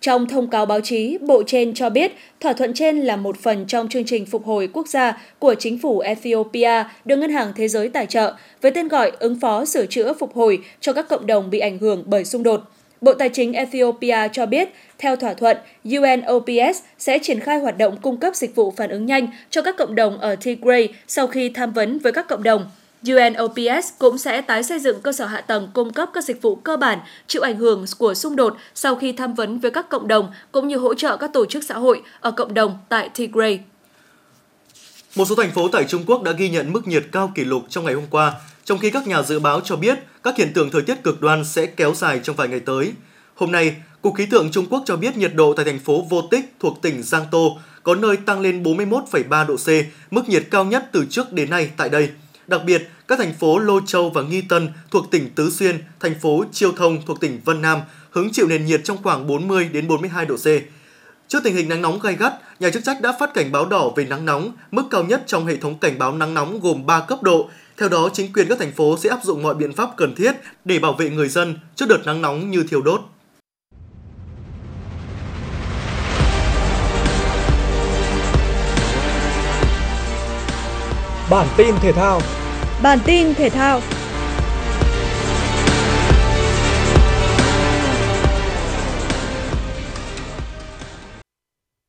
Trong 0.05 0.29
thông 0.29 0.51
cáo 0.51 0.67
báo 0.67 0.81
chí, 0.81 1.19
Bộ 1.21 1.43
trên 1.47 1.75
cho 1.75 1.90
biết 1.90 2.12
thỏa 2.40 2.53
thuận 2.53 2.75
trên 2.75 3.01
là 3.01 3.17
một 3.17 3.37
phần 3.38 3.64
trong 3.67 3.88
chương 3.88 4.05
trình 4.05 4.27
phục 4.27 4.45
hồi 4.45 4.69
quốc 4.73 4.88
gia 4.88 5.23
của 5.38 5.55
chính 5.59 5.79
phủ 5.79 5.99
Ethiopia 5.99 6.85
được 7.05 7.17
Ngân 7.17 7.31
hàng 7.31 7.53
Thế 7.57 7.69
giới 7.69 7.88
tài 7.88 8.07
trợ 8.07 8.35
với 8.61 8.71
tên 8.71 8.88
gọi 8.88 9.12
ứng 9.19 9.40
phó 9.40 9.64
sửa 9.64 9.87
chữa 9.87 10.12
phục 10.12 10.35
hồi 10.35 10.59
cho 10.81 10.93
các 10.93 11.09
cộng 11.09 11.27
đồng 11.27 11.51
bị 11.51 11.59
ảnh 11.59 11.79
hưởng 11.79 12.05
bởi 12.07 12.25
xung 12.25 12.43
đột. 12.43 12.61
Bộ 13.01 13.12
Tài 13.12 13.29
chính 13.29 13.53
Ethiopia 13.53 14.29
cho 14.33 14.47
biết, 14.47 14.69
theo 14.99 15.17
thỏa 15.17 15.35
thuận, 15.35 15.57
UNOPS 15.85 16.83
sẽ 16.99 17.19
triển 17.19 17.40
khai 17.40 17.59
hoạt 17.59 17.79
động 17.79 17.97
cung 18.03 18.17
cấp 18.17 18.37
dịch 18.37 18.55
vụ 18.55 18.71
phản 18.77 18.90
ứng 18.90 19.07
nhanh 19.07 19.27
cho 19.51 19.62
các 19.62 19.77
cộng 19.77 19.95
đồng 19.95 20.19
ở 20.19 20.37
Tigray 20.37 20.88
sau 21.07 21.27
khi 21.27 21.49
tham 21.49 21.73
vấn 21.73 21.99
với 21.99 22.12
các 22.12 22.29
cộng 22.29 22.43
đồng. 22.43 22.67
UNOPS 23.07 23.88
cũng 23.99 24.19
sẽ 24.19 24.40
tái 24.40 24.62
xây 24.62 24.79
dựng 24.79 25.01
cơ 25.01 25.12
sở 25.12 25.27
hạ 25.27 25.40
tầng 25.40 25.71
cung 25.75 25.93
cấp 25.93 26.11
các 26.14 26.25
dịch 26.25 26.43
vụ 26.43 26.57
cơ 26.57 26.77
bản 26.77 26.99
chịu 27.27 27.43
ảnh 27.43 27.57
hưởng 27.57 27.85
của 27.99 28.14
xung 28.14 28.37
đột 28.37 28.57
sau 28.75 28.97
khi 28.97 29.12
tham 29.12 29.35
vấn 29.35 29.59
với 29.59 29.71
các 29.71 29.88
cộng 29.88 30.09
đồng 30.09 30.33
cũng 30.53 30.69
như 30.69 30.77
hỗ 30.77 30.95
trợ 30.95 31.17
các 31.17 31.31
tổ 31.33 31.47
chức 31.47 31.64
xã 31.64 31.75
hội 31.75 32.03
ở 32.21 32.31
cộng 32.31 32.55
đồng 32.55 32.79
tại 32.88 33.09
Tigray. 33.09 33.61
Một 35.17 35.25
số 35.25 35.35
thành 35.35 35.51
phố 35.51 35.69
tại 35.69 35.85
Trung 35.85 36.05
Quốc 36.07 36.23
đã 36.23 36.33
ghi 36.33 36.51
nhận 36.51 36.73
mức 36.73 36.88
nhiệt 36.88 37.05
cao 37.12 37.33
kỷ 37.35 37.45
lục 37.45 37.62
trong 37.69 37.85
ngày 37.85 37.95
hôm 37.95 38.05
qua, 38.11 38.33
trong 38.64 38.79
khi 38.79 38.90
các 38.90 39.07
nhà 39.07 39.23
dự 39.23 39.40
báo 39.40 39.61
cho 39.61 39.77
biết 39.77 39.99
các 40.23 40.37
hiện 40.37 40.53
tượng 40.55 40.71
thời 40.71 40.83
tiết 40.83 41.03
cực 41.03 41.21
đoan 41.21 41.45
sẽ 41.45 41.67
kéo 41.67 41.95
dài 41.95 42.21
trong 42.23 42.37
vài 42.37 42.49
ngày 42.49 42.61
tới. 42.61 42.93
Hôm 43.35 43.53
nay, 43.53 43.75
Cục 44.03 44.14
Khí 44.14 44.27
tượng 44.27 44.51
Trung 44.51 44.67
Quốc 44.71 44.83
cho 44.87 44.97
biết 44.97 45.17
nhiệt 45.17 45.35
độ 45.35 45.55
tại 45.55 45.64
thành 45.64 45.79
phố 45.79 46.07
Vô 46.11 46.23
Tích 46.31 46.55
thuộc 46.61 46.83
tỉnh 46.83 47.03
Giang 47.03 47.25
Tô 47.31 47.59
có 47.83 47.95
nơi 47.95 48.17
tăng 48.17 48.40
lên 48.40 48.62
41,3 48.62 49.47
độ 49.47 49.57
C, 49.57 49.69
mức 50.11 50.29
nhiệt 50.29 50.45
cao 50.51 50.64
nhất 50.64 50.88
từ 50.93 51.07
trước 51.11 51.33
đến 51.33 51.51
nay 51.51 51.71
tại 51.77 51.88
đây. 51.88 52.09
Đặc 52.47 52.61
biệt, 52.67 52.88
các 53.09 53.19
thành 53.19 53.35
phố 53.35 53.59
Lô 53.59 53.81
Châu 53.81 54.11
và 54.11 54.23
Nghi 54.23 54.40
Tân 54.40 54.69
thuộc 54.90 55.11
tỉnh 55.11 55.31
Tứ 55.35 55.51
Xuyên, 55.51 55.79
thành 56.01 56.14
phố 56.21 56.45
Chiêu 56.53 56.73
Thông 56.73 57.03
thuộc 57.07 57.21
tỉnh 57.21 57.40
Vân 57.45 57.62
Nam 57.62 57.81
hứng 58.11 58.29
chịu 58.33 58.47
nền 58.47 58.67
nhiệt 58.67 58.81
trong 58.85 59.03
khoảng 59.03 59.27
40 59.27 59.69
đến 59.73 59.88
42 59.88 60.27
độ 60.27 60.37
C. 60.37 60.47
Trước 61.29 61.38
tình 61.45 61.55
hình 61.55 61.69
nắng 61.69 61.83
nóng 61.83 61.99
gay 61.99 62.17
gắt, 62.17 62.33
nhà 62.61 62.71
chức 62.71 62.85
trách 62.85 63.01
đã 63.01 63.12
phát 63.21 63.35
cảnh 63.35 63.53
báo 63.53 63.67
đỏ 63.67 63.90
về 63.97 64.05
nắng 64.05 64.25
nóng, 64.25 64.53
mức 64.71 64.83
cao 64.90 65.05
nhất 65.05 65.23
trong 65.27 65.47
hệ 65.47 65.57
thống 65.57 65.79
cảnh 65.79 65.99
báo 65.99 66.12
nắng 66.12 66.35
nóng 66.35 66.61
gồm 66.61 66.87
3 66.87 67.01
cấp 67.01 67.23
độ. 67.23 67.49
Theo 67.79 67.88
đó, 67.88 68.09
chính 68.12 68.33
quyền 68.33 68.49
các 68.49 68.59
thành 68.59 68.73
phố 68.73 68.99
sẽ 68.99 69.11
áp 69.11 69.21
dụng 69.25 69.43
mọi 69.43 69.55
biện 69.55 69.73
pháp 69.73 69.90
cần 69.97 70.14
thiết 70.14 70.33
để 70.64 70.79
bảo 70.79 70.93
vệ 70.93 71.11
người 71.11 71.29
dân 71.29 71.59
trước 71.75 71.87
đợt 71.88 72.07
nắng 72.07 72.23
nóng 72.23 72.51
như 72.51 72.64
thiêu 72.71 72.83
đốt. 72.83 73.01
Bản 81.31 81.47
tin 81.57 81.75
thể 81.83 81.93
thao 81.93 82.21
Bản 82.85 82.99
tin 83.05 83.35
thể 83.35 83.51
thao 83.51 83.81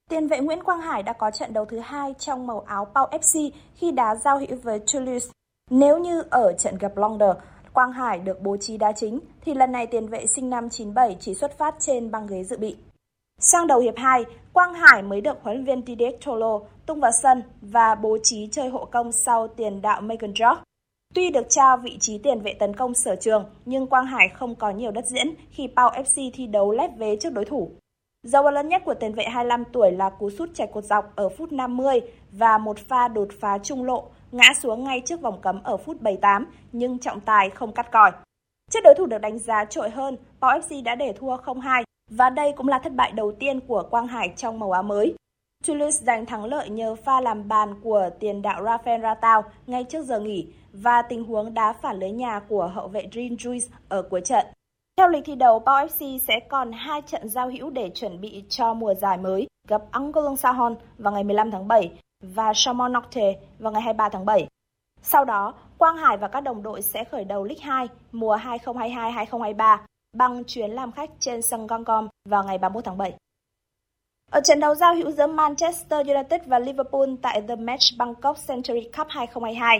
Tiền 0.09 0.27
vệ 0.27 0.39
Nguyễn 0.39 0.63
Quang 0.63 0.81
Hải 0.81 1.03
đã 1.03 1.13
có 1.13 1.31
trận 1.31 1.53
đấu 1.53 1.65
thứ 1.65 1.79
hai 1.79 2.13
trong 2.19 2.47
màu 2.47 2.59
áo 2.59 2.85
Pau 2.85 3.09
FC 3.11 3.49
khi 3.75 3.91
đá 3.91 4.15
giao 4.15 4.39
hữu 4.39 4.57
với 4.63 4.79
Toulouse. 4.93 5.29
Nếu 5.69 5.99
như 5.99 6.23
ở 6.29 6.53
trận 6.53 6.77
gặp 6.77 6.97
Londres, 6.97 7.37
Quang 7.73 7.91
Hải 7.91 8.19
được 8.19 8.41
bố 8.41 8.57
trí 8.57 8.77
đá 8.77 8.91
chính, 8.91 9.19
thì 9.41 9.53
lần 9.53 9.71
này 9.71 9.87
tiền 9.87 10.07
vệ 10.07 10.25
sinh 10.25 10.49
năm 10.49 10.69
97 10.69 11.17
chỉ 11.19 11.33
xuất 11.33 11.57
phát 11.57 11.75
trên 11.79 12.11
băng 12.11 12.27
ghế 12.27 12.43
dự 12.43 12.57
bị. 12.57 12.75
Sang 13.39 13.67
đầu 13.67 13.79
hiệp 13.79 13.97
2, 13.97 14.25
Quang 14.53 14.73
Hải 14.73 15.01
mới 15.01 15.21
được 15.21 15.37
huấn 15.41 15.55
luyện 15.55 15.65
viên 15.65 15.85
Didier 15.87 16.13
Tolo 16.25 16.59
tung 16.85 16.99
vào 16.99 17.11
sân 17.23 17.43
và 17.61 17.95
bố 17.95 18.17
trí 18.23 18.47
chơi 18.51 18.69
hộ 18.69 18.85
công 18.85 19.11
sau 19.11 19.47
tiền 19.47 19.81
đạo 19.81 20.01
Megan 20.01 20.33
Jock. 20.33 20.55
Tuy 21.15 21.29
được 21.29 21.49
trao 21.49 21.77
vị 21.77 21.97
trí 21.99 22.17
tiền 22.17 22.39
vệ 22.39 22.53
tấn 22.53 22.75
công 22.75 22.93
sở 22.93 23.15
trường, 23.15 23.45
nhưng 23.65 23.87
Quang 23.87 24.05
Hải 24.05 24.29
không 24.29 24.55
có 24.55 24.69
nhiều 24.69 24.91
đất 24.91 25.05
diễn 25.05 25.27
khi 25.51 25.67
Pau 25.75 25.89
FC 25.89 26.31
thi 26.33 26.47
đấu 26.47 26.71
lép 26.71 26.97
vế 26.97 27.15
trước 27.15 27.33
đối 27.33 27.45
thủ. 27.45 27.71
Dấu 28.23 28.45
ấn 28.45 28.53
lớn 28.53 28.67
nhất 28.67 28.81
của 28.85 28.93
tiền 28.93 29.13
vệ 29.13 29.23
25 29.23 29.63
tuổi 29.73 29.91
là 29.91 30.09
cú 30.09 30.29
sút 30.29 30.49
chạy 30.53 30.67
cột 30.73 30.83
dọc 30.83 31.15
ở 31.15 31.29
phút 31.29 31.51
50 31.51 32.01
và 32.31 32.57
một 32.57 32.77
pha 32.79 33.07
đột 33.07 33.27
phá 33.41 33.57
trung 33.57 33.83
lộ 33.83 34.03
ngã 34.31 34.53
xuống 34.61 34.83
ngay 34.83 35.01
trước 35.05 35.21
vòng 35.21 35.41
cấm 35.41 35.63
ở 35.63 35.77
phút 35.77 36.01
78 36.01 36.45
nhưng 36.71 36.99
trọng 36.99 37.19
tài 37.19 37.49
không 37.49 37.71
cắt 37.71 37.91
còi. 37.91 38.11
Trước 38.71 38.79
đối 38.83 38.95
thủ 38.95 39.05
được 39.05 39.21
đánh 39.21 39.39
giá 39.39 39.65
trội 39.65 39.89
hơn, 39.89 40.17
Pau 40.41 40.59
FC 40.59 40.83
đã 40.83 40.95
để 40.95 41.13
thua 41.19 41.37
0-2 41.37 41.83
và 42.11 42.29
đây 42.29 42.53
cũng 42.57 42.67
là 42.67 42.79
thất 42.79 42.93
bại 42.93 43.11
đầu 43.11 43.31
tiên 43.31 43.59
của 43.59 43.87
Quang 43.91 44.07
Hải 44.07 44.33
trong 44.37 44.59
màu 44.59 44.71
áo 44.71 44.83
mới. 44.83 45.15
Toulouse 45.67 46.05
giành 46.05 46.25
thắng 46.25 46.45
lợi 46.45 46.69
nhờ 46.69 46.95
pha 46.95 47.21
làm 47.21 47.47
bàn 47.47 47.75
của 47.83 48.09
tiền 48.19 48.41
đạo 48.41 48.63
Rafael 48.63 49.01
Ratao 49.01 49.43
ngay 49.67 49.83
trước 49.83 50.05
giờ 50.05 50.19
nghỉ 50.19 50.47
và 50.73 51.01
tình 51.01 51.23
huống 51.23 51.53
đá 51.53 51.73
phản 51.73 51.99
lưới 51.99 52.11
nhà 52.11 52.39
của 52.39 52.67
hậu 52.67 52.87
vệ 52.87 53.07
Dream 53.11 53.35
Juice 53.35 53.67
ở 53.89 54.01
cuối 54.01 54.21
trận. 54.21 54.45
Theo 54.97 55.07
lịch 55.07 55.25
thi 55.25 55.35
đấu, 55.35 55.59
Pau 55.59 55.85
FC 55.85 56.17
sẽ 56.17 56.33
còn 56.49 56.71
hai 56.71 57.01
trận 57.01 57.29
giao 57.29 57.49
hữu 57.49 57.69
để 57.69 57.89
chuẩn 57.95 58.21
bị 58.21 58.43
cho 58.49 58.73
mùa 58.73 58.93
giải 58.93 59.17
mới, 59.17 59.47
gặp 59.67 59.81
Angolong 59.91 60.37
Sahon 60.37 60.75
vào 60.97 61.13
ngày 61.13 61.23
15 61.23 61.51
tháng 61.51 61.67
7 61.67 61.91
và 62.23 62.51
Chamonix 62.55 62.93
Nocte 62.93 63.33
vào 63.59 63.71
ngày 63.71 63.81
23 63.81 64.09
tháng 64.09 64.25
7. 64.25 64.47
Sau 65.01 65.25
đó, 65.25 65.53
Quang 65.77 65.97
Hải 65.97 66.17
và 66.17 66.27
các 66.27 66.41
đồng 66.41 66.63
đội 66.63 66.81
sẽ 66.81 67.03
khởi 67.03 67.25
đầu 67.25 67.43
League 67.43 67.63
2 67.63 67.87
mùa 68.11 68.37
2022-2023 68.37 69.77
bằng 70.17 70.43
chuyến 70.43 70.71
làm 70.71 70.91
khách 70.91 71.09
trên 71.19 71.41
sân 71.41 71.67
Gongcom 71.67 72.07
vào 72.29 72.43
ngày 72.43 72.57
31 72.57 72.85
tháng 72.85 72.97
7. 72.97 73.13
Ở 74.35 74.41
trận 74.41 74.59
đấu 74.59 74.75
giao 74.75 74.95
hữu 74.95 75.11
giữa 75.11 75.27
Manchester 75.27 76.07
United 76.07 76.41
và 76.45 76.59
Liverpool 76.59 77.09
tại 77.21 77.41
The 77.47 77.55
Match 77.55 77.83
Bangkok 77.97 78.37
Century 78.47 78.81
Cup 78.81 79.07
2022, 79.09 79.79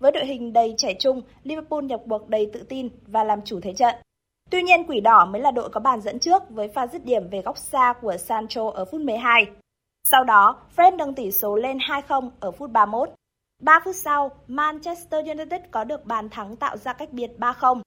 với 0.00 0.12
đội 0.12 0.26
hình 0.26 0.52
đầy 0.52 0.74
trẻ 0.78 0.94
trung, 1.00 1.22
Liverpool 1.42 1.82
nhập 1.82 2.00
cuộc 2.08 2.28
đầy 2.28 2.50
tự 2.52 2.62
tin 2.62 2.88
và 3.06 3.24
làm 3.24 3.42
chủ 3.44 3.60
thế 3.62 3.72
trận. 3.74 3.94
Tuy 4.50 4.62
nhiên, 4.62 4.86
Quỷ 4.86 5.00
Đỏ 5.00 5.24
mới 5.24 5.42
là 5.42 5.50
đội 5.50 5.68
có 5.68 5.80
bàn 5.80 6.00
dẫn 6.00 6.18
trước 6.18 6.42
với 6.50 6.68
pha 6.68 6.86
dứt 6.86 7.04
điểm 7.04 7.28
về 7.30 7.42
góc 7.42 7.58
xa 7.58 7.94
của 8.02 8.16
Sancho 8.16 8.70
ở 8.70 8.84
phút 8.84 9.00
12. 9.00 9.46
Sau 10.04 10.24
đó, 10.24 10.56
Fred 10.76 10.96
nâng 10.96 11.14
tỷ 11.14 11.30
số 11.30 11.56
lên 11.56 11.78
2-0 11.78 12.30
ở 12.40 12.50
phút 12.50 12.70
31. 12.70 13.10
3 13.62 13.80
phút 13.84 13.94
sau, 13.96 14.30
Manchester 14.46 15.26
United 15.26 15.60
có 15.70 15.84
được 15.84 16.04
bàn 16.04 16.28
thắng 16.30 16.56
tạo 16.56 16.76
ra 16.76 16.92
cách 16.92 17.12
biệt 17.12 17.30
3-0. 17.38 17.80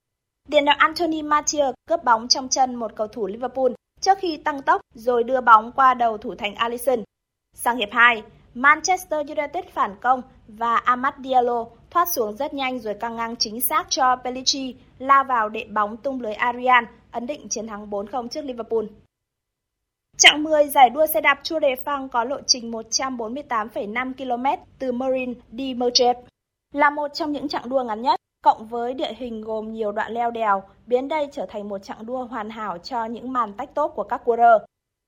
Tiền 0.52 0.66
đạo 0.66 0.76
Anthony 0.80 1.22
Martial 1.22 1.70
cướp 1.88 2.04
bóng 2.04 2.28
trong 2.28 2.50
chân 2.50 2.76
một 2.76 2.92
cầu 2.96 3.08
thủ 3.08 3.28
Liverpool 3.28 3.72
trước 4.02 4.18
khi 4.18 4.38
tăng 4.38 4.62
tốc 4.62 4.82
rồi 4.94 5.24
đưa 5.24 5.42
bóng 5.42 5.72
qua 5.72 5.94
đầu 5.94 6.18
thủ 6.18 6.36
thành 6.36 6.56
Alisson. 6.56 7.04
Sang 7.54 7.78
hiệp 7.78 7.90
2, 7.92 8.24
Manchester 8.54 9.28
United 9.28 9.66
phản 9.74 9.96
công 10.02 10.22
và 10.48 10.76
Amad 10.76 11.14
Diallo 11.24 11.66
thoát 11.90 12.08
xuống 12.10 12.36
rất 12.36 12.54
nhanh 12.54 12.80
rồi 12.80 12.94
căng 12.94 13.16
ngang 13.16 13.36
chính 13.36 13.62
xác 13.62 13.90
cho 13.90 14.16
Pellici 14.16 14.76
lao 15.00 15.24
vào 15.24 15.50
đệm 15.50 15.74
bóng 15.74 15.98
tung 15.98 16.22
lưới 16.22 16.34
Arian, 16.34 16.86
ấn 17.12 17.28
định 17.28 17.50
chiến 17.50 17.68
thắng 17.68 17.90
4-0 17.90 18.28
trước 18.28 18.46
Liverpool. 18.46 18.86
Trạng 20.18 20.44
10 20.44 20.68
giải 20.68 20.90
đua 20.90 21.06
xe 21.06 21.22
đạp 21.22 21.42
Tour 21.50 21.64
de 21.64 21.76
France 21.86 22.08
có 22.08 22.24
lộ 22.24 22.42
trình 22.48 22.72
148,5 22.72 24.14
km 24.14 24.64
từ 24.80 24.92
Morin 24.92 25.34
đi 25.52 25.74
Merchep. 25.74 26.18
Là 26.74 26.90
một 26.90 27.08
trong 27.14 27.32
những 27.32 27.48
chặng 27.48 27.70
đua 27.70 27.84
ngắn 27.84 28.02
nhất, 28.02 28.20
cộng 28.42 28.68
với 28.68 28.94
địa 28.94 29.14
hình 29.14 29.42
gồm 29.42 29.72
nhiều 29.72 29.92
đoạn 29.92 30.14
leo 30.14 30.32
đèo, 30.32 30.64
biến 30.86 31.08
đây 31.08 31.28
trở 31.32 31.46
thành 31.46 31.70
một 31.70 31.78
chặng 31.78 32.06
đua 32.06 32.24
hoàn 32.24 32.50
hảo 32.50 32.78
cho 32.78 33.06
những 33.06 33.34
màn 33.34 33.54
tách 33.54 33.76
tốt 33.76 33.92
của 33.96 34.04
các 34.04 34.22
quarter. 34.26 34.62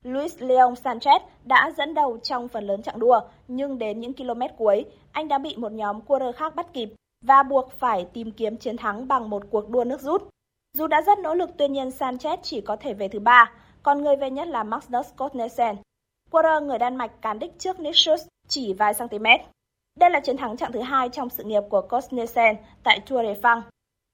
Luis 0.04 0.36
Leon 0.40 0.74
Sanchez 0.74 1.20
đã 1.44 1.72
dẫn 1.78 1.94
đầu 1.94 2.18
trong 2.24 2.48
phần 2.48 2.68
lớn 2.68 2.82
chặng 2.82 3.00
đua, 3.00 3.22
nhưng 3.48 3.78
đến 3.78 4.00
những 4.00 4.14
km 4.14 4.42
cuối, 4.58 4.86
anh 5.12 5.28
đã 5.28 5.38
bị 5.38 5.56
một 5.58 5.72
nhóm 5.72 6.02
quarter 6.02 6.36
khác 6.36 6.56
bắt 6.56 6.74
kịp 6.74 6.90
và 7.26 7.44
buộc 7.44 7.72
phải 7.72 8.06
tìm 8.14 8.32
kiếm 8.32 8.58
chiến 8.58 8.78
thắng 8.78 9.08
bằng 9.08 9.30
một 9.30 9.44
cuộc 9.52 9.70
đua 9.70 9.84
nước 9.84 10.02
rút. 10.02 10.30
Dù 10.74 10.88
đã 10.88 11.02
rất 11.02 11.20
nỗ 11.20 11.36
lực 11.36 11.50
tuy 11.58 11.68
nhiên 11.68 11.90
Sanchez 11.90 12.38
chỉ 12.42 12.62
có 12.62 12.76
thể 12.76 12.94
về 12.94 13.08
thứ 13.08 13.20
ba, 13.20 13.52
còn 13.84 14.02
người 14.02 14.16
về 14.16 14.30
nhất 14.30 14.48
là 14.48 14.64
Magnus 14.64 15.08
Scott 15.16 15.34
Quarter 16.32 16.64
người 16.64 16.78
Đan 16.78 16.96
Mạch 16.96 17.22
cán 17.22 17.40
đích 17.40 17.60
trước 17.60 17.80
Nick 17.80 17.96
Schultz 17.96 18.26
chỉ 18.48 18.74
vài 18.74 18.94
cm. 18.94 19.26
Đây 20.00 20.10
là 20.10 20.20
chiến 20.20 20.38
thắng 20.38 20.58
chặng 20.58 20.72
thứ 20.72 20.82
hai 20.82 21.10
trong 21.10 21.30
sự 21.30 21.44
nghiệp 21.44 21.64
của 21.70 21.82
Scott 21.90 22.06
tại 22.84 23.00
Tour 23.00 23.26
de 23.26 23.34
France. 23.42 23.62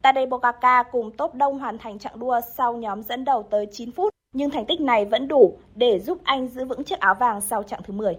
Tadej 0.04 0.30
Pogacar 0.30 0.88
cùng 0.92 1.12
top 1.18 1.34
đông 1.34 1.60
hoàn 1.60 1.78
thành 1.78 2.00
chặng 2.00 2.20
đua 2.20 2.40
sau 2.58 2.74
nhóm 2.74 3.04
dẫn 3.04 3.26
đầu 3.26 3.48
tới 3.50 3.68
9 3.72 3.92
phút, 3.92 4.14
nhưng 4.36 4.50
thành 4.50 4.66
tích 4.66 4.82
này 4.82 5.06
vẫn 5.06 5.28
đủ 5.28 5.58
để 5.76 6.00
giúp 6.00 6.18
anh 6.24 6.48
giữ 6.48 6.66
vững 6.66 6.84
chiếc 6.84 7.00
áo 7.00 7.16
vàng 7.20 7.42
sau 7.42 7.64
chặng 7.64 7.80
thứ 7.84 7.94
10. 7.94 8.18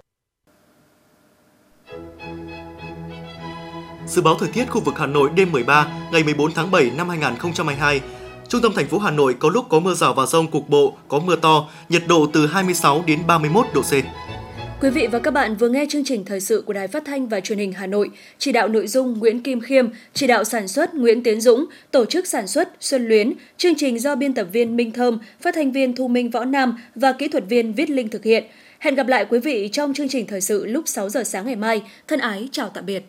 Dự 4.07 4.23
báo 4.23 4.35
thời 4.39 4.49
tiết 4.53 4.65
khu 4.71 4.81
vực 4.81 4.95
Hà 4.99 5.07
Nội 5.07 5.31
đêm 5.35 5.53
13 5.53 5.87
ngày 6.13 6.25
14 6.25 6.53
tháng 6.55 6.71
7 6.71 6.91
năm 6.97 7.09
2022 7.09 8.01
Trung 8.49 8.63
tâm 8.63 8.73
thành 8.75 8.89
phố 8.89 8.99
Hà 8.99 9.11
Nội 9.11 9.37
có 9.39 9.51
lúc 9.51 9.67
có 9.69 9.81
mưa 9.81 9.95
rào 9.95 10.15
và 10.15 10.27
rông 10.27 10.47
cục 10.47 10.69
bộ, 10.69 10.93
có 11.09 11.19
mưa 11.19 11.37
to, 11.37 11.69
nhiệt 11.89 12.03
độ 12.09 12.27
từ 12.33 12.47
26 12.47 13.03
đến 13.07 13.21
31 13.27 13.67
độ 13.75 13.83
C. 13.83 13.93
Quý 14.81 14.91
vị 14.91 15.07
và 15.07 15.19
các 15.19 15.31
bạn 15.31 15.57
vừa 15.57 15.69
nghe 15.69 15.87
chương 15.89 16.05
trình 16.05 16.25
thời 16.25 16.41
sự 16.41 16.63
của 16.67 16.73
Đài 16.73 16.89
Phát 16.89 17.05
thanh 17.05 17.29
và 17.29 17.41
Truyền 17.41 17.59
hình 17.59 17.73
Hà 17.73 17.87
Nội, 17.87 18.11
chỉ 18.39 18.53
đạo 18.53 18.69
nội 18.69 18.87
dung 18.87 19.19
Nguyễn 19.19 19.43
Kim 19.43 19.61
Khiêm, 19.61 19.89
chỉ 20.15 20.27
đạo 20.27 20.45
sản 20.45 20.69
xuất 20.69 20.95
Nguyễn 20.95 21.23
Tiến 21.23 21.41
Dũng, 21.41 21.67
tổ 21.91 22.05
chức 22.05 22.27
sản 22.27 22.47
xuất 22.47 22.69
Xuân 22.81 23.09
Luyến, 23.09 23.33
chương 23.57 23.75
trình 23.75 23.99
do 23.99 24.15
biên 24.15 24.35
tập 24.35 24.47
viên 24.53 24.77
Minh 24.77 24.93
Thơm, 24.93 25.19
phát 25.41 25.55
thanh 25.55 25.73
viên 25.73 25.97
Thu 25.97 26.09
Minh 26.09 26.31
Võ 26.31 26.45
Nam 26.45 26.79
và 26.95 27.13
kỹ 27.13 27.29
thuật 27.29 27.45
viên 27.49 27.73
Viết 27.73 27.91
Linh 27.91 28.09
thực 28.09 28.25
hiện. 28.25 28.45
Hẹn 28.79 28.95
gặp 28.95 29.09
lại 29.09 29.27
quý 29.31 29.39
vị 29.39 29.69
trong 29.73 29.95
chương 29.95 30.09
trình 30.09 30.27
thời 30.27 30.41
sự 30.41 30.67
lúc 30.67 30.89
6 30.89 31.09
giờ 31.09 31.25
sáng 31.25 31.47
ngày 31.47 31.57
mai. 31.57 31.83
Thân 32.09 32.21
ái 32.21 32.49
chào 32.53 32.69
tạm 32.69 32.87
biệt. 32.87 33.03